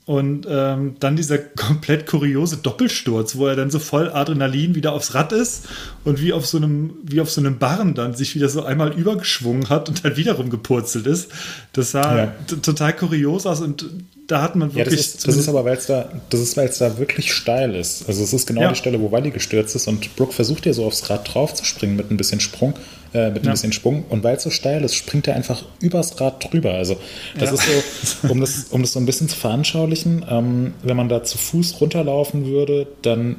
[0.05, 5.15] Und ähm, dann dieser komplett kuriose Doppelsturz, wo er dann so voll Adrenalin wieder aufs
[5.15, 5.69] Rad ist
[6.05, 8.93] und wie auf so einem, wie auf so einem Barren dann sich wieder so einmal
[8.93, 11.31] übergeschwungen hat und dann wiederum gepurzelt ist.
[11.73, 12.35] Das sah ja.
[12.63, 13.87] total kurios aus und
[14.27, 14.87] da hat man wirklich.
[14.87, 17.33] Ja, das, ist, das ist aber, weil es da, das ist, weil es da wirklich
[17.33, 18.09] steil ist.
[18.09, 18.71] Also es ist genau ja.
[18.71, 21.65] die Stelle, wo Wally gestürzt ist und Brooke versucht ja so aufs Rad drauf zu
[21.65, 22.75] springen mit ein bisschen Sprung,
[23.15, 23.51] äh, mit ein ja.
[23.53, 24.05] bisschen Sprung.
[24.09, 26.75] Und weil es so steil ist, springt er einfach übers Rad drüber.
[26.75, 26.97] Also
[27.39, 27.55] das ja.
[27.55, 31.23] ist so, um das, um das so ein bisschen zu veranschaulichen, ähm, wenn man da
[31.23, 33.37] zu Fuß runterlaufen würde, dann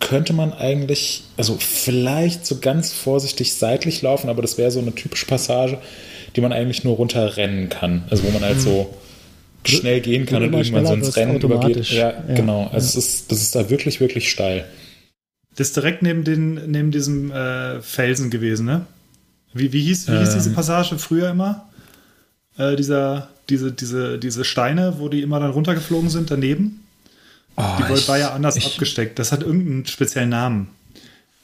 [0.00, 4.94] könnte man eigentlich, also vielleicht so ganz vorsichtig seitlich laufen, aber das wäre so eine
[4.94, 5.78] typische Passage,
[6.34, 8.04] die man eigentlich nur runterrennen kann.
[8.10, 8.92] Also wo man halt so
[9.64, 11.90] schnell gehen kann und irgendwann so ins Rennen übergeht.
[11.90, 12.68] Ja, ja, genau.
[12.72, 13.04] Also ja.
[13.04, 14.64] ist, das ist da wirklich, wirklich steil.
[15.56, 18.86] Das ist direkt neben, den, neben diesem äh, Felsen gewesen, ne?
[19.54, 20.54] Wie, wie, hieß, wie hieß diese ähm.
[20.54, 21.68] Passage früher immer?
[22.56, 26.80] Äh, dieser, diese, diese, diese Steine, wo die immer dann runtergeflogen sind daneben?
[27.56, 29.18] Oh, die ich, war ja anders ich, abgesteckt.
[29.18, 30.68] Das hat irgendeinen speziellen Namen.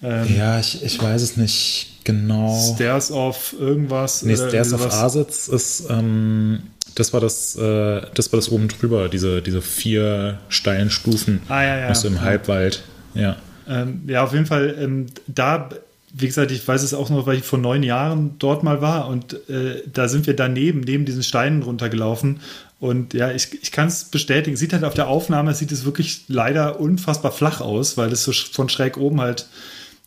[0.02, 2.56] Ähm, ja, ich, ich weiß es nicht genau.
[2.74, 4.22] Stairs of irgendwas.
[4.22, 6.62] Nee, Stairs of Asitz ist, ähm,
[6.94, 11.40] das war das, äh, das war das oben drüber, diese, diese vier steilen Stufen.
[11.48, 11.86] Ah, ja, ja.
[11.88, 12.82] Also im Halbwald,
[13.14, 13.36] ja.
[13.68, 15.68] Ähm, ja, auf jeden Fall, ähm, da,
[16.12, 19.08] wie gesagt, ich weiß es auch noch, weil ich vor neun Jahren dort mal war
[19.08, 22.40] und äh, da sind wir daneben, neben diesen Steinen runtergelaufen
[22.80, 24.56] und ja, ich, ich kann es bestätigen.
[24.56, 28.32] Sieht halt auf der Aufnahme, sieht es wirklich leider unfassbar flach aus, weil es so
[28.32, 29.48] von schräg oben halt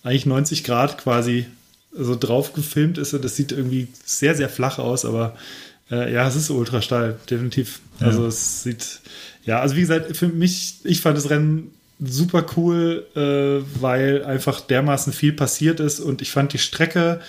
[0.04, 1.46] eigentlich 90 Grad quasi
[1.92, 3.14] so drauf gefilmt ist.
[3.14, 5.36] Und das sieht irgendwie sehr, sehr flach aus, aber
[5.92, 7.82] äh, ja, es ist ultra steil, definitiv.
[8.00, 8.08] Ja.
[8.08, 9.02] Also es sieht,
[9.44, 11.72] ja, also wie gesagt, für mich, ich fand das Rennen
[12.04, 17.20] super cool, äh, weil einfach dermaßen viel passiert ist und ich fand die Strecke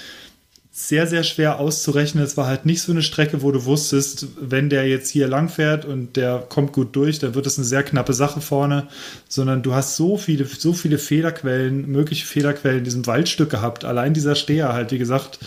[0.75, 2.25] sehr, sehr schwer auszurechnen.
[2.25, 5.51] Es war halt nicht so eine Strecke, wo du wusstest, wenn der jetzt hier lang
[5.51, 8.89] fährt und der kommt gut durch, dann wird es eine sehr knappe Sache vorne,
[9.29, 13.85] sondern du hast so viele, so viele Fehlerquellen, mögliche Fehlerquellen in diesem Waldstück gehabt.
[13.85, 15.41] Allein dieser Steher halt, wie gesagt,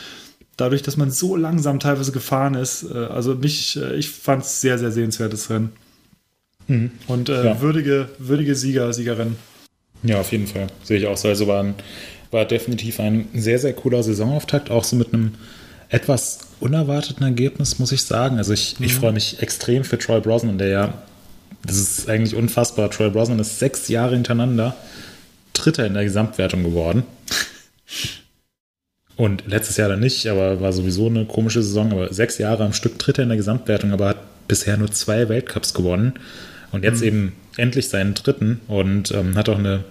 [0.58, 2.84] dadurch, dass man so langsam teilweise gefahren ist.
[2.84, 5.72] Äh, also mich, äh, ich fand es sehr, sehr sehenswertes Rennen.
[6.68, 6.92] Mhm.
[7.08, 7.62] Und äh, ja.
[7.62, 9.36] würdige, würdige Sieger, Siegerin.
[10.04, 10.68] Ja, auf jeden Fall.
[10.84, 11.28] Sehe ich auch so.
[11.28, 11.76] Also waren
[12.32, 15.34] war definitiv ein sehr, sehr cooler Saisonauftakt, auch so mit einem
[15.90, 18.38] etwas unerwarteten Ergebnis, muss ich sagen.
[18.38, 18.86] Also ich, mhm.
[18.86, 20.94] ich freue mich extrem für Troy Brosnan, der ja,
[21.66, 24.76] das ist eigentlich unfassbar, Troy Brosnan ist sechs Jahre hintereinander
[25.54, 27.04] Dritter in der Gesamtwertung geworden.
[29.16, 32.74] Und letztes Jahr dann nicht, aber war sowieso eine komische Saison, aber sechs Jahre am
[32.74, 36.16] Stück Dritter in der Gesamtwertung, aber hat bisher nur zwei Weltcups gewonnen.
[36.76, 37.08] Und jetzt mhm.
[37.08, 39.84] eben endlich seinen dritten und ähm, hat auch eine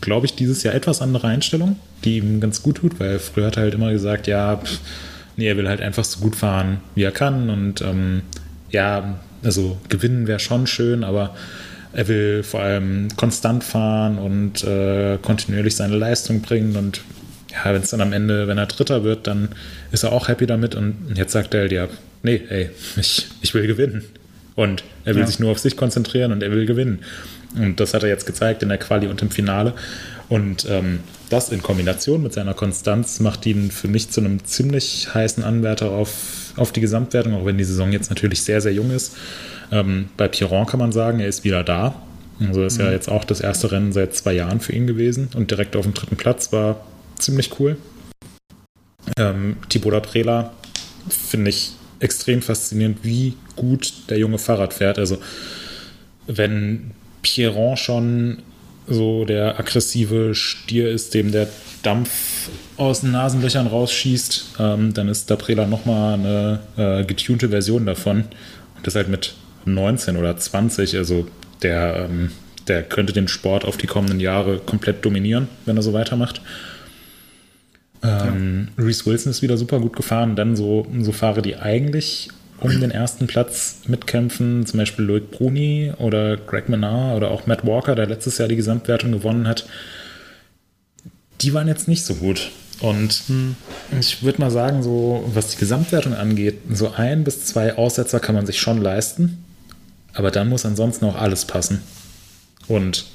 [0.00, 3.56] glaube ich, dieses Jahr etwas andere Einstellung, die ihm ganz gut tut, weil früher hat
[3.56, 4.78] er halt immer gesagt, ja, pff,
[5.36, 8.22] nee, er will halt einfach so gut fahren, wie er kann und ähm,
[8.70, 11.34] ja, also gewinnen wäre schon schön, aber
[11.92, 17.02] er will vor allem konstant fahren und äh, kontinuierlich seine Leistung bringen und
[17.50, 19.48] ja, wenn es dann am Ende, wenn er Dritter wird, dann
[19.90, 21.88] ist er auch happy damit und jetzt sagt er halt, ja,
[22.22, 24.04] nee, ey, ich, ich will gewinnen.
[24.58, 25.26] Und er will ja.
[25.28, 26.98] sich nur auf sich konzentrieren und er will gewinnen.
[27.54, 29.72] Und das hat er jetzt gezeigt in der Quali und im Finale.
[30.28, 30.98] Und ähm,
[31.30, 35.92] das in Kombination mit seiner Konstanz macht ihn für mich zu einem ziemlich heißen Anwärter
[35.92, 39.16] auf, auf die Gesamtwertung, auch wenn die Saison jetzt natürlich sehr, sehr jung ist.
[39.70, 41.94] Ähm, bei Piron kann man sagen, er ist wieder da.
[42.40, 42.86] Also ist mhm.
[42.86, 45.84] ja jetzt auch das erste Rennen seit zwei Jahren für ihn gewesen und direkt auf
[45.84, 46.84] dem dritten Platz war
[47.16, 47.76] ziemlich cool.
[49.16, 50.52] Ähm, Tibola Prela
[51.08, 54.98] finde ich extrem faszinierend, wie gut der junge Fahrrad fährt.
[54.98, 55.18] Also
[56.26, 56.92] wenn
[57.22, 58.38] Pierron schon
[58.86, 61.48] so der aggressive Stier ist, dem der
[61.82, 68.24] Dampf aus den Nasenlöchern rausschießt, ähm, dann ist Daprela nochmal eine äh, getunte Version davon.
[68.76, 69.34] Und das halt mit
[69.64, 70.96] 19 oder 20.
[70.96, 71.26] Also
[71.62, 72.30] der, ähm,
[72.66, 76.40] der könnte den Sport auf die kommenden Jahre komplett dominieren, wenn er so weitermacht.
[78.02, 78.84] Ähm, ja.
[78.84, 80.36] Reese Wilson ist wieder super gut gefahren.
[80.36, 82.28] Dann so, so Fahrer, die eigentlich
[82.60, 87.66] um den ersten Platz mitkämpfen, zum Beispiel Loic Bruni oder Greg Menard oder auch Matt
[87.66, 89.66] Walker, der letztes Jahr die Gesamtwertung gewonnen hat,
[91.40, 92.50] die waren jetzt nicht so gut.
[92.80, 93.24] Und
[93.98, 98.34] ich würde mal sagen, so was die Gesamtwertung angeht, so ein bis zwei Aussetzer kann
[98.34, 99.44] man sich schon leisten,
[100.14, 101.82] aber dann muss ansonsten auch alles passen.
[102.68, 103.06] Und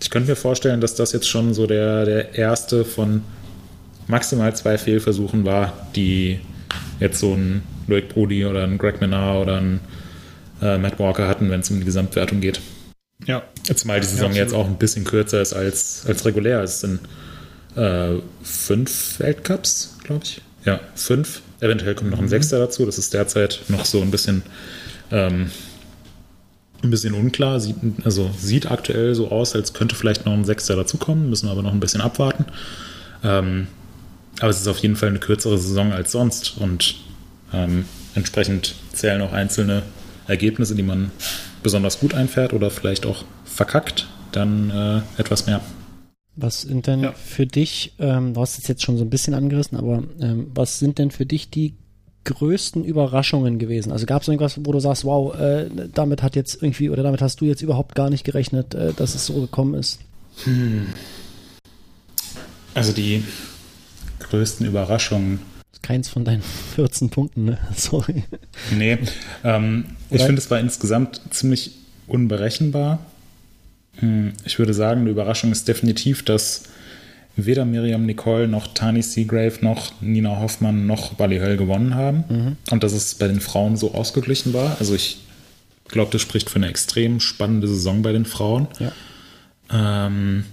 [0.00, 3.22] ich könnte mir vorstellen, dass das jetzt schon so der, der erste von
[4.06, 6.40] maximal zwei Fehlversuchen war, die
[7.00, 9.80] jetzt so ein Loic Brody oder ein Greg Menard oder ein
[10.62, 12.60] äh, Matt Walker hatten, wenn es um die Gesamtwertung geht.
[13.26, 13.42] Ja.
[13.74, 16.62] Zumal die Saison ja, jetzt auch ein bisschen kürzer ist als, als regulär.
[16.62, 17.00] Es sind
[17.76, 20.40] äh, fünf Weltcups, glaube ich.
[20.64, 21.42] Ja, fünf.
[21.60, 22.30] Eventuell kommt noch ein mhm.
[22.30, 22.86] Sechster dazu.
[22.86, 24.42] Das ist derzeit noch so ein bisschen,
[25.10, 25.50] ähm,
[26.82, 27.60] ein bisschen unklar.
[27.60, 31.28] Sieht, also sieht aktuell so aus, als könnte vielleicht noch ein Sechster dazukommen.
[31.28, 32.46] Müssen wir aber noch ein bisschen abwarten.
[33.22, 33.66] Ähm,
[34.40, 36.56] aber es ist auf jeden Fall eine kürzere Saison als sonst.
[36.58, 36.96] Und
[37.52, 39.82] ähm, entsprechend zählen auch einzelne
[40.26, 41.10] Ergebnisse, die man
[41.62, 45.60] besonders gut einfährt oder vielleicht auch verkackt, dann äh, etwas mehr.
[46.36, 47.12] Was sind denn ja.
[47.12, 50.78] für dich, ähm, du hast es jetzt schon so ein bisschen angerissen, aber ähm, was
[50.78, 51.74] sind denn für dich die
[52.24, 53.92] größten Überraschungen gewesen?
[53.92, 57.20] Also gab es irgendwas, wo du sagst, wow, äh, damit hat jetzt irgendwie oder damit
[57.20, 60.00] hast du jetzt überhaupt gar nicht gerechnet, äh, dass es so gekommen ist?
[60.44, 60.86] Hm.
[62.74, 63.24] Also die
[64.20, 65.40] größten Überraschungen.
[65.82, 66.42] Keins von deinen
[66.74, 67.58] 14 Punkten, ne?
[67.76, 68.24] Sorry.
[68.76, 68.98] Nee,
[69.44, 71.72] ähm, ich finde, es war insgesamt ziemlich
[72.06, 72.98] unberechenbar.
[73.96, 76.64] Hm, ich würde sagen, eine Überraschung ist definitiv, dass
[77.36, 82.24] weder Miriam Nicole noch Tani Seagrave noch Nina Hoffmann noch Bali Höll gewonnen haben.
[82.28, 82.56] Mhm.
[82.70, 84.76] Und dass es bei den Frauen so ausgeglichen war.
[84.78, 85.20] Also ich
[85.88, 88.68] glaube, das spricht für eine extrem spannende Saison bei den Frauen.
[88.78, 88.92] Ja.
[90.06, 90.44] Ähm,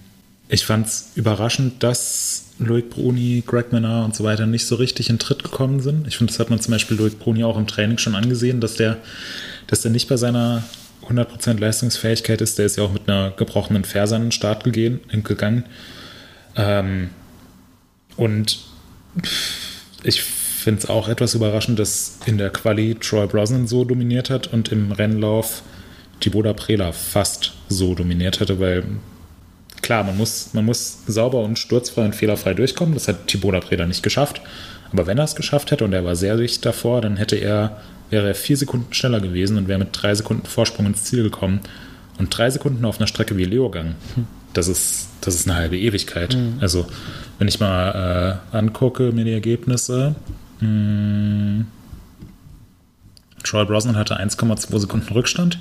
[0.49, 5.09] ich fand es überraschend, dass Loic Bruni, Greg Menard und so weiter nicht so richtig
[5.09, 6.07] in Tritt gekommen sind.
[6.07, 8.75] Ich finde, das hat man zum Beispiel Loic Bruni auch im Training schon angesehen, dass
[8.75, 8.97] der,
[9.67, 10.63] dass der nicht bei seiner
[11.07, 12.57] 100% Leistungsfähigkeit ist.
[12.57, 15.65] Der ist ja auch mit einer gebrochenen Ferse an den Start gegangen.
[16.55, 17.09] Ähm,
[18.15, 18.59] und
[20.03, 24.47] ich finde es auch etwas überraschend, dass in der Quali Troy Brosnan so dominiert hat
[24.47, 25.61] und im Rennlauf
[26.19, 28.83] Thibaut Prela fast so dominiert hatte, weil
[29.81, 32.93] klar, man muss, man muss sauber und sturzfrei und fehlerfrei durchkommen.
[32.93, 34.41] Das hat Thibaut Prela nicht geschafft.
[34.91, 37.77] Aber wenn er es geschafft hätte und er war sehr dicht davor, dann hätte er,
[38.09, 41.59] wäre er vier Sekunden schneller gewesen und wäre mit drei Sekunden Vorsprung ins Ziel gekommen.
[42.17, 43.95] Und drei Sekunden auf einer Strecke wie Leogang.
[44.15, 44.27] Hm
[44.57, 46.35] das ist, das ist eine halbe Ewigkeit.
[46.35, 46.57] Mhm.
[46.59, 46.87] Also,
[47.37, 50.15] wenn ich mal äh, angucke, mir die Ergebnisse,
[50.59, 51.67] mh, hm,
[53.43, 55.59] Troy Brosnan hatte 1,2 Sekunden Rückstand.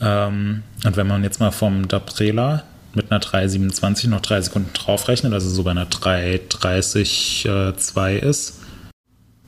[0.00, 2.62] Ähm, und wenn man jetzt mal vom Daprela
[2.96, 8.54] mit einer 3,27 noch drei Sekunden draufrechnet, also so bei einer 3,30,2 äh, ist,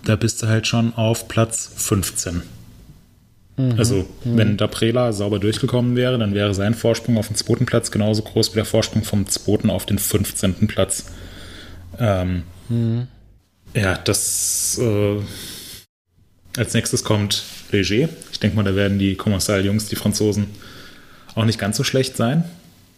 [0.05, 2.43] da bist du halt schon auf Platz 15.
[3.57, 3.75] Mhm.
[3.77, 7.91] Also, wenn der Prela sauber durchgekommen wäre, dann wäre sein Vorsprung auf den zweiten Platz
[7.91, 10.69] genauso groß wie der Vorsprung vom zweiten auf den 15.
[10.69, 11.07] Platz.
[11.99, 13.09] Ähm, mhm.
[13.75, 14.79] Ja, das.
[14.81, 15.21] Äh,
[16.57, 18.09] als nächstes kommt Leger.
[18.33, 20.47] Ich denke mal, da werden die Kommissar-Jungs, die Franzosen,
[21.35, 22.45] auch nicht ganz so schlecht sein.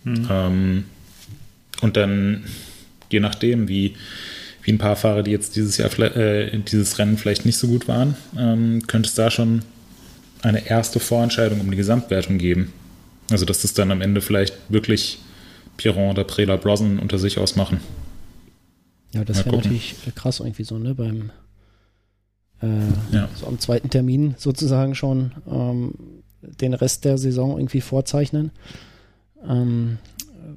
[0.05, 0.29] Mhm.
[0.31, 0.85] Ähm,
[1.81, 2.45] und dann,
[3.11, 3.95] je nachdem, wie,
[4.63, 7.89] wie ein paar Fahrer, die jetzt dieses Jahr äh, dieses Rennen vielleicht nicht so gut
[7.89, 9.63] waren, ähm, könnte es da schon
[10.43, 12.73] eine erste Vorentscheidung um die Gesamtwertung geben.
[13.31, 15.21] Also, dass das dann am Ende vielleicht wirklich
[15.77, 17.81] Piron oder Prela Brosnan unter sich ausmachen.
[19.13, 20.95] Ja, das wäre natürlich krass irgendwie so, ne?
[20.95, 21.31] Beim
[22.63, 23.29] äh, ja.
[23.35, 25.95] so am zweiten Termin sozusagen schon ähm,
[26.43, 28.51] den Rest der Saison irgendwie vorzeichnen.
[29.49, 29.99] Ähm,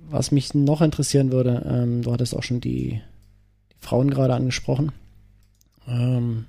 [0.10, 3.02] was mich noch interessieren würde, ähm, du hattest auch schon die,
[3.72, 4.92] die Frauen gerade angesprochen.
[5.88, 6.46] Ähm,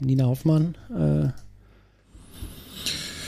[0.00, 1.28] Nina Hoffmann äh,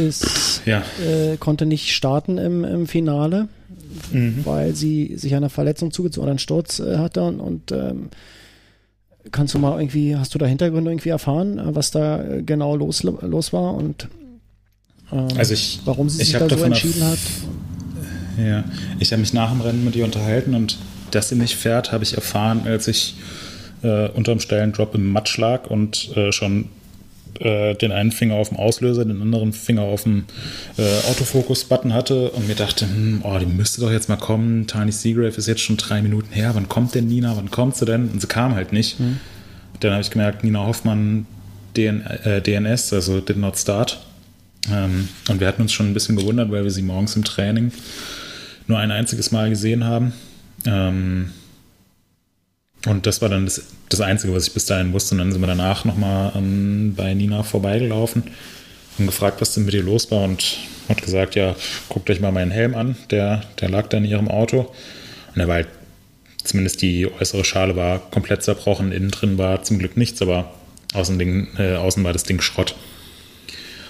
[0.00, 0.82] ist, ja.
[1.04, 3.48] äh, konnte nicht starten im, im Finale,
[4.12, 4.40] mhm.
[4.44, 8.08] weil sie sich einer Verletzung zugezogen oder einen Sturz äh, hatte und, und ähm,
[9.32, 12.76] kannst du mal irgendwie, hast du da Hintergründe irgendwie erfahren, äh, was da äh, genau
[12.76, 14.08] los, los war und
[15.12, 17.18] ähm, also ich, warum sie sich da so entschieden hat?
[18.44, 18.64] Ja,
[18.98, 20.78] ich habe mich nach dem Rennen mit ihr unterhalten und
[21.10, 23.16] dass sie nicht fährt, habe ich erfahren, als ich
[23.82, 26.68] äh, unterm steilen Drop im Matsch lag und äh, schon
[27.40, 30.24] äh, den einen Finger auf dem Auslöser, den anderen Finger auf dem
[30.76, 34.66] äh, Autofokus-Button hatte und mir dachte, hm, oh, die müsste doch jetzt mal kommen.
[34.66, 36.50] Tiny Seagrave ist jetzt schon drei Minuten her.
[36.54, 37.36] Wann kommt denn Nina?
[37.36, 38.08] Wann kommt sie denn?
[38.08, 39.00] Und sie kam halt nicht.
[39.00, 39.18] Mhm.
[39.80, 41.26] Dann habe ich gemerkt, Nina Hoffmann
[41.76, 44.00] DN, äh, DNS, also Did Not Start.
[44.70, 47.72] Ähm, und wir hatten uns schon ein bisschen gewundert, weil wir sie morgens im Training
[48.70, 50.14] nur ein einziges Mal gesehen haben.
[50.64, 51.32] Ähm,
[52.86, 55.14] und das war dann das, das, Einzige, was ich bis dahin wusste.
[55.14, 58.22] Und dann sind wir danach nochmal ähm, bei Nina vorbeigelaufen
[58.98, 60.24] und gefragt, was denn mit ihr los war.
[60.24, 61.54] Und hat gesagt, ja,
[61.88, 62.96] guckt euch mal meinen Helm an.
[63.10, 64.72] Der, der lag da in ihrem Auto.
[65.34, 65.68] Und er war halt,
[66.42, 68.92] zumindest die äußere Schale war komplett zerbrochen.
[68.92, 70.54] Innen drin war zum Glück nichts, aber
[70.94, 72.74] außen, Ding, äh, außen war das Ding Schrott.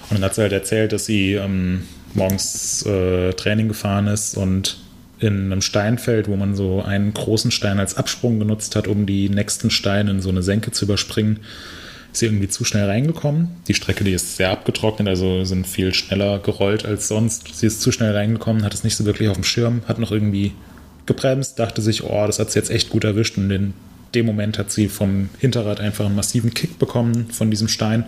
[0.09, 4.79] Und dann hat sie halt erzählt, dass sie ähm, morgens äh, Training gefahren ist und
[5.21, 9.29] in einem Steinfeld, wo man so einen großen Stein als Absprung genutzt hat, um die
[9.29, 11.41] nächsten Steine in so eine Senke zu überspringen,
[12.13, 13.49] ist sie irgendwie zu schnell reingekommen.
[13.69, 17.55] Die Strecke, die ist sehr abgetrocknet, also sind viel schneller gerollt als sonst.
[17.55, 20.11] Sie ist zu schnell reingekommen, hat es nicht so wirklich auf dem Schirm, hat noch
[20.11, 20.53] irgendwie
[21.07, 23.75] gebremst, dachte sich, oh, das hat sie jetzt echt gut erwischt und in
[24.15, 28.05] dem Moment hat sie vom Hinterrad einfach einen massiven Kick bekommen von diesem Stein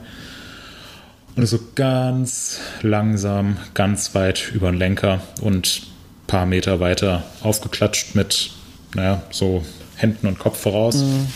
[1.35, 5.83] und ist so ganz langsam, ganz weit über den Lenker und
[6.27, 8.51] paar Meter weiter aufgeklatscht mit,
[8.95, 9.65] naja, so
[9.97, 10.97] Händen und Kopf voraus.
[10.97, 11.27] Mhm.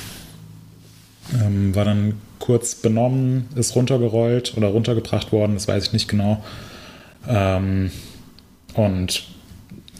[1.40, 6.44] Ähm, war dann kurz benommen, ist runtergerollt oder runtergebracht worden, das weiß ich nicht genau.
[7.28, 7.90] Ähm,
[8.74, 9.24] und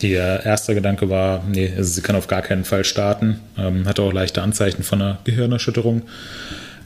[0.03, 3.41] der erste Gedanke war, nee, also sie kann auf gar keinen Fall starten.
[3.57, 6.03] Ähm, hatte auch leichte Anzeichen von einer Gehirnerschütterung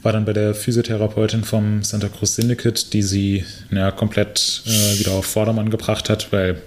[0.01, 5.11] war dann bei der Physiotherapeutin vom Santa Cruz Syndicate, die sie ja, komplett äh, wieder
[5.11, 6.61] auf Vordermann gebracht hat, weil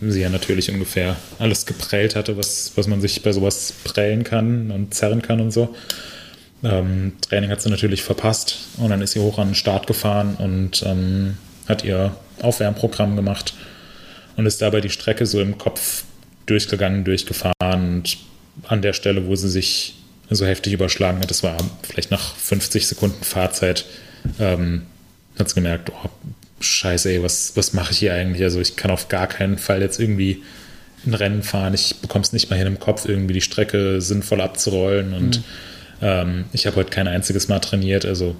[0.00, 4.70] sie ja natürlich ungefähr alles geprellt hatte, was, was man sich bei sowas prellen kann
[4.70, 5.74] und zerren kann und so.
[6.64, 10.34] Ähm, Training hat sie natürlich verpasst und dann ist sie hoch an den Start gefahren
[10.36, 11.36] und ähm,
[11.68, 13.54] hat ihr Aufwärmprogramm gemacht
[14.36, 16.04] und ist dabei die Strecke so im Kopf
[16.46, 18.18] durchgegangen, durchgefahren und
[18.66, 19.94] an der Stelle, wo sie sich
[20.30, 23.86] so heftig überschlagen hat, das war vielleicht nach 50 Sekunden Fahrzeit,
[24.38, 24.82] ähm,
[25.38, 26.08] hat sie gemerkt, oh,
[26.60, 28.42] scheiße, ey, was, was mache ich hier eigentlich?
[28.42, 30.42] Also ich kann auf gar keinen Fall jetzt irgendwie
[31.06, 31.74] ein Rennen fahren.
[31.74, 35.14] Ich bekomme es nicht mal hin im Kopf, irgendwie die Strecke sinnvoll abzurollen.
[35.14, 35.44] Und mhm.
[36.02, 38.04] ähm, ich habe heute kein einziges Mal trainiert.
[38.04, 38.36] Also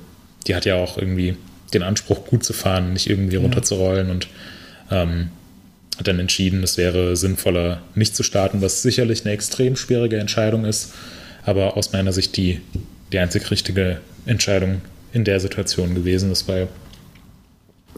[0.47, 1.37] die hat ja auch irgendwie
[1.73, 3.43] den Anspruch, gut zu fahren, nicht irgendwie ja.
[3.43, 4.11] runterzurollen.
[4.11, 4.29] Und
[4.91, 5.31] ähm,
[5.99, 10.65] hat dann entschieden, es wäre sinnvoller, nicht zu starten, was sicherlich eine extrem schwierige Entscheidung
[10.65, 10.93] ist,
[11.49, 12.61] aber aus meiner Sicht die,
[13.11, 16.69] die einzig richtige Entscheidung in der Situation gewesen ist, weil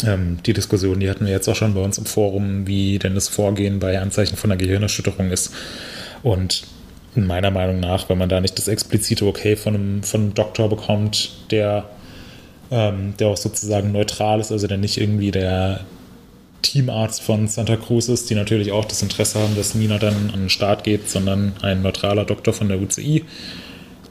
[0.06, 3.14] ähm, die Diskussion, die hatten wir jetzt auch schon bei uns im Forum, wie denn
[3.14, 5.52] das Vorgehen bei Anzeichen von einer Gehirnerschütterung ist.
[6.22, 6.62] Und
[7.16, 10.68] meiner Meinung nach, wenn man da nicht das explizite Okay von einem, von einem Doktor
[10.68, 11.88] bekommt, der,
[12.70, 15.80] ähm, der auch sozusagen neutral ist, also der nicht irgendwie der
[16.62, 20.40] Teamarzt von Santa Cruz ist, die natürlich auch das Interesse haben, dass Nina dann an
[20.40, 23.24] den Start geht, sondern ein neutraler Doktor von der UCI,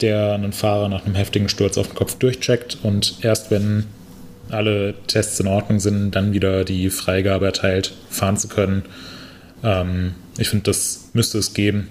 [0.01, 3.85] der einen Fahrer nach einem heftigen Sturz auf den Kopf durchcheckt und erst wenn
[4.49, 8.83] alle Tests in Ordnung sind, dann wieder die Freigabe erteilt, fahren zu können.
[9.63, 11.89] Ähm, ich finde, das müsste es geben.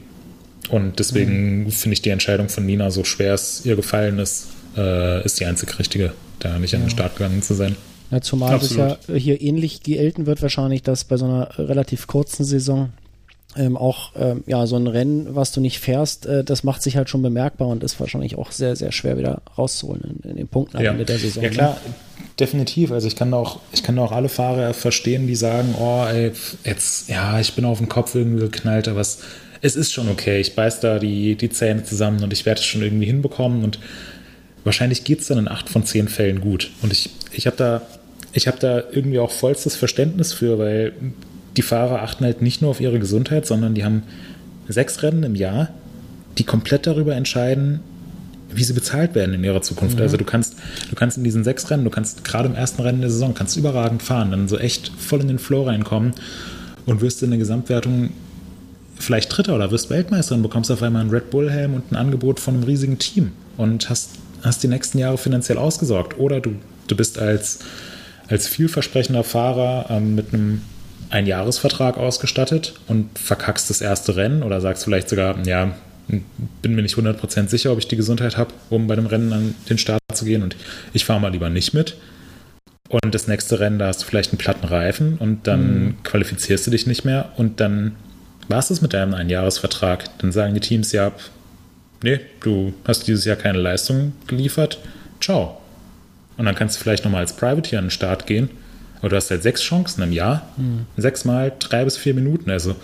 [0.71, 1.71] Und deswegen mhm.
[1.71, 5.47] finde ich die Entscheidung von Nina, so schwer es ihr gefallen ist, äh, ist die
[5.47, 6.79] einzig richtige, da nicht ja.
[6.79, 7.77] an den Start gegangen zu sein.
[8.11, 8.99] Ja, zumal Absolut.
[9.03, 12.91] es ja hier ähnlich gelten wird, wahrscheinlich, dass bei so einer relativ kurzen Saison
[13.57, 16.97] ähm, auch ähm, ja so ein Rennen, was du nicht fährst, äh, das macht sich
[16.97, 20.49] halt schon bemerkbar und ist wahrscheinlich auch sehr, sehr schwer wieder rauszuholen in, in den
[20.49, 20.93] Punkten am ja.
[20.93, 21.43] Ende der Saison.
[21.43, 21.95] Ja klar, ne?
[22.39, 22.93] definitiv.
[22.93, 26.33] Also ich kann auch, ich kann auch alle Fahrer verstehen, die sagen, oh, ey,
[26.65, 29.21] jetzt, ja, ich bin auf den Kopf irgendwie geknallt, aber es,
[29.61, 30.41] es ist schon okay.
[30.41, 33.79] Ich beiß da die, die Zähne zusammen und ich werde es schon irgendwie hinbekommen und
[34.65, 36.71] wahrscheinlich geht es dann in acht von zehn Fällen gut.
[36.83, 37.83] Und ich, ich habe da,
[38.39, 40.93] ich habe da irgendwie auch vollstes Verständnis für, weil
[41.57, 44.05] die Fahrer achten halt nicht nur auf ihre Gesundheit, sondern die haben
[44.69, 45.71] sechs Rennen im Jahr,
[46.39, 47.81] die komplett darüber entscheiden,
[48.55, 49.97] wie sie bezahlt werden in ihrer Zukunft.
[49.97, 50.03] Mhm.
[50.03, 50.55] Also du kannst,
[50.89, 53.57] du kannst in diesen sechs Rennen, du kannst gerade im ersten Rennen der Saison, kannst
[53.57, 56.13] überragend fahren, dann so echt voll in den Flow reinkommen
[56.87, 58.11] und wirst in der Gesamtwertung
[58.97, 62.39] vielleicht Dritter oder wirst Weltmeister und bekommst auf einmal einen Red Bull-Helm und ein Angebot
[62.39, 64.11] von einem riesigen Team und hast,
[64.43, 66.19] hast die nächsten Jahre finanziell ausgesorgt.
[66.19, 66.55] Oder du,
[66.87, 67.59] du bist als,
[68.29, 70.63] als vielversprechender Fahrer ähm, mit einem
[71.11, 75.75] einen Jahresvertrag ausgestattet und verkackst das erste Rennen oder sagst vielleicht sogar, ja,
[76.63, 79.55] bin mir nicht 100% sicher, ob ich die Gesundheit habe, um bei dem Rennen an
[79.69, 80.57] den Start zu gehen und
[80.93, 81.97] ich fahre mal lieber nicht mit.
[82.89, 86.03] Und das nächste Rennen, da hast du vielleicht einen platten Reifen und dann mhm.
[86.05, 87.97] qualifizierst du dich nicht mehr und dann
[88.49, 90.05] war es das mit deinem Einjahresvertrag.
[90.19, 91.13] Dann sagen die Teams ja,
[92.03, 94.79] nee, du hast dieses Jahr keine Leistung geliefert,
[95.21, 95.61] ciao.
[96.39, 98.49] Und dann kannst du vielleicht nochmal als Privateer an den Start gehen
[99.01, 100.87] aber du hast halt sechs Chancen im Jahr, mhm.
[100.97, 102.51] sechsmal drei bis vier Minuten.
[102.51, 102.75] Also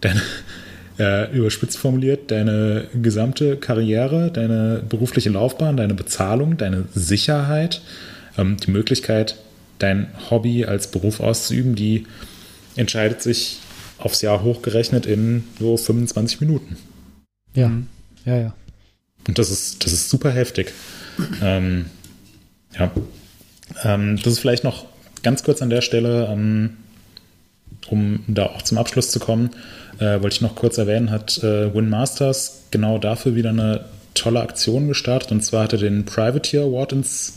[0.00, 0.22] deine,
[0.98, 7.82] äh, überspitzt formuliert, deine gesamte Karriere, deine berufliche Laufbahn, deine Bezahlung, deine Sicherheit,
[8.38, 9.36] ähm, die Möglichkeit,
[9.78, 12.06] dein Hobby als Beruf auszuüben, die
[12.76, 13.58] entscheidet sich
[13.98, 16.76] aufs Jahr hochgerechnet in so 25 Minuten.
[17.54, 17.88] Ja, mhm.
[18.24, 18.54] ja, ja.
[19.26, 20.72] Und das ist, das ist super heftig.
[21.42, 21.86] ähm,
[22.78, 22.90] ja.
[23.82, 24.86] Ähm, das ist vielleicht noch
[25.22, 26.76] ganz kurz an der Stelle, ähm,
[27.90, 29.50] um da auch zum Abschluss zu kommen,
[29.98, 33.84] äh, wollte ich noch kurz erwähnen, hat äh, Win Masters genau dafür wieder eine
[34.14, 35.32] tolle Aktion gestartet.
[35.32, 37.36] Und zwar hat er den Privateer Award ins,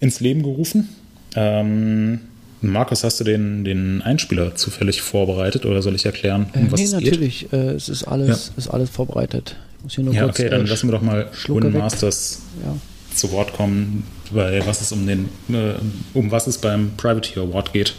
[0.00, 0.88] ins Leben gerufen.
[1.34, 2.20] Ähm,
[2.62, 6.80] Markus, hast du den, den Einspieler zufällig vorbereitet oder soll ich erklären, um äh, was
[6.80, 7.04] nee, es geht?
[7.04, 7.52] natürlich.
[7.52, 8.54] Äh, es ist alles, ja.
[8.56, 9.56] ist alles vorbereitet.
[9.88, 12.74] ja, kurz, okay, dann äh, lassen wir doch mal Win Masters ja.
[13.14, 15.74] zu Wort kommen was es um den äh,
[16.14, 17.94] um was es beim Privateer Award geht.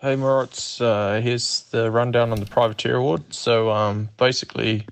[0.00, 3.34] Hey Moritz, uh, here's the rundown on the Privateer Award.
[3.34, 4.86] So um, basically,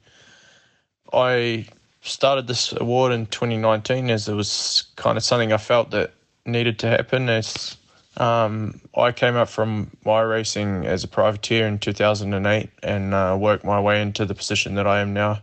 [1.13, 1.67] I
[2.01, 6.13] started this award in 2019 as it was kind of something I felt that
[6.45, 7.29] needed to happen.
[7.29, 7.77] As
[8.17, 13.65] um, I came up from my racing as a privateer in 2008 and uh, worked
[13.65, 15.41] my way into the position that I am now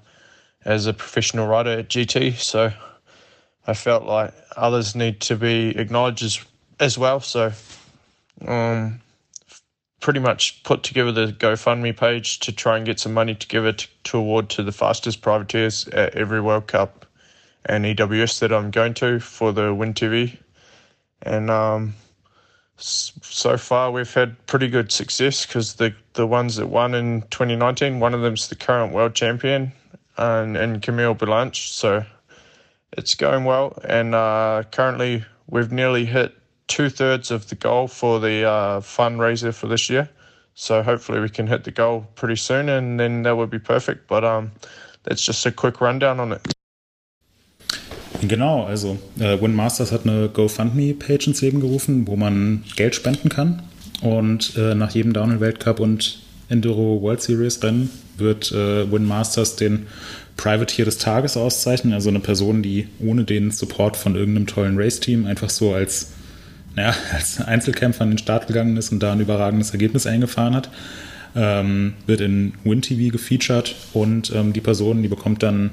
[0.66, 2.36] as a professional rider at GT.
[2.36, 2.74] So
[3.66, 6.40] I felt like others need to be acknowledged as,
[6.80, 7.20] as well.
[7.20, 7.54] So,
[8.46, 9.02] um,
[10.04, 13.88] pretty much put together the GoFundMe page to try and get some money together to,
[14.04, 17.06] to award to the fastest privateers at every World Cup
[17.66, 20.38] and EWS that I'm going to for the Win TV.
[21.22, 21.94] And um,
[22.76, 28.02] so far we've had pretty good success because the, the ones that won in 2019,
[28.02, 29.72] one of them's the current world champion
[30.18, 31.72] and, and Camille Blanche.
[31.72, 32.06] So
[32.98, 33.78] it's going well.
[33.84, 36.34] And uh, currently we've nearly hit
[36.68, 40.10] two thirds of the goal for the uh, fundraiser for this year.
[40.56, 44.08] So hopefully we can hit the goal pretty soon and then that would be perfect.
[44.08, 44.52] But um,
[45.04, 46.54] that's just a quick rundown on it.
[48.22, 53.28] Genau, also äh, Win Masters hat eine GoFundMe-Page ins Leben gerufen, wo man Geld spenden
[53.28, 53.64] kann.
[54.02, 59.88] Und äh, nach jedem Downhill-Weltcup und Enduro World Series Rennen wird äh, Win Masters den
[60.38, 61.94] Privateer des Tages auszeichnen.
[61.94, 66.12] Also eine Person, die ohne den Support von irgendeinem tollen Race-Team einfach so als,
[66.76, 70.70] naja, als Einzelkämpfer an den Start gegangen ist und da ein überragendes Ergebnis eingefahren hat.
[71.36, 75.72] Ähm, wird in Win TV gefeatured und ähm, die Person, die bekommt dann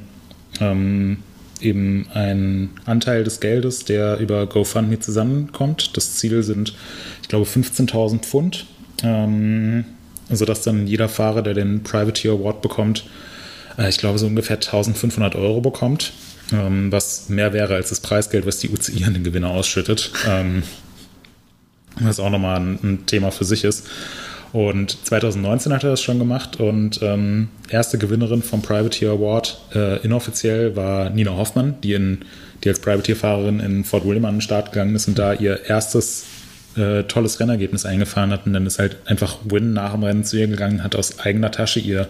[0.58, 1.18] ähm,
[1.60, 5.96] eben einen Anteil des Geldes, der über GoFundMe zusammenkommt.
[5.96, 6.74] Das Ziel sind,
[7.22, 8.66] ich glaube, 15.000 Pfund,
[9.02, 9.84] ähm,
[10.30, 13.04] sodass dann jeder Fahrer, der den Privateer Award bekommt,
[13.88, 16.12] ich glaube, so ungefähr 1.500 Euro bekommt,
[16.52, 20.12] ähm, was mehr wäre als das Preisgeld, was die UCI an den Gewinner ausschüttet.
[20.28, 20.62] Ähm,
[21.98, 23.88] was auch nochmal ein, ein Thema für sich ist.
[24.52, 30.00] Und 2019 hat er das schon gemacht und ähm, erste Gewinnerin vom Privateer Award äh,
[30.04, 32.24] inoffiziell war Nina Hoffmann, die, in,
[32.64, 36.24] die als Privateer-Fahrerin in Fort William an den Start gegangen ist und da ihr erstes
[36.76, 38.44] äh, tolles Rennergebnis eingefahren hat.
[38.44, 41.52] Und dann ist halt einfach Win nach dem Rennen zu ihr gegangen, hat aus eigener
[41.52, 42.08] Tasche ihr,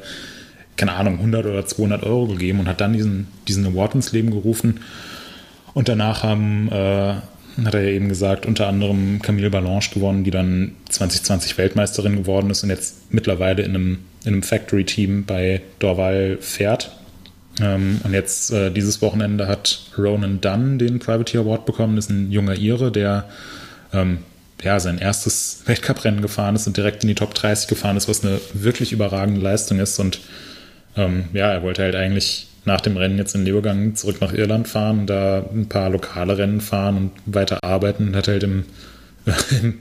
[0.80, 4.30] keine Ahnung, 100 oder 200 Euro gegeben und hat dann diesen, diesen Award ins Leben
[4.30, 4.80] gerufen.
[5.74, 7.16] Und danach haben äh,
[7.64, 12.48] hat er ja eben gesagt, unter anderem Camille Balanche gewonnen, die dann 2020 Weltmeisterin geworden
[12.48, 16.92] ist und jetzt mittlerweile in einem, in einem Factory-Team bei Dorval fährt.
[17.60, 21.96] Ähm, und jetzt äh, dieses Wochenende hat Ronan Dunn den Privateer Award bekommen.
[21.96, 23.28] Das ist ein junger Ire, der
[23.92, 24.20] ähm,
[24.62, 28.24] ja, sein erstes Weltcuprennen gefahren ist und direkt in die Top 30 gefahren ist, was
[28.24, 29.98] eine wirklich überragende Leistung ist.
[29.98, 30.20] Und
[30.96, 34.68] ähm, ja, er wollte halt eigentlich nach dem Rennen jetzt in Leogang zurück nach Irland
[34.68, 38.64] fahren, da ein paar lokale Rennen fahren und weiter arbeiten und hat halt im,
[39.62, 39.78] im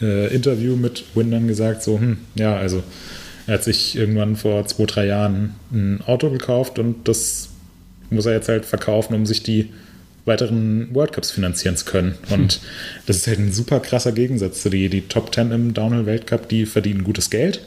[0.00, 2.82] äh, Interview mit Windern gesagt, so, hm, ja, also
[3.46, 7.50] er hat sich irgendwann vor zwei, drei Jahren ein Auto gekauft und das
[8.10, 9.70] muss er jetzt halt verkaufen, um sich die
[10.24, 12.16] weiteren World Cups finanzieren zu können.
[12.30, 12.60] Und hm.
[13.06, 17.04] das ist halt ein super krasser Gegensatz die, die Top Ten im Downhill-Weltcup, die verdienen
[17.04, 17.62] gutes Geld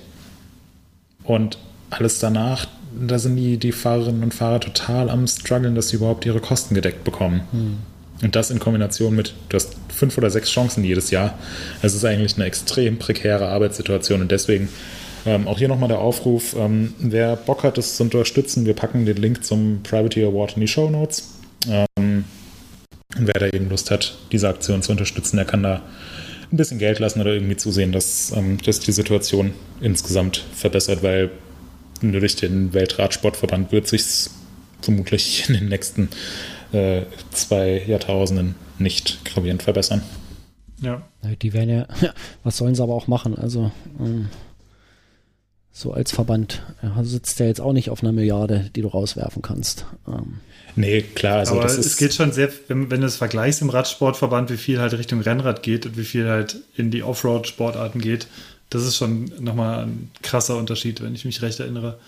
[1.23, 1.57] und
[1.89, 6.25] alles danach da sind die, die Fahrerinnen und Fahrer total am struggeln, dass sie überhaupt
[6.25, 7.41] ihre Kosten gedeckt bekommen.
[7.51, 7.77] Hm.
[8.21, 11.37] Und das in Kombination mit, du hast fünf oder sechs Chancen jedes Jahr.
[11.81, 14.69] Es ist eigentlich eine extrem prekäre Arbeitssituation und deswegen
[15.25, 19.05] ähm, auch hier nochmal der Aufruf, ähm, wer Bock hat, das zu unterstützen, wir packen
[19.05, 21.29] den Link zum Privateer Award in die Show Notes.
[21.67, 22.25] Ähm,
[23.17, 25.81] und wer da eben Lust hat, diese Aktion zu unterstützen, der kann da
[26.51, 31.31] ein bisschen Geld lassen oder irgendwie zusehen, dass, ähm, dass die Situation insgesamt verbessert, weil
[32.01, 34.29] nur durch den Weltradsportverband wird sich
[34.81, 36.09] vermutlich in den nächsten
[36.71, 40.01] äh, zwei Jahrtausenden nicht gravierend verbessern.
[40.81, 41.01] Ja.
[41.41, 41.87] Die werden ja,
[42.43, 43.37] was sollen sie aber auch machen?
[43.37, 44.29] Also, ähm,
[45.71, 46.61] so als Verband
[47.03, 49.85] sitzt der jetzt auch nicht auf einer Milliarde, die du rauswerfen kannst.
[50.07, 50.39] Ähm.
[50.75, 51.39] Nee, klar.
[51.39, 54.79] Also aber es geht schon sehr, wenn, wenn du es vergleichst im Radsportverband, wie viel
[54.79, 58.27] halt Richtung Rennrad geht und wie viel halt in die Offroad-Sportarten geht,
[58.69, 61.99] das ist schon nochmal ein krasser Unterschied, wenn ich mich recht erinnere.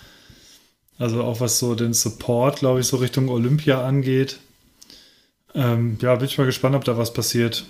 [0.98, 4.38] Also auch was so den Support, glaube ich, so Richtung Olympia angeht.
[5.54, 7.64] Ähm, ja, bin ich mal gespannt, ob da was passiert.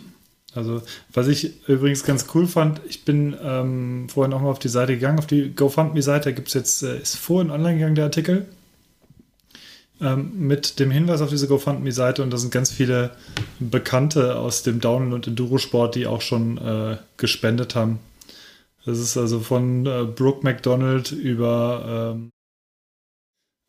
[0.55, 0.83] Also,
[1.13, 4.95] was ich übrigens ganz cool fand, ich bin ähm, vorhin noch mal auf die Seite
[4.95, 8.47] gegangen, auf die GoFundMe-Seite, da gibt es jetzt, äh, ist vorhin online gegangen, der Artikel,
[10.03, 13.13] ähm, mit dem Hinweis auf diese GoFundMe-Seite und da sind ganz viele
[13.61, 17.99] Bekannte aus dem Downhill- und Enduro-Sport, die auch schon äh, gespendet haben.
[18.85, 22.31] Das ist also von äh, Brooke McDonald über ähm,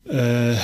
[0.05, 0.55] äh,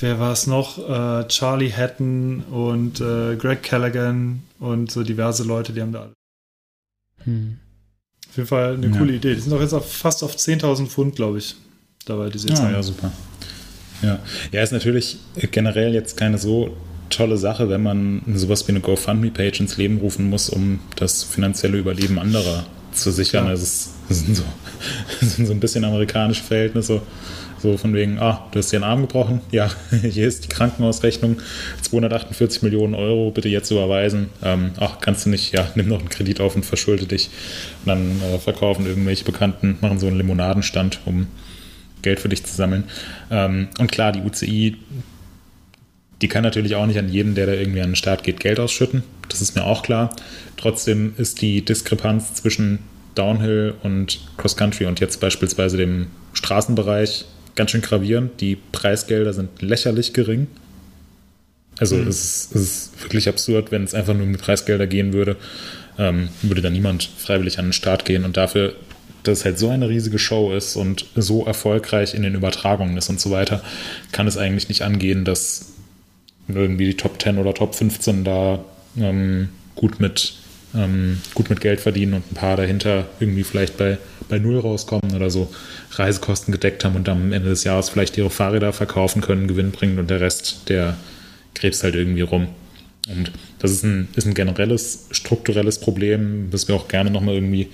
[0.00, 0.78] wer war es noch?
[0.78, 6.14] Äh, Charlie Hatton und äh, Greg Callaghan und so diverse Leute, die haben da alle.
[7.24, 7.58] Hm.
[8.28, 8.96] Auf jeden Fall eine ja.
[8.96, 9.34] coole Idee.
[9.34, 11.54] Die sind doch jetzt auf, fast auf 10.000 Pfund, glaube ich,
[12.06, 13.12] dabei, diese ah, Ja, super.
[14.02, 14.18] Ja.
[14.50, 15.18] ja, ist natürlich
[15.52, 16.76] generell jetzt keine so
[17.08, 21.78] tolle Sache, wenn man sowas wie eine GoFundMe-Page ins Leben rufen muss, um das finanzielle
[21.78, 23.44] Überleben anderer zu sichern.
[23.44, 23.50] Ja.
[23.50, 24.44] Also es sind so,
[25.20, 27.02] es sind so ein bisschen amerikanische Verhältnisse.
[27.62, 29.40] So von wegen, ah, du hast dir einen Arm gebrochen.
[29.52, 29.70] Ja,
[30.02, 31.40] hier ist die Krankenhausrechnung.
[31.82, 34.30] 248 Millionen Euro, bitte jetzt überweisen.
[34.42, 37.30] Ähm, ach, kannst du nicht, ja, nimm noch einen Kredit auf und verschulde dich.
[37.84, 41.28] Und dann äh, verkaufen irgendwelche Bekannten, machen so einen Limonadenstand, um
[42.02, 42.84] Geld für dich zu sammeln.
[43.30, 44.76] Ähm, und klar, die UCI
[46.22, 48.60] die kann natürlich auch nicht an jeden, der da irgendwie an den Start geht, Geld
[48.60, 49.02] ausschütten.
[49.28, 50.14] Das ist mir auch klar.
[50.56, 52.78] Trotzdem ist die Diskrepanz zwischen
[53.16, 57.24] Downhill und Cross Country und jetzt beispielsweise dem Straßenbereich
[57.56, 58.40] ganz schön gravierend.
[58.40, 60.46] Die Preisgelder sind lächerlich gering.
[61.78, 62.06] Also mhm.
[62.06, 65.36] es, ist, es, ist, wirklich absurd, wenn es einfach nur um die Preisgelder gehen würde,
[65.98, 68.24] ähm, würde da niemand freiwillig an den Start gehen.
[68.24, 68.74] Und dafür,
[69.24, 73.08] dass es halt so eine riesige Show ist und so erfolgreich in den Übertragungen ist
[73.08, 73.62] und so weiter,
[74.12, 75.71] kann es eigentlich nicht angehen, dass
[76.48, 78.64] irgendwie die Top 10 oder Top 15 da
[78.96, 80.34] ähm, gut, mit,
[80.74, 83.98] ähm, gut mit Geld verdienen und ein paar dahinter irgendwie vielleicht bei,
[84.28, 85.50] bei Null rauskommen oder so
[85.92, 89.98] Reisekosten gedeckt haben und am Ende des Jahres vielleicht ihre Fahrräder verkaufen können, Gewinn bringen
[89.98, 90.96] und der Rest, der
[91.54, 92.48] krebst halt irgendwie rum.
[93.08, 97.68] Und das ist ein, ist ein generelles, strukturelles Problem, das wir auch gerne nochmal irgendwie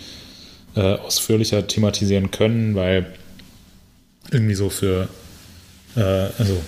[0.74, 3.06] äh, ausführlicher thematisieren können, weil
[4.30, 5.08] irgendwie so für,
[5.96, 6.60] äh, also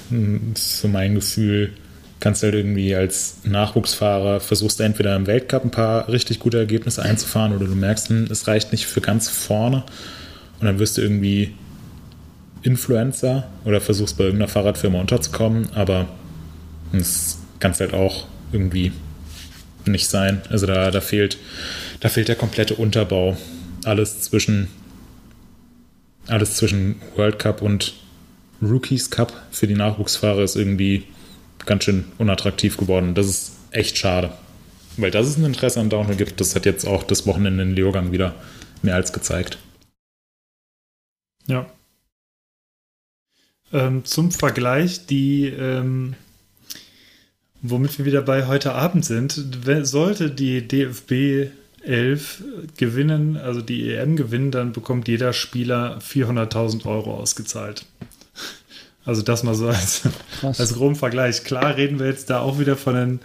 [0.55, 1.73] für mein Gefühl,
[2.21, 7.03] kannst halt irgendwie als Nachwuchsfahrer versuchst du entweder im Weltcup ein paar richtig gute Ergebnisse
[7.03, 9.85] einzufahren oder du merkst, hm, es reicht nicht für ganz vorne
[10.61, 11.55] und dann wirst du irgendwie
[12.63, 16.09] Influencer oder versuchst bei irgendeiner Fahrradfirma unterzukommen, aber
[16.93, 18.93] das kann es halt auch irgendwie
[19.87, 20.43] nicht sein.
[20.51, 21.39] Also da, da fehlt,
[22.01, 23.37] da fehlt der komplette Unterbau.
[23.85, 24.69] Alles zwischen,
[26.27, 27.95] alles zwischen World Cup und
[28.61, 31.05] Rookies Cup für die Nachwuchsfahrer ist irgendwie
[31.67, 33.15] ganz schön unattraktiv geworden.
[33.15, 34.33] Das ist echt schade.
[34.97, 37.75] Weil das es ein Interesse an Downhill gibt, das hat jetzt auch das Wochenende in
[37.75, 38.35] Leogang wieder
[38.83, 39.59] mehr als gezeigt.
[41.47, 41.67] Ja.
[43.73, 46.15] Ähm, zum Vergleich, die, ähm,
[47.63, 49.41] womit wir wieder bei heute Abend sind,
[49.83, 51.51] sollte die DFB
[51.83, 52.43] 11
[52.77, 57.87] gewinnen, also die EM gewinnen, dann bekommt jeder Spieler 400.000 Euro ausgezahlt.
[59.11, 60.03] Also das mal so als,
[60.41, 61.43] als groben Vergleich.
[61.43, 63.21] Klar reden wir jetzt da auch wieder von den,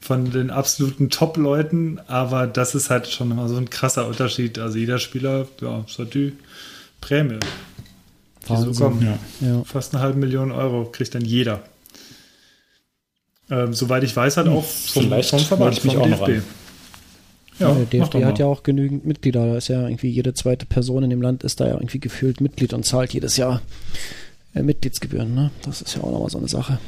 [0.00, 4.58] von den absoluten Top-Leuten, aber das ist halt schon immer so ein krasser Unterschied.
[4.58, 6.32] Also jeder Spieler, ja, ist halt die
[7.02, 7.38] Prämie.
[8.48, 9.02] Die so kommen.
[9.02, 9.46] Ja.
[9.46, 9.62] Ja.
[9.64, 11.60] Fast eine halbe Million Euro kriegt dann jeder.
[13.50, 16.42] Ähm, soweit ich weiß, hat hm, auch vom, vom Verband, vom DFB.
[17.58, 19.46] Ja, der DFB hat ja auch genügend Mitglieder.
[19.46, 22.40] Da ist ja irgendwie jede zweite Person in dem Land ist da ja irgendwie gefühlt
[22.40, 23.60] Mitglied und zahlt jedes Jahr
[24.56, 25.34] äh, Mitgliedsgebühren.
[25.34, 25.50] Ne?
[25.62, 26.78] Das ist ja auch nochmal so eine Sache.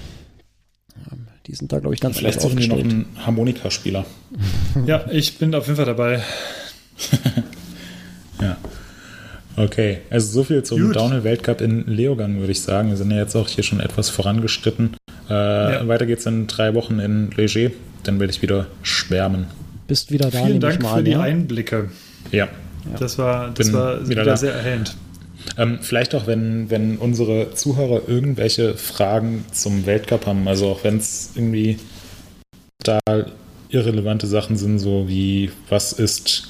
[1.11, 4.05] Ähm, die sind da, glaube ich, ganz Vielleicht suchen die noch einen Harmonikaspieler.
[4.87, 6.23] ja, ich bin auf jeden Fall dabei.
[8.41, 8.57] ja.
[9.57, 12.91] Okay, also so viel zum Downhill-Weltcup in Leogang, würde ich sagen.
[12.91, 14.97] Wir sind ja jetzt auch hier schon etwas vorangeschritten.
[15.29, 15.89] Äh, ja.
[15.89, 17.71] Weiter geht's in drei Wochen in Leger.
[18.05, 19.47] Dann werde ich wieder schwärmen.
[19.89, 20.45] Bist wieder da.
[20.45, 21.23] Vielen Dank für die ja?
[21.23, 21.91] Einblicke.
[22.31, 22.49] Ja.
[22.99, 24.97] Das war, das war wieder, wieder sehr erhellend.
[25.57, 30.99] Ähm, vielleicht auch, wenn, wenn unsere Zuhörer irgendwelche Fragen zum Weltcup haben, also auch wenn
[30.99, 31.79] es irgendwie
[32.79, 33.01] da
[33.71, 36.49] irrelevante Sachen sind, so wie was ist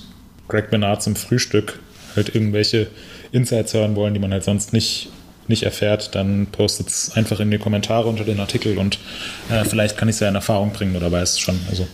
[0.48, 1.78] Greg Bernard zum Frühstück,
[2.16, 2.88] halt irgendwelche
[3.32, 5.10] Insights hören wollen, die man halt sonst nicht,
[5.46, 8.98] nicht erfährt, dann postet es einfach in die Kommentare unter den Artikel und
[9.50, 11.58] äh, vielleicht kann ich es ja in Erfahrung bringen oder weiß es schon.
[11.68, 11.86] Also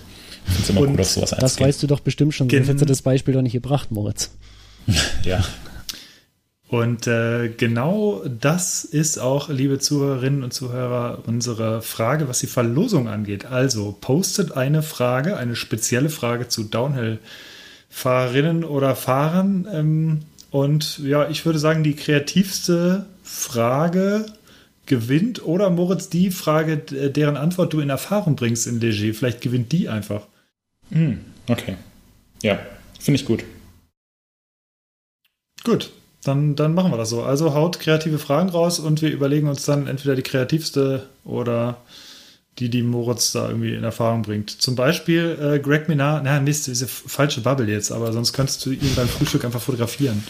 [0.46, 2.68] ich finde es immer und cool, dass sowas Das weißt du doch bestimmt schon, sonst
[2.68, 4.30] hättest du das Beispiel doch nicht gebracht, Moritz.
[5.24, 5.42] ja.
[6.74, 13.06] Und äh, genau das ist auch, liebe Zuhörerinnen und Zuhörer, unsere Frage, was die Verlosung
[13.06, 13.46] angeht.
[13.46, 19.68] Also postet eine Frage, eine spezielle Frage zu Downhill-Fahrerinnen oder Fahrern.
[19.72, 24.26] Ähm, und ja, ich würde sagen, die kreativste Frage
[24.86, 29.14] gewinnt oder Moritz die Frage, deren Antwort du in Erfahrung bringst in Leger.
[29.14, 30.26] Vielleicht gewinnt die einfach.
[30.90, 31.76] Hm, okay.
[32.42, 32.58] Ja,
[32.98, 33.44] finde ich gut.
[35.62, 35.92] Gut,
[36.24, 37.22] dann, dann machen wir das so.
[37.22, 41.78] Also haut kreative Fragen raus und wir überlegen uns dann entweder die kreativste oder
[42.58, 44.50] die, die Moritz da irgendwie in Erfahrung bringt.
[44.50, 48.70] Zum Beispiel äh, Greg Minard, na, Mist, diese falsche Bubble jetzt, aber sonst könntest du
[48.70, 50.22] ihn beim Frühstück einfach fotografieren.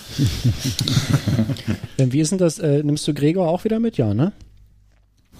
[1.99, 2.59] Wie ist denn das?
[2.59, 3.99] Äh, nimmst du Gregor auch wieder mit?
[3.99, 4.33] Ja, ne?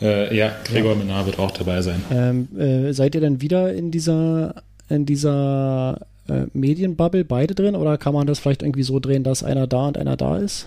[0.01, 0.99] Äh, ja, Gregor ja.
[0.99, 2.05] Minard wird auch dabei sein.
[2.11, 7.99] Ähm, äh, seid ihr denn wieder in dieser, in dieser äh, Medienbubble beide drin oder
[7.99, 10.67] kann man das vielleicht irgendwie so drehen, dass einer da und einer da ist?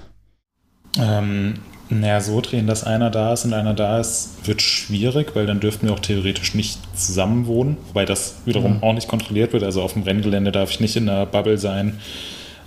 [0.99, 1.55] Ähm,
[1.89, 5.59] naja, so drehen, dass einer da ist und einer da ist, wird schwierig, weil dann
[5.59, 8.83] dürften wir auch theoretisch nicht zusammen wohnen, wobei das wiederum ja.
[8.83, 9.63] auch nicht kontrolliert wird.
[9.63, 11.99] Also auf dem Renngelände darf ich nicht in einer Bubble sein,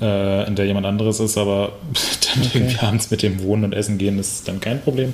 [0.01, 1.73] äh, in der jemand anderes ist, aber
[2.35, 2.59] dann okay.
[2.59, 5.12] irgendwie abends mit dem Wohnen und Essen gehen ist dann kein Problem.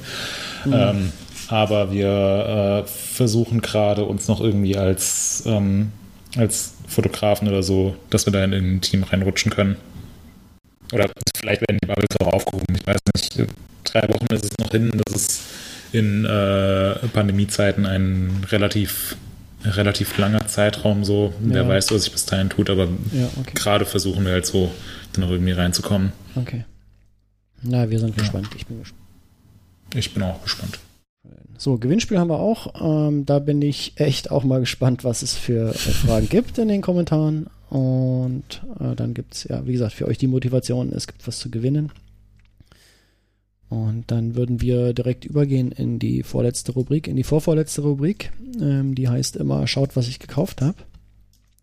[0.64, 0.72] Mhm.
[0.72, 1.12] Ähm,
[1.48, 5.92] aber wir äh, versuchen gerade uns noch irgendwie als, ähm,
[6.36, 9.76] als Fotografen oder so, dass wir da in ein Team reinrutschen können.
[10.92, 12.76] Oder vielleicht werden die Bubbles auch aufgehoben.
[12.76, 13.48] Ich weiß nicht,
[13.84, 14.90] drei Wochen ist es noch hin.
[15.04, 15.42] Das ist
[15.92, 19.16] in äh, Pandemiezeiten ein relativ
[19.64, 21.34] relativ langer Zeitraum so.
[21.40, 21.68] Wer ja.
[21.68, 23.52] weiß, was sich bis dahin tut, aber ja, okay.
[23.54, 24.70] gerade versuchen wir halt so
[25.16, 26.12] noch irgendwie reinzukommen.
[26.34, 26.64] Okay.
[27.62, 28.22] Na, wir sind ja.
[28.22, 28.48] gespannt.
[28.56, 29.02] Ich bin gespannt.
[29.94, 30.78] Ich bin auch gespannt.
[31.58, 33.08] So, Gewinnspiel haben wir auch.
[33.08, 36.68] Ähm, da bin ich echt auch mal gespannt, was es für äh, Fragen gibt in
[36.68, 37.46] den Kommentaren.
[37.70, 41.38] Und äh, dann gibt es ja, wie gesagt, für euch die Motivation, es gibt was
[41.38, 41.90] zu gewinnen.
[43.68, 48.32] Und dann würden wir direkt übergehen in die vorletzte Rubrik, in die vorvorletzte Rubrik.
[48.60, 50.76] Ähm, die heißt immer, schaut, was ich gekauft habe.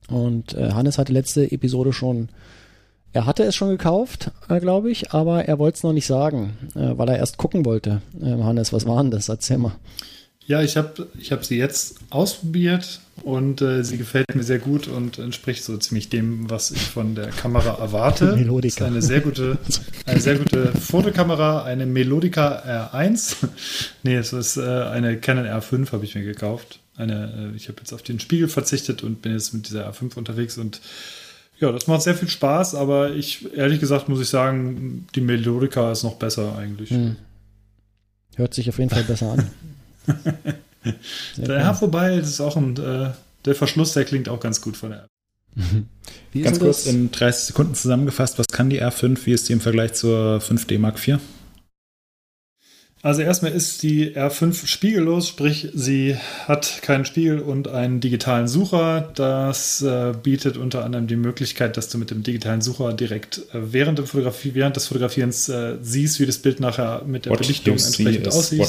[0.09, 2.29] Und äh, Hannes hatte letzte Episode schon,
[3.13, 6.57] er hatte es schon gekauft, äh, glaube ich, aber er wollte es noch nicht sagen,
[6.75, 8.01] äh, weil er erst gucken wollte.
[8.21, 9.29] Ähm, Hannes, was war denn das?
[9.29, 9.75] Erzähl mal.
[10.45, 14.87] Ja, ich habe ich hab sie jetzt ausprobiert und äh, sie gefällt mir sehr gut
[14.87, 18.25] und entspricht so ziemlich dem, was ich von der Kamera erwarte.
[18.35, 18.85] Melodica.
[18.85, 19.57] Ist eine sehr gute,
[20.05, 23.35] eine sehr gute Fotokamera, eine Melodica R1.
[24.03, 26.79] nee, es ist äh, eine Canon R5 habe ich mir gekauft.
[26.97, 30.17] Eine, äh, ich habe jetzt auf den Spiegel verzichtet und bin jetzt mit dieser R5
[30.17, 30.81] unterwegs und
[31.59, 35.91] ja, das macht sehr viel Spaß, aber ich ehrlich gesagt muss ich sagen, die Melodica
[35.91, 36.89] ist noch besser eigentlich.
[36.89, 37.15] Hm.
[38.35, 39.51] Hört sich auf jeden Fall besser an.
[41.37, 43.11] ja, vorbei, das ist auch ein, äh,
[43.45, 45.09] der Verschluss, der klingt auch ganz gut von der App.
[46.33, 49.93] Ganz kurz in 30 Sekunden zusammengefasst, was kann die R5, wie ist die im Vergleich
[49.93, 51.19] zur 5D Mark IV?
[53.03, 56.15] Also erstmal ist die R5 spiegellos, sprich sie
[56.47, 59.11] hat keinen Spiegel und einen digitalen Sucher.
[59.13, 63.73] Das äh, bietet unter anderem die Möglichkeit, dass du mit dem digitalen Sucher direkt äh,
[63.73, 67.73] während, Fotografie, während, des Fotografierens äh, siehst, wie das Bild nachher mit der what Belichtung
[67.73, 68.61] entsprechend aussieht.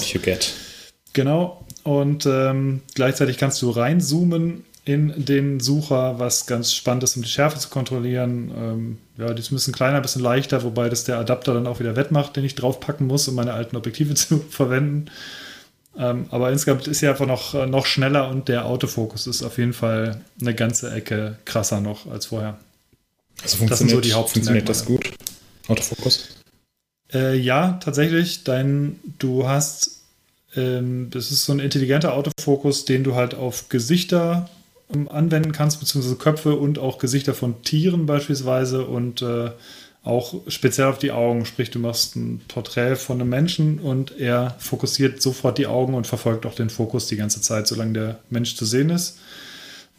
[1.13, 1.65] Genau.
[1.85, 7.29] Und ähm, gleichzeitig kannst du reinzoomen in den Sucher, was ganz spannend ist, um die
[7.29, 8.53] Schärfe zu kontrollieren.
[8.57, 11.67] Ähm, ja, die ist ein bisschen kleiner, ein bisschen leichter, wobei das der Adapter dann
[11.67, 15.11] auch wieder wettmacht, den ich draufpacken muss, um meine alten Objektive zu verwenden.
[15.97, 19.59] Ähm, aber insgesamt ist sie einfach noch, äh, noch schneller und der Autofokus ist auf
[19.59, 22.59] jeden Fall eine ganze Ecke krasser noch als vorher.
[23.43, 25.13] Also funktioniert, das, sind so die funktioniert das gut?
[25.69, 26.29] Autofokus?
[27.13, 28.45] Äh, ja, tatsächlich.
[28.45, 30.03] Dein, du hast,
[30.57, 34.51] ähm, das ist so ein intelligenter Autofokus, den du halt auf Gesichter
[34.89, 39.51] anwenden kannst, beziehungsweise Köpfe und auch Gesichter von Tieren beispielsweise und äh,
[40.05, 41.47] auch speziell auf die Augen.
[41.47, 46.07] Sprich, du machst ein Porträt von einem Menschen und er fokussiert sofort die Augen und
[46.07, 49.19] verfolgt auch den Fokus die ganze Zeit, solange der Mensch zu sehen ist.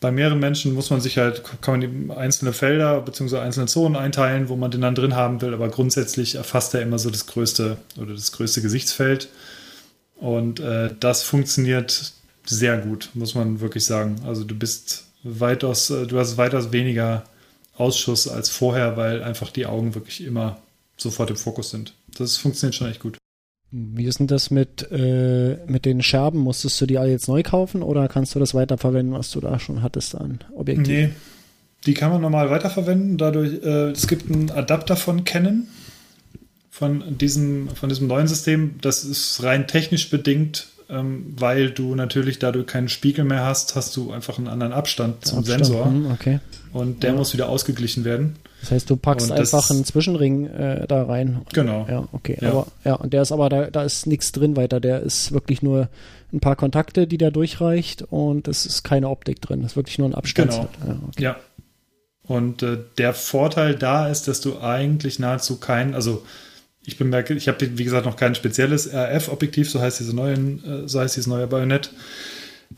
[0.01, 3.39] Bei mehreren Menschen muss man sich halt, kann man einzelne Felder bzw.
[3.39, 6.99] einzelne Zonen einteilen, wo man den dann drin haben will, aber grundsätzlich erfasst er immer
[6.99, 9.29] so das größte oder das größte Gesichtsfeld.
[10.17, 12.13] Und äh, das funktioniert
[12.45, 14.21] sehr gut, muss man wirklich sagen.
[14.25, 17.23] Also du bist weitaus, äh, du hast weitaus weniger
[17.77, 20.59] Ausschuss als vorher, weil einfach die Augen wirklich immer
[20.97, 21.93] sofort im Fokus sind.
[22.17, 23.17] Das funktioniert schon echt gut.
[23.71, 26.39] Wie ist denn das mit, äh, mit den Scherben?
[26.39, 29.59] Musstest du die alle jetzt neu kaufen oder kannst du das weiterverwenden, was du da
[29.59, 31.09] schon hattest an Objektiven?
[31.09, 31.09] Nee,
[31.85, 33.17] die kann man normal weiterverwenden.
[33.17, 35.67] Dadurch, äh, es gibt einen Adapter von Canon,
[36.69, 38.75] von diesem, von diesem neuen System.
[38.79, 43.75] Das ist rein technisch bedingt ähm, weil du natürlich, da du keinen Spiegel mehr hast,
[43.75, 45.85] hast du einfach einen anderen Abstand zum Abstand, Sensor.
[45.85, 46.39] Hm, okay.
[46.73, 47.15] Und der ja.
[47.15, 48.35] muss wieder ausgeglichen werden.
[48.61, 51.41] Das heißt, du packst einfach einen Zwischenring äh, da rein.
[51.53, 51.85] Genau.
[51.89, 52.37] Ja, okay.
[52.41, 52.49] Ja.
[52.49, 54.79] Aber ja, und der ist aber, da, da ist nichts drin weiter.
[54.79, 55.87] Der ist wirklich nur
[56.33, 59.61] ein paar Kontakte, die der durchreicht und es ist keine Optik drin.
[59.61, 60.51] Das ist wirklich nur ein Abstand.
[60.51, 60.67] Genau.
[60.85, 61.23] Ja, okay.
[61.23, 61.35] ja.
[62.23, 66.23] Und äh, der Vorteil da ist, dass du eigentlich nahezu keinen, also
[66.85, 70.87] ich bemerke, ich habe wie gesagt noch kein spezielles RF-Objektiv, so heißt diese neuen, äh,
[70.87, 71.91] so heißt dieses neue Bajonett.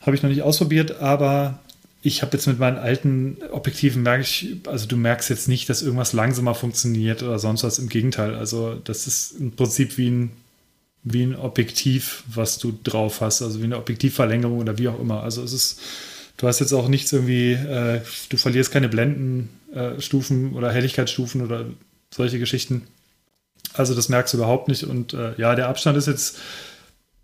[0.00, 1.60] Habe ich noch nicht ausprobiert, aber
[2.02, 5.82] ich habe jetzt mit meinen alten Objektiven merke ich, also du merkst jetzt nicht, dass
[5.82, 7.78] irgendwas langsamer funktioniert oder sonst was.
[7.78, 10.30] Im Gegenteil, also das ist im Prinzip wie ein,
[11.02, 15.22] wie ein Objektiv, was du drauf hast, also wie eine Objektivverlängerung oder wie auch immer.
[15.22, 15.80] Also es ist,
[16.36, 21.66] du hast jetzt auch nichts irgendwie, äh, du verlierst keine Blendenstufen äh, oder Helligkeitsstufen oder
[22.10, 22.86] solche Geschichten.
[23.74, 24.84] Also das merkst du überhaupt nicht.
[24.84, 26.38] Und äh, ja, der Abstand ist jetzt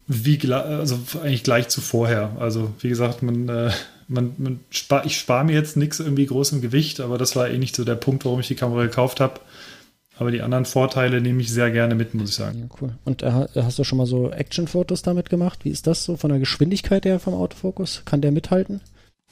[0.07, 2.37] wie also eigentlich gleich zu vorher.
[2.39, 3.71] Also wie gesagt, man, äh,
[4.09, 7.59] man, man spar, ich spare mir jetzt nichts irgendwie großem Gewicht, aber das war eh
[7.59, 9.41] nicht so der Punkt, warum ich die Kamera gekauft habe.
[10.17, 12.69] Aber die anderen Vorteile nehme ich sehr gerne mit, muss ich sagen.
[12.71, 12.95] Ja, cool.
[13.05, 15.65] Und äh, hast du schon mal so Action-Fotos damit gemacht?
[15.65, 18.03] Wie ist das so von der Geschwindigkeit her vom Autofokus?
[18.05, 18.81] Kann der mithalten?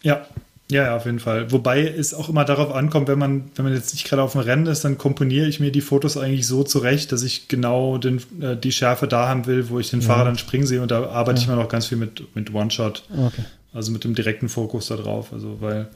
[0.02, 0.26] Ja,
[0.70, 1.52] ja, ja, auf jeden Fall.
[1.52, 4.40] Wobei es auch immer darauf ankommt, wenn man, wenn man jetzt nicht gerade auf dem
[4.40, 8.22] Rennen ist, dann komponiere ich mir die Fotos eigentlich so zurecht, dass ich genau den,
[8.40, 10.06] äh, die Schärfe da haben will, wo ich den ja.
[10.06, 10.80] Fahrer dann springen sehe.
[10.80, 11.42] Und da arbeite ja.
[11.42, 13.04] ich immer noch ganz viel mit, mit One-Shot.
[13.12, 13.44] Okay.
[13.74, 15.32] Also mit dem direkten Fokus da drauf.
[15.32, 15.88] Also weil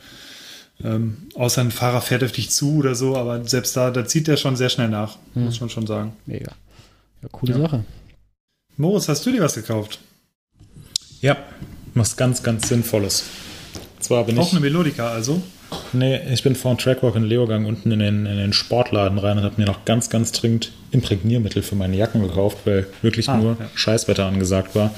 [0.85, 4.27] ähm, außer ein Fahrer fährt auf dich zu oder so, aber selbst da, da zieht
[4.27, 5.45] der schon sehr schnell nach, hm.
[5.45, 6.13] muss man schon sagen.
[6.27, 6.53] Mega.
[7.23, 7.61] Ja, coole ja.
[7.61, 7.85] Sache.
[8.77, 10.01] Moritz, hast du dir was gekauft?
[11.23, 11.39] Ja,
[11.95, 13.25] was ganz, ganz Sinnvolles.
[14.07, 15.43] Zwar bin Auch ich, eine Melodika also?
[15.93, 19.37] Nee, ich bin vor dem Trackwalk in Leogang unten in den, in den Sportladen rein
[19.37, 23.37] und habe mir noch ganz, ganz dringend Imprägniermittel für meine Jacken gekauft, weil wirklich ah,
[23.37, 23.69] nur ja.
[23.75, 24.95] Scheißwetter angesagt war.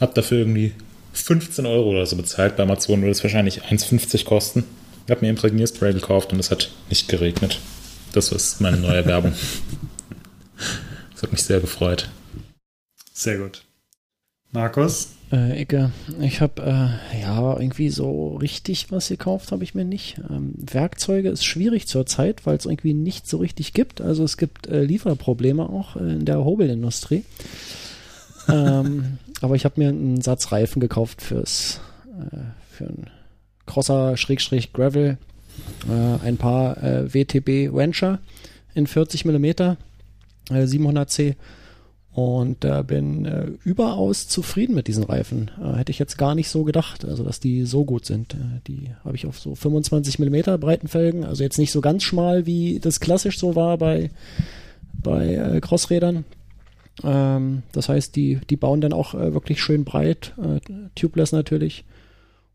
[0.00, 0.72] Hab dafür irgendwie
[1.12, 2.56] 15 Euro oder so bezahlt.
[2.56, 4.64] Bei Amazon würde es wahrscheinlich 1,50 kosten.
[5.04, 7.58] Ich habe mir Imprägnierspray gekauft und es hat nicht geregnet.
[8.14, 9.34] Das ist meine neue Werbung.
[11.12, 12.08] Das hat mich sehr gefreut.
[13.12, 13.64] Sehr gut.
[14.50, 15.14] Markus?
[15.30, 20.18] Äh, Icke, ich habe äh, ja irgendwie so richtig was gekauft, habe ich mir nicht.
[20.30, 24.00] Ähm, Werkzeuge ist schwierig zurzeit, weil es irgendwie nicht so richtig gibt.
[24.00, 27.24] Also es gibt äh, Lieferprobleme auch in der Hobelindustrie.
[28.48, 31.80] ähm, aber ich habe mir einen Satz Reifen gekauft fürs
[32.18, 32.38] äh,
[32.70, 33.10] für einen
[33.66, 35.18] Crosser Schrägstrich Gravel,
[35.90, 38.18] äh, ein paar äh, WTB Venture
[38.74, 39.76] in 40 mm
[40.50, 41.34] 700C
[42.18, 45.52] und äh, bin äh, überaus zufrieden mit diesen Reifen.
[45.62, 48.34] Äh, hätte ich jetzt gar nicht so gedacht, also dass die so gut sind.
[48.34, 52.02] Äh, die habe ich auf so 25 mm breiten Felgen, also jetzt nicht so ganz
[52.02, 54.10] schmal, wie das klassisch so war bei,
[55.00, 56.24] bei äh, Crossrädern.
[57.04, 60.34] Ähm, das heißt, die, die bauen dann auch äh, wirklich schön breit,
[60.96, 61.84] tubeless natürlich.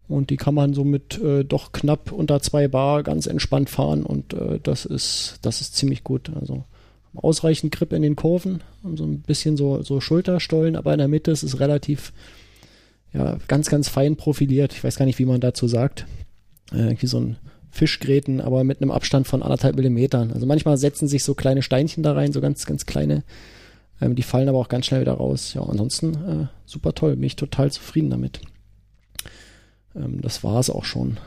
[0.09, 4.35] Und die kann man so mit doch knapp unter zwei Bar ganz entspannt fahren und
[4.63, 6.29] das ist, das ist ziemlich gut.
[6.39, 6.65] Also
[7.15, 11.07] ausreichend Grip in den Kurven und so ein bisschen so, so Schulterstollen, aber in der
[11.07, 12.13] Mitte ist es relativ,
[13.13, 14.73] ja, ganz, ganz fein profiliert.
[14.73, 16.05] Ich weiß gar nicht, wie man dazu sagt.
[16.71, 17.37] Äh, wie so ein
[17.71, 20.31] Fischgräten, aber mit einem Abstand von anderthalb Millimetern.
[20.31, 23.23] Also manchmal setzen sich so kleine Steinchen da rein, so ganz, ganz kleine.
[23.99, 25.53] Ähm, die fallen aber auch ganz schnell wieder raus.
[25.53, 27.15] Ja, ansonsten äh, super toll.
[27.15, 28.41] Bin ich total zufrieden damit.
[29.95, 31.17] Ähm, das war es auch schon,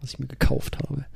[0.00, 1.06] was ich mir gekauft habe.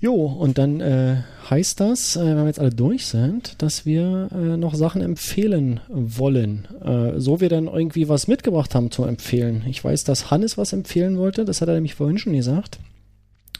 [0.00, 4.28] Jo, und dann äh, heißt das, äh, wenn wir jetzt alle durch sind, dass wir
[4.32, 6.68] äh, noch Sachen empfehlen wollen.
[6.84, 9.64] Äh, so wir dann irgendwie was mitgebracht haben zu empfehlen.
[9.68, 12.78] Ich weiß, dass Hannes was empfehlen wollte, das hat er nämlich vorhin schon gesagt.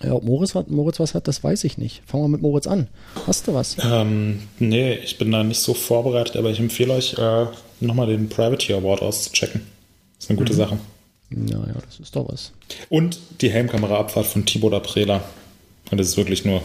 [0.02, 2.02] Ja, ob Moritz, Moritz was hat, das weiß ich nicht.
[2.06, 2.86] Fangen wir mit Moritz an.
[3.26, 3.76] Hast du was?
[3.82, 7.46] Ähm, nee, ich bin da nicht so vorbereitet, aber ich empfehle euch, äh,
[7.80, 9.62] nochmal den Privateer Award auszuchecken.
[10.16, 10.56] Das ist eine gute mhm.
[10.56, 10.78] Sache.
[11.30, 12.52] Naja, das ist doch was.
[12.88, 15.22] Und die Helmkameraabfahrt von Thibaut Aprela.
[15.90, 16.62] Und es ist wirklich nur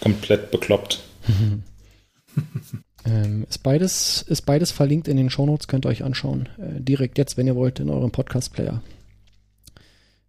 [0.00, 1.02] komplett bekloppt.
[3.04, 6.48] ähm, ist, beides, ist beides verlinkt in den Shownotes, könnt ihr euch anschauen.
[6.58, 8.82] Äh, direkt jetzt, wenn ihr wollt, in eurem Podcast-Player.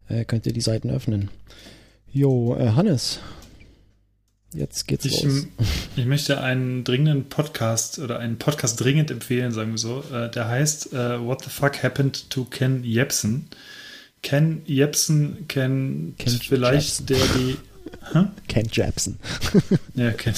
[0.08, 1.30] Äh, könnt ihr die Seiten öffnen.
[2.12, 3.20] Jo, äh, Hannes.
[4.54, 5.46] Jetzt geht's ich, los.
[5.96, 10.04] Ich möchte einen dringenden Podcast oder einen Podcast dringend empfehlen, sagen wir so.
[10.12, 13.48] Äh, der heißt uh, What the Fuck Happened to Ken Jebsen.
[14.24, 17.06] Ken Jebsen kennt Ken vielleicht Jepsen.
[17.06, 17.58] der die
[18.48, 19.20] Ken Jepsen.
[19.96, 20.34] ja, Ken.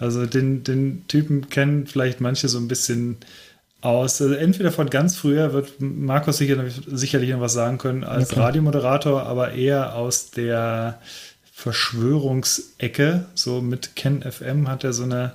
[0.00, 3.18] Also den, den Typen kennen vielleicht manche so ein bisschen
[3.82, 4.22] aus.
[4.22, 8.40] Also entweder von ganz früher wird Markus sicher, sicherlich noch was sagen können als okay.
[8.40, 11.00] Radiomoderator, aber eher aus der
[11.52, 13.26] Verschwörungsecke.
[13.34, 15.34] So mit Ken FM hat er so eine,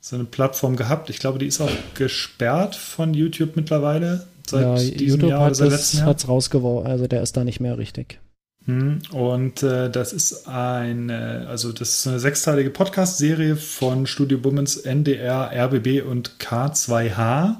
[0.00, 1.10] so eine Plattform gehabt.
[1.10, 4.26] Ich glaube, die ist auch gesperrt von YouTube mittlerweile.
[4.46, 8.18] Seit ja, diesem YouTube Jahr hat es rausgeworfen, also der ist da nicht mehr richtig.
[8.66, 14.76] Hm, und äh, das ist eine, also das ist eine sechsteilige Podcast-Serie von Studio Bummens,
[14.76, 17.56] NDR, RBB und K2H.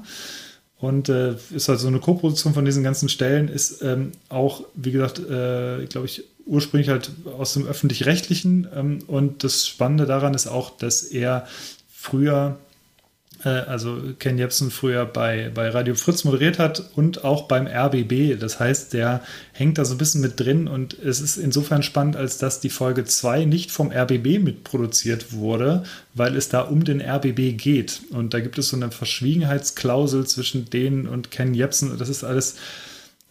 [0.77, 4.91] Und äh, ist halt so eine Co-Produktion von diesen ganzen Stellen, ist ähm, auch, wie
[4.91, 8.67] gesagt, äh, glaube ich, ursprünglich halt aus dem öffentlich-rechtlichen.
[8.75, 11.47] Ähm, und das Spannende daran ist auch, dass er
[11.89, 12.57] früher
[13.49, 18.39] also Ken Jebsen früher bei, bei Radio Fritz moderiert hat und auch beim RBB.
[18.39, 19.21] Das heißt, der
[19.53, 22.69] hängt da so ein bisschen mit drin und es ist insofern spannend, als dass die
[22.69, 28.01] Folge 2 nicht vom RBB mitproduziert wurde, weil es da um den RBB geht.
[28.11, 31.97] Und da gibt es so eine Verschwiegenheitsklausel zwischen denen und Ken Jebsen.
[31.97, 32.55] Das ist alles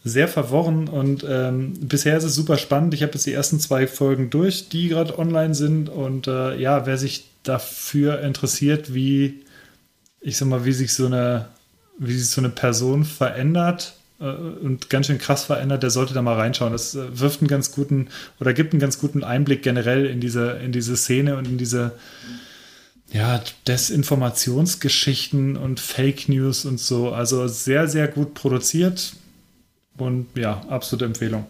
[0.05, 2.93] sehr verworren und ähm, bisher ist es super spannend.
[2.93, 6.85] Ich habe jetzt die ersten zwei Folgen durch, die gerade online sind und äh, ja,
[6.85, 9.44] wer sich dafür interessiert, wie
[10.25, 11.45] ich sag mal, wie sich so eine,
[11.99, 16.21] wie sich so eine Person verändert äh, und ganz schön krass verändert, der sollte da
[16.23, 16.73] mal reinschauen.
[16.73, 18.07] Das äh, wirft einen ganz guten
[18.39, 21.91] oder gibt einen ganz guten Einblick generell in diese, in diese Szene und in diese
[23.13, 27.11] ja, Desinformationsgeschichten und Fake News und so.
[27.11, 29.13] Also sehr, sehr gut produziert
[29.97, 31.45] und ja, absolute Empfehlung.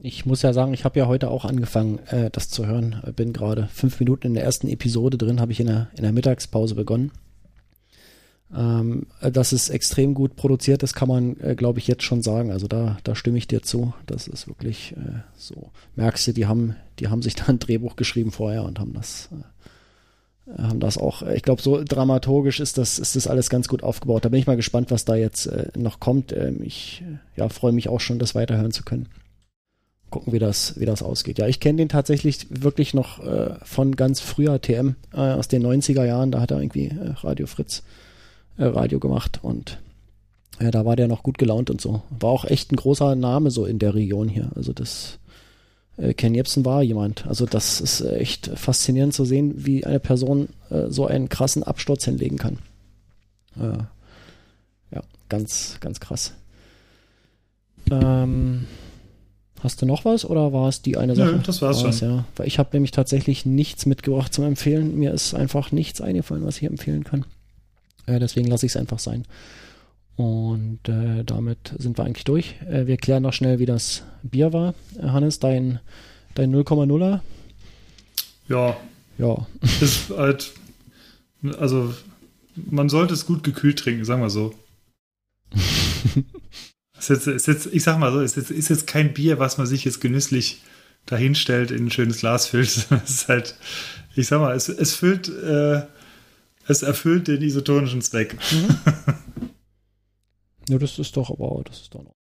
[0.00, 3.02] Ich muss ja sagen, ich habe ja heute auch angefangen, äh, das zu hören.
[3.16, 6.12] Bin gerade fünf Minuten in der ersten Episode drin, habe ich in der, in der
[6.12, 7.10] Mittagspause begonnen.
[8.56, 12.52] Ähm, dass es extrem gut produziert ist, kann man, äh, glaube ich, jetzt schon sagen.
[12.52, 13.94] Also da, da stimme ich dir zu.
[14.06, 15.70] Das ist wirklich äh, so.
[15.96, 19.28] Merkst du, die haben, die haben sich da ein Drehbuch geschrieben vorher und haben das
[20.58, 24.24] haben das auch, ich glaube, so dramaturgisch ist das, ist das alles ganz gut aufgebaut.
[24.24, 26.32] Da bin ich mal gespannt, was da jetzt äh, noch kommt.
[26.32, 27.02] Ähm, ich
[27.36, 29.08] ja, freue mich auch schon, das weiterhören zu können.
[30.10, 31.38] Gucken, wie das, wie das ausgeht.
[31.38, 35.64] Ja, ich kenne den tatsächlich wirklich noch äh, von ganz früher TM, äh, aus den
[35.64, 36.30] 90er Jahren.
[36.30, 37.82] Da hat er irgendwie äh, Radio Fritz
[38.56, 39.78] äh, Radio gemacht und
[40.60, 42.02] ja, da war der noch gut gelaunt und so.
[42.10, 44.50] War auch echt ein großer Name so in der Region hier.
[44.54, 45.18] Also das
[45.96, 47.26] äh, Ken Jebsen war jemand.
[47.26, 52.04] Also das ist echt faszinierend zu sehen, wie eine Person äh, so einen krassen Absturz
[52.04, 52.58] hinlegen kann.
[53.58, 53.78] Äh,
[54.94, 56.34] ja, ganz, ganz krass.
[57.90, 58.66] Ähm,
[59.60, 61.32] hast du noch was oder war es die eine Sache?
[61.32, 62.08] Nö, das war's, war's schon.
[62.08, 64.96] Ja, weil ich habe nämlich tatsächlich nichts mitgebracht zum Empfehlen.
[64.96, 67.24] Mir ist einfach nichts eingefallen, was ich empfehlen kann.
[68.06, 69.24] Äh, deswegen lasse ich es einfach sein.
[70.16, 72.54] Und äh, damit sind wir eigentlich durch.
[72.68, 74.74] Äh, wir klären noch schnell, wie das Bier war.
[74.96, 75.80] Äh, Hannes, dein,
[76.34, 77.20] dein 0,0er?
[78.48, 78.76] Ja.
[79.18, 79.46] Ja.
[79.80, 80.52] Ist halt,
[81.58, 81.94] also
[82.54, 84.54] man sollte es gut gekühlt trinken, sagen wir so.
[86.98, 89.58] ist jetzt, ist jetzt, ich sag mal so, ist jetzt, ist jetzt kein Bier, was
[89.58, 90.62] man sich jetzt genüsslich
[91.06, 92.68] dahinstellt, in ein schönes Glas füllt.
[93.04, 93.56] es ist halt,
[94.14, 95.82] ich sag mal, es, es füllt, äh,
[96.66, 98.36] es erfüllt den isotonischen Zweck.
[98.52, 98.78] Mhm.
[100.68, 102.14] Ja, das ist doch aber, das ist doch noch.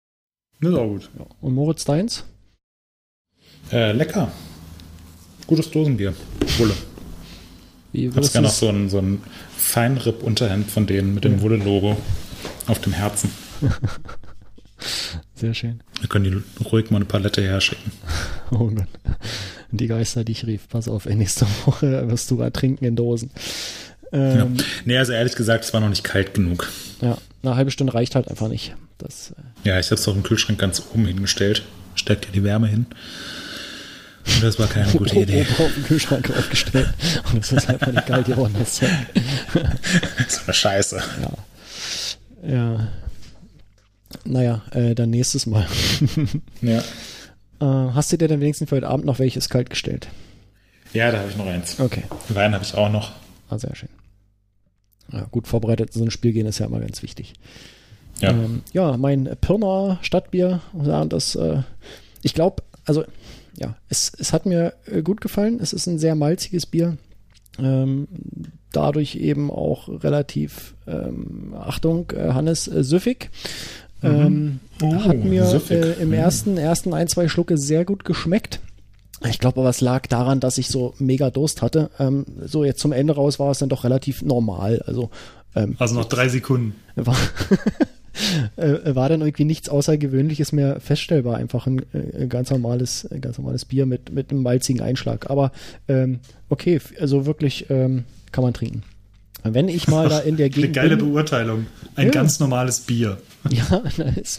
[0.59, 1.09] Das ist auch gut.
[1.17, 1.25] Ja.
[1.41, 2.25] Und Moritz Deins?
[3.71, 4.31] Äh, lecker.
[5.45, 6.15] Gutes Dosenbier.
[6.57, 6.73] Wulle.
[7.91, 9.21] Wie ich habe gerne noch so ein, so ein
[9.57, 11.41] Feinripp-Unterhemd von denen mit dem ja.
[11.41, 11.97] Wulle-Logo
[12.67, 13.31] auf dem Herzen.
[15.35, 15.83] Sehr schön.
[15.99, 17.91] Wir können die ruhig mal eine Palette herschicken.
[18.53, 18.87] Oh Gott.
[19.71, 20.67] Die Geister, die ich rief.
[20.67, 23.31] Pass auf, nächste Woche wirst du ertrinken in Dosen.
[24.11, 24.63] Ähm, ja.
[24.85, 26.69] Nee, also ehrlich gesagt, es war noch nicht kalt genug.
[27.01, 28.75] Ja, eine halbe Stunde reicht halt einfach nicht.
[28.97, 31.63] Das, äh ja, ich habe es doch im Kühlschrank ganz oben hingestellt.
[31.95, 32.85] Steckt ja die Wärme hin.
[34.27, 35.41] Und das war keine gute Idee.
[35.41, 36.89] Oben auf den Kühlschrank aufgestellt.
[37.31, 38.85] Und das ist einfach nicht kalt geworden, das so
[40.45, 41.01] eine Scheiße.
[41.21, 42.49] Ja.
[42.49, 42.87] Ja.
[44.25, 45.65] Naja, äh, dann nächstes Mal.
[46.61, 46.79] ja.
[46.79, 46.83] Äh,
[47.93, 50.07] hast du dir dann wenigstens für heute Abend noch welches kalt gestellt?
[50.93, 51.79] Ja, da habe ich noch eins.
[51.79, 52.03] Okay.
[52.29, 53.11] Wein habe ich auch noch.
[53.49, 53.89] Ah, sehr schön.
[55.11, 57.33] Ja, gut vorbereitet in so ein Spiel gehen ist ja immer ganz wichtig.
[58.19, 60.61] Ja, ähm, ja mein Pirna Stadtbier,
[61.09, 61.63] das, äh,
[62.21, 63.03] ich glaube, also
[63.57, 65.59] ja, es, es hat mir äh, gut gefallen.
[65.61, 66.97] Es ist ein sehr malziges Bier.
[67.59, 68.07] Ähm,
[68.71, 73.29] dadurch eben auch relativ, ähm, Achtung, äh, Hannes äh, süffig.
[74.01, 74.09] Mhm.
[74.09, 76.13] Ähm, oh, hat mir äh, im mhm.
[76.13, 78.59] ersten, ersten ein, zwei Schlucke sehr gut geschmeckt.
[79.29, 81.91] Ich glaube aber, es lag daran, dass ich so mega Durst hatte.
[81.99, 84.81] Ähm, so jetzt zum Ende raus war es dann doch relativ normal.
[84.85, 85.11] Also,
[85.55, 86.75] ähm, also noch drei Sekunden.
[86.95, 87.15] War,
[88.55, 91.37] äh, war dann irgendwie nichts Außergewöhnliches mehr feststellbar.
[91.37, 95.29] Einfach ein, ein ganz normales, ein ganz normales Bier mit, mit einem malzigen Einschlag.
[95.29, 95.51] Aber
[95.87, 96.19] ähm,
[96.49, 98.83] okay, also wirklich ähm, kann man trinken.
[99.43, 100.77] Wenn ich mal da in der Gegend.
[100.77, 101.67] Eine geile bin, Beurteilung.
[101.95, 102.11] Ein ja.
[102.11, 103.17] ganz normales Bier.
[103.49, 103.81] Ja,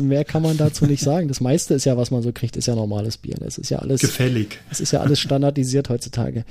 [0.01, 1.29] mehr kann man dazu nicht sagen.
[1.29, 3.37] Das meiste ist ja, was man so kriegt, ist ja normales Bier.
[3.41, 4.01] Das ist ja alles.
[4.01, 4.61] Gefällig.
[4.71, 6.45] Es ist ja alles standardisiert heutzutage.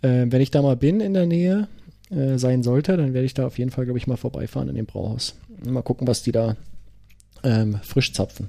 [0.00, 1.68] Äh, wenn ich da mal bin in der Nähe
[2.10, 4.76] äh, sein sollte, dann werde ich da auf jeden Fall, glaube ich, mal vorbeifahren in
[4.76, 5.34] dem Brauhaus.
[5.64, 6.56] Mal gucken, was die da
[7.42, 8.48] ähm, frisch zapfen.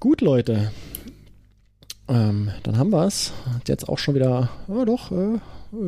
[0.00, 0.70] Gut, Leute.
[2.08, 3.32] Ähm, dann haben wir es.
[3.66, 5.38] Jetzt auch schon wieder, ja doch, äh,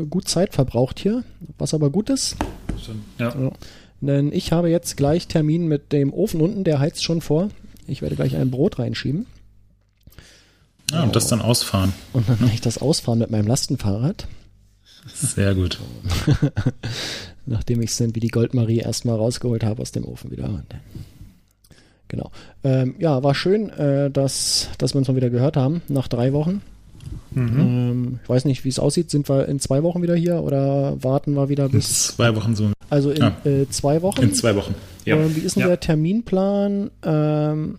[0.09, 1.25] gut Zeit verbraucht hier,
[1.59, 2.37] was aber gut ist.
[3.19, 3.35] Ja.
[3.39, 3.53] ja.
[4.01, 7.51] Denn ich habe jetzt gleich Termin mit dem Ofen unten, der heizt schon vor.
[7.87, 9.27] Ich werde gleich ein Brot reinschieben.
[10.91, 11.93] Ja, und das dann ausfahren.
[12.13, 14.29] Und dann mache ich das ausfahren mit meinem Lastenfahrrad.
[15.13, 15.81] Sehr gut.
[17.47, 20.63] Nachdem ich es dann wie die Goldmarie erstmal rausgeholt habe aus dem Ofen wieder.
[22.09, 22.31] Genau.
[22.65, 26.33] Ähm, ja, war schön, äh, dass, dass wir uns mal wieder gehört haben, nach drei
[26.33, 26.63] Wochen.
[27.33, 27.61] Mhm.
[27.61, 29.11] Ähm, ich weiß nicht, wie es aussieht.
[29.11, 31.89] Sind wir in zwei Wochen wieder hier oder warten wir wieder bis.
[31.89, 32.71] In zwei Wochen so.
[32.89, 33.37] Also in ja.
[33.45, 34.23] äh, zwei Wochen?
[34.23, 34.75] In zwei Wochen.
[35.05, 35.17] Ja.
[35.17, 35.69] Ähm, wie ist denn ja.
[35.69, 36.91] der Terminplan?
[37.03, 37.79] Ähm,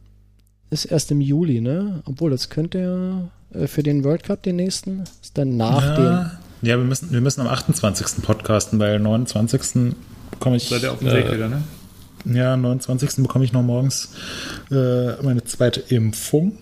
[0.70, 2.02] ist erst im Juli, ne?
[2.06, 5.04] Obwohl, das könnte ja äh, für den World Cup den nächsten.
[5.22, 5.95] Ist dann nach ja.
[5.95, 6.32] dem.
[6.62, 8.24] Ja, wir müssen, wir müssen am 28.
[8.24, 9.94] podcasten, weil 29.
[10.32, 10.68] bekomme ich.
[10.68, 11.64] Seid ihr auf dem Weg äh, wieder, ne?
[12.26, 13.24] Ja, 29.
[13.24, 14.10] bekomme ich noch morgens
[14.72, 16.58] äh, meine zweite Impfung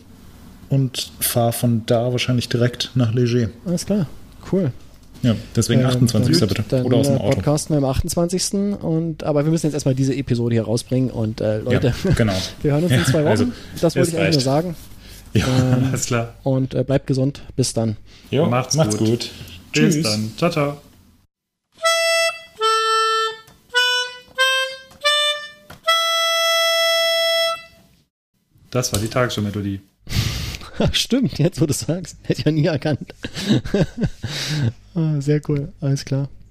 [0.70, 3.50] und fahre von da wahrscheinlich direkt nach Leger.
[3.66, 4.08] Alles klar,
[4.52, 4.72] cool.
[5.22, 6.38] Ja, deswegen ähm, 28.
[6.38, 6.64] Dann, bitte.
[6.68, 7.36] Dann Oder aus dem Auto.
[7.36, 8.54] Podcasten wir am 28.
[8.54, 11.10] Und, aber wir müssen jetzt erstmal diese Episode hier rausbringen.
[11.10, 12.34] Und äh, Leute, ja, genau.
[12.62, 13.28] wir hören uns in zwei Wochen.
[13.30, 13.46] Also,
[13.82, 14.76] das wollte ich eigentlich nur sagen.
[15.34, 16.36] Ja, ähm, alles klar.
[16.44, 17.42] Und äh, bleibt gesund.
[17.56, 17.98] Bis dann.
[18.30, 19.08] Jo, macht's, macht's gut.
[19.08, 19.32] gut.
[19.74, 20.32] Bis dann.
[20.38, 20.78] Ciao, ciao.
[28.70, 29.80] Das war die Tagesschau-Melodie.
[30.92, 32.18] Stimmt, jetzt wo du sagst.
[32.24, 33.14] Hätte ich ja nie erkannt.
[34.98, 36.30] Ah, sehr cool, alles klar.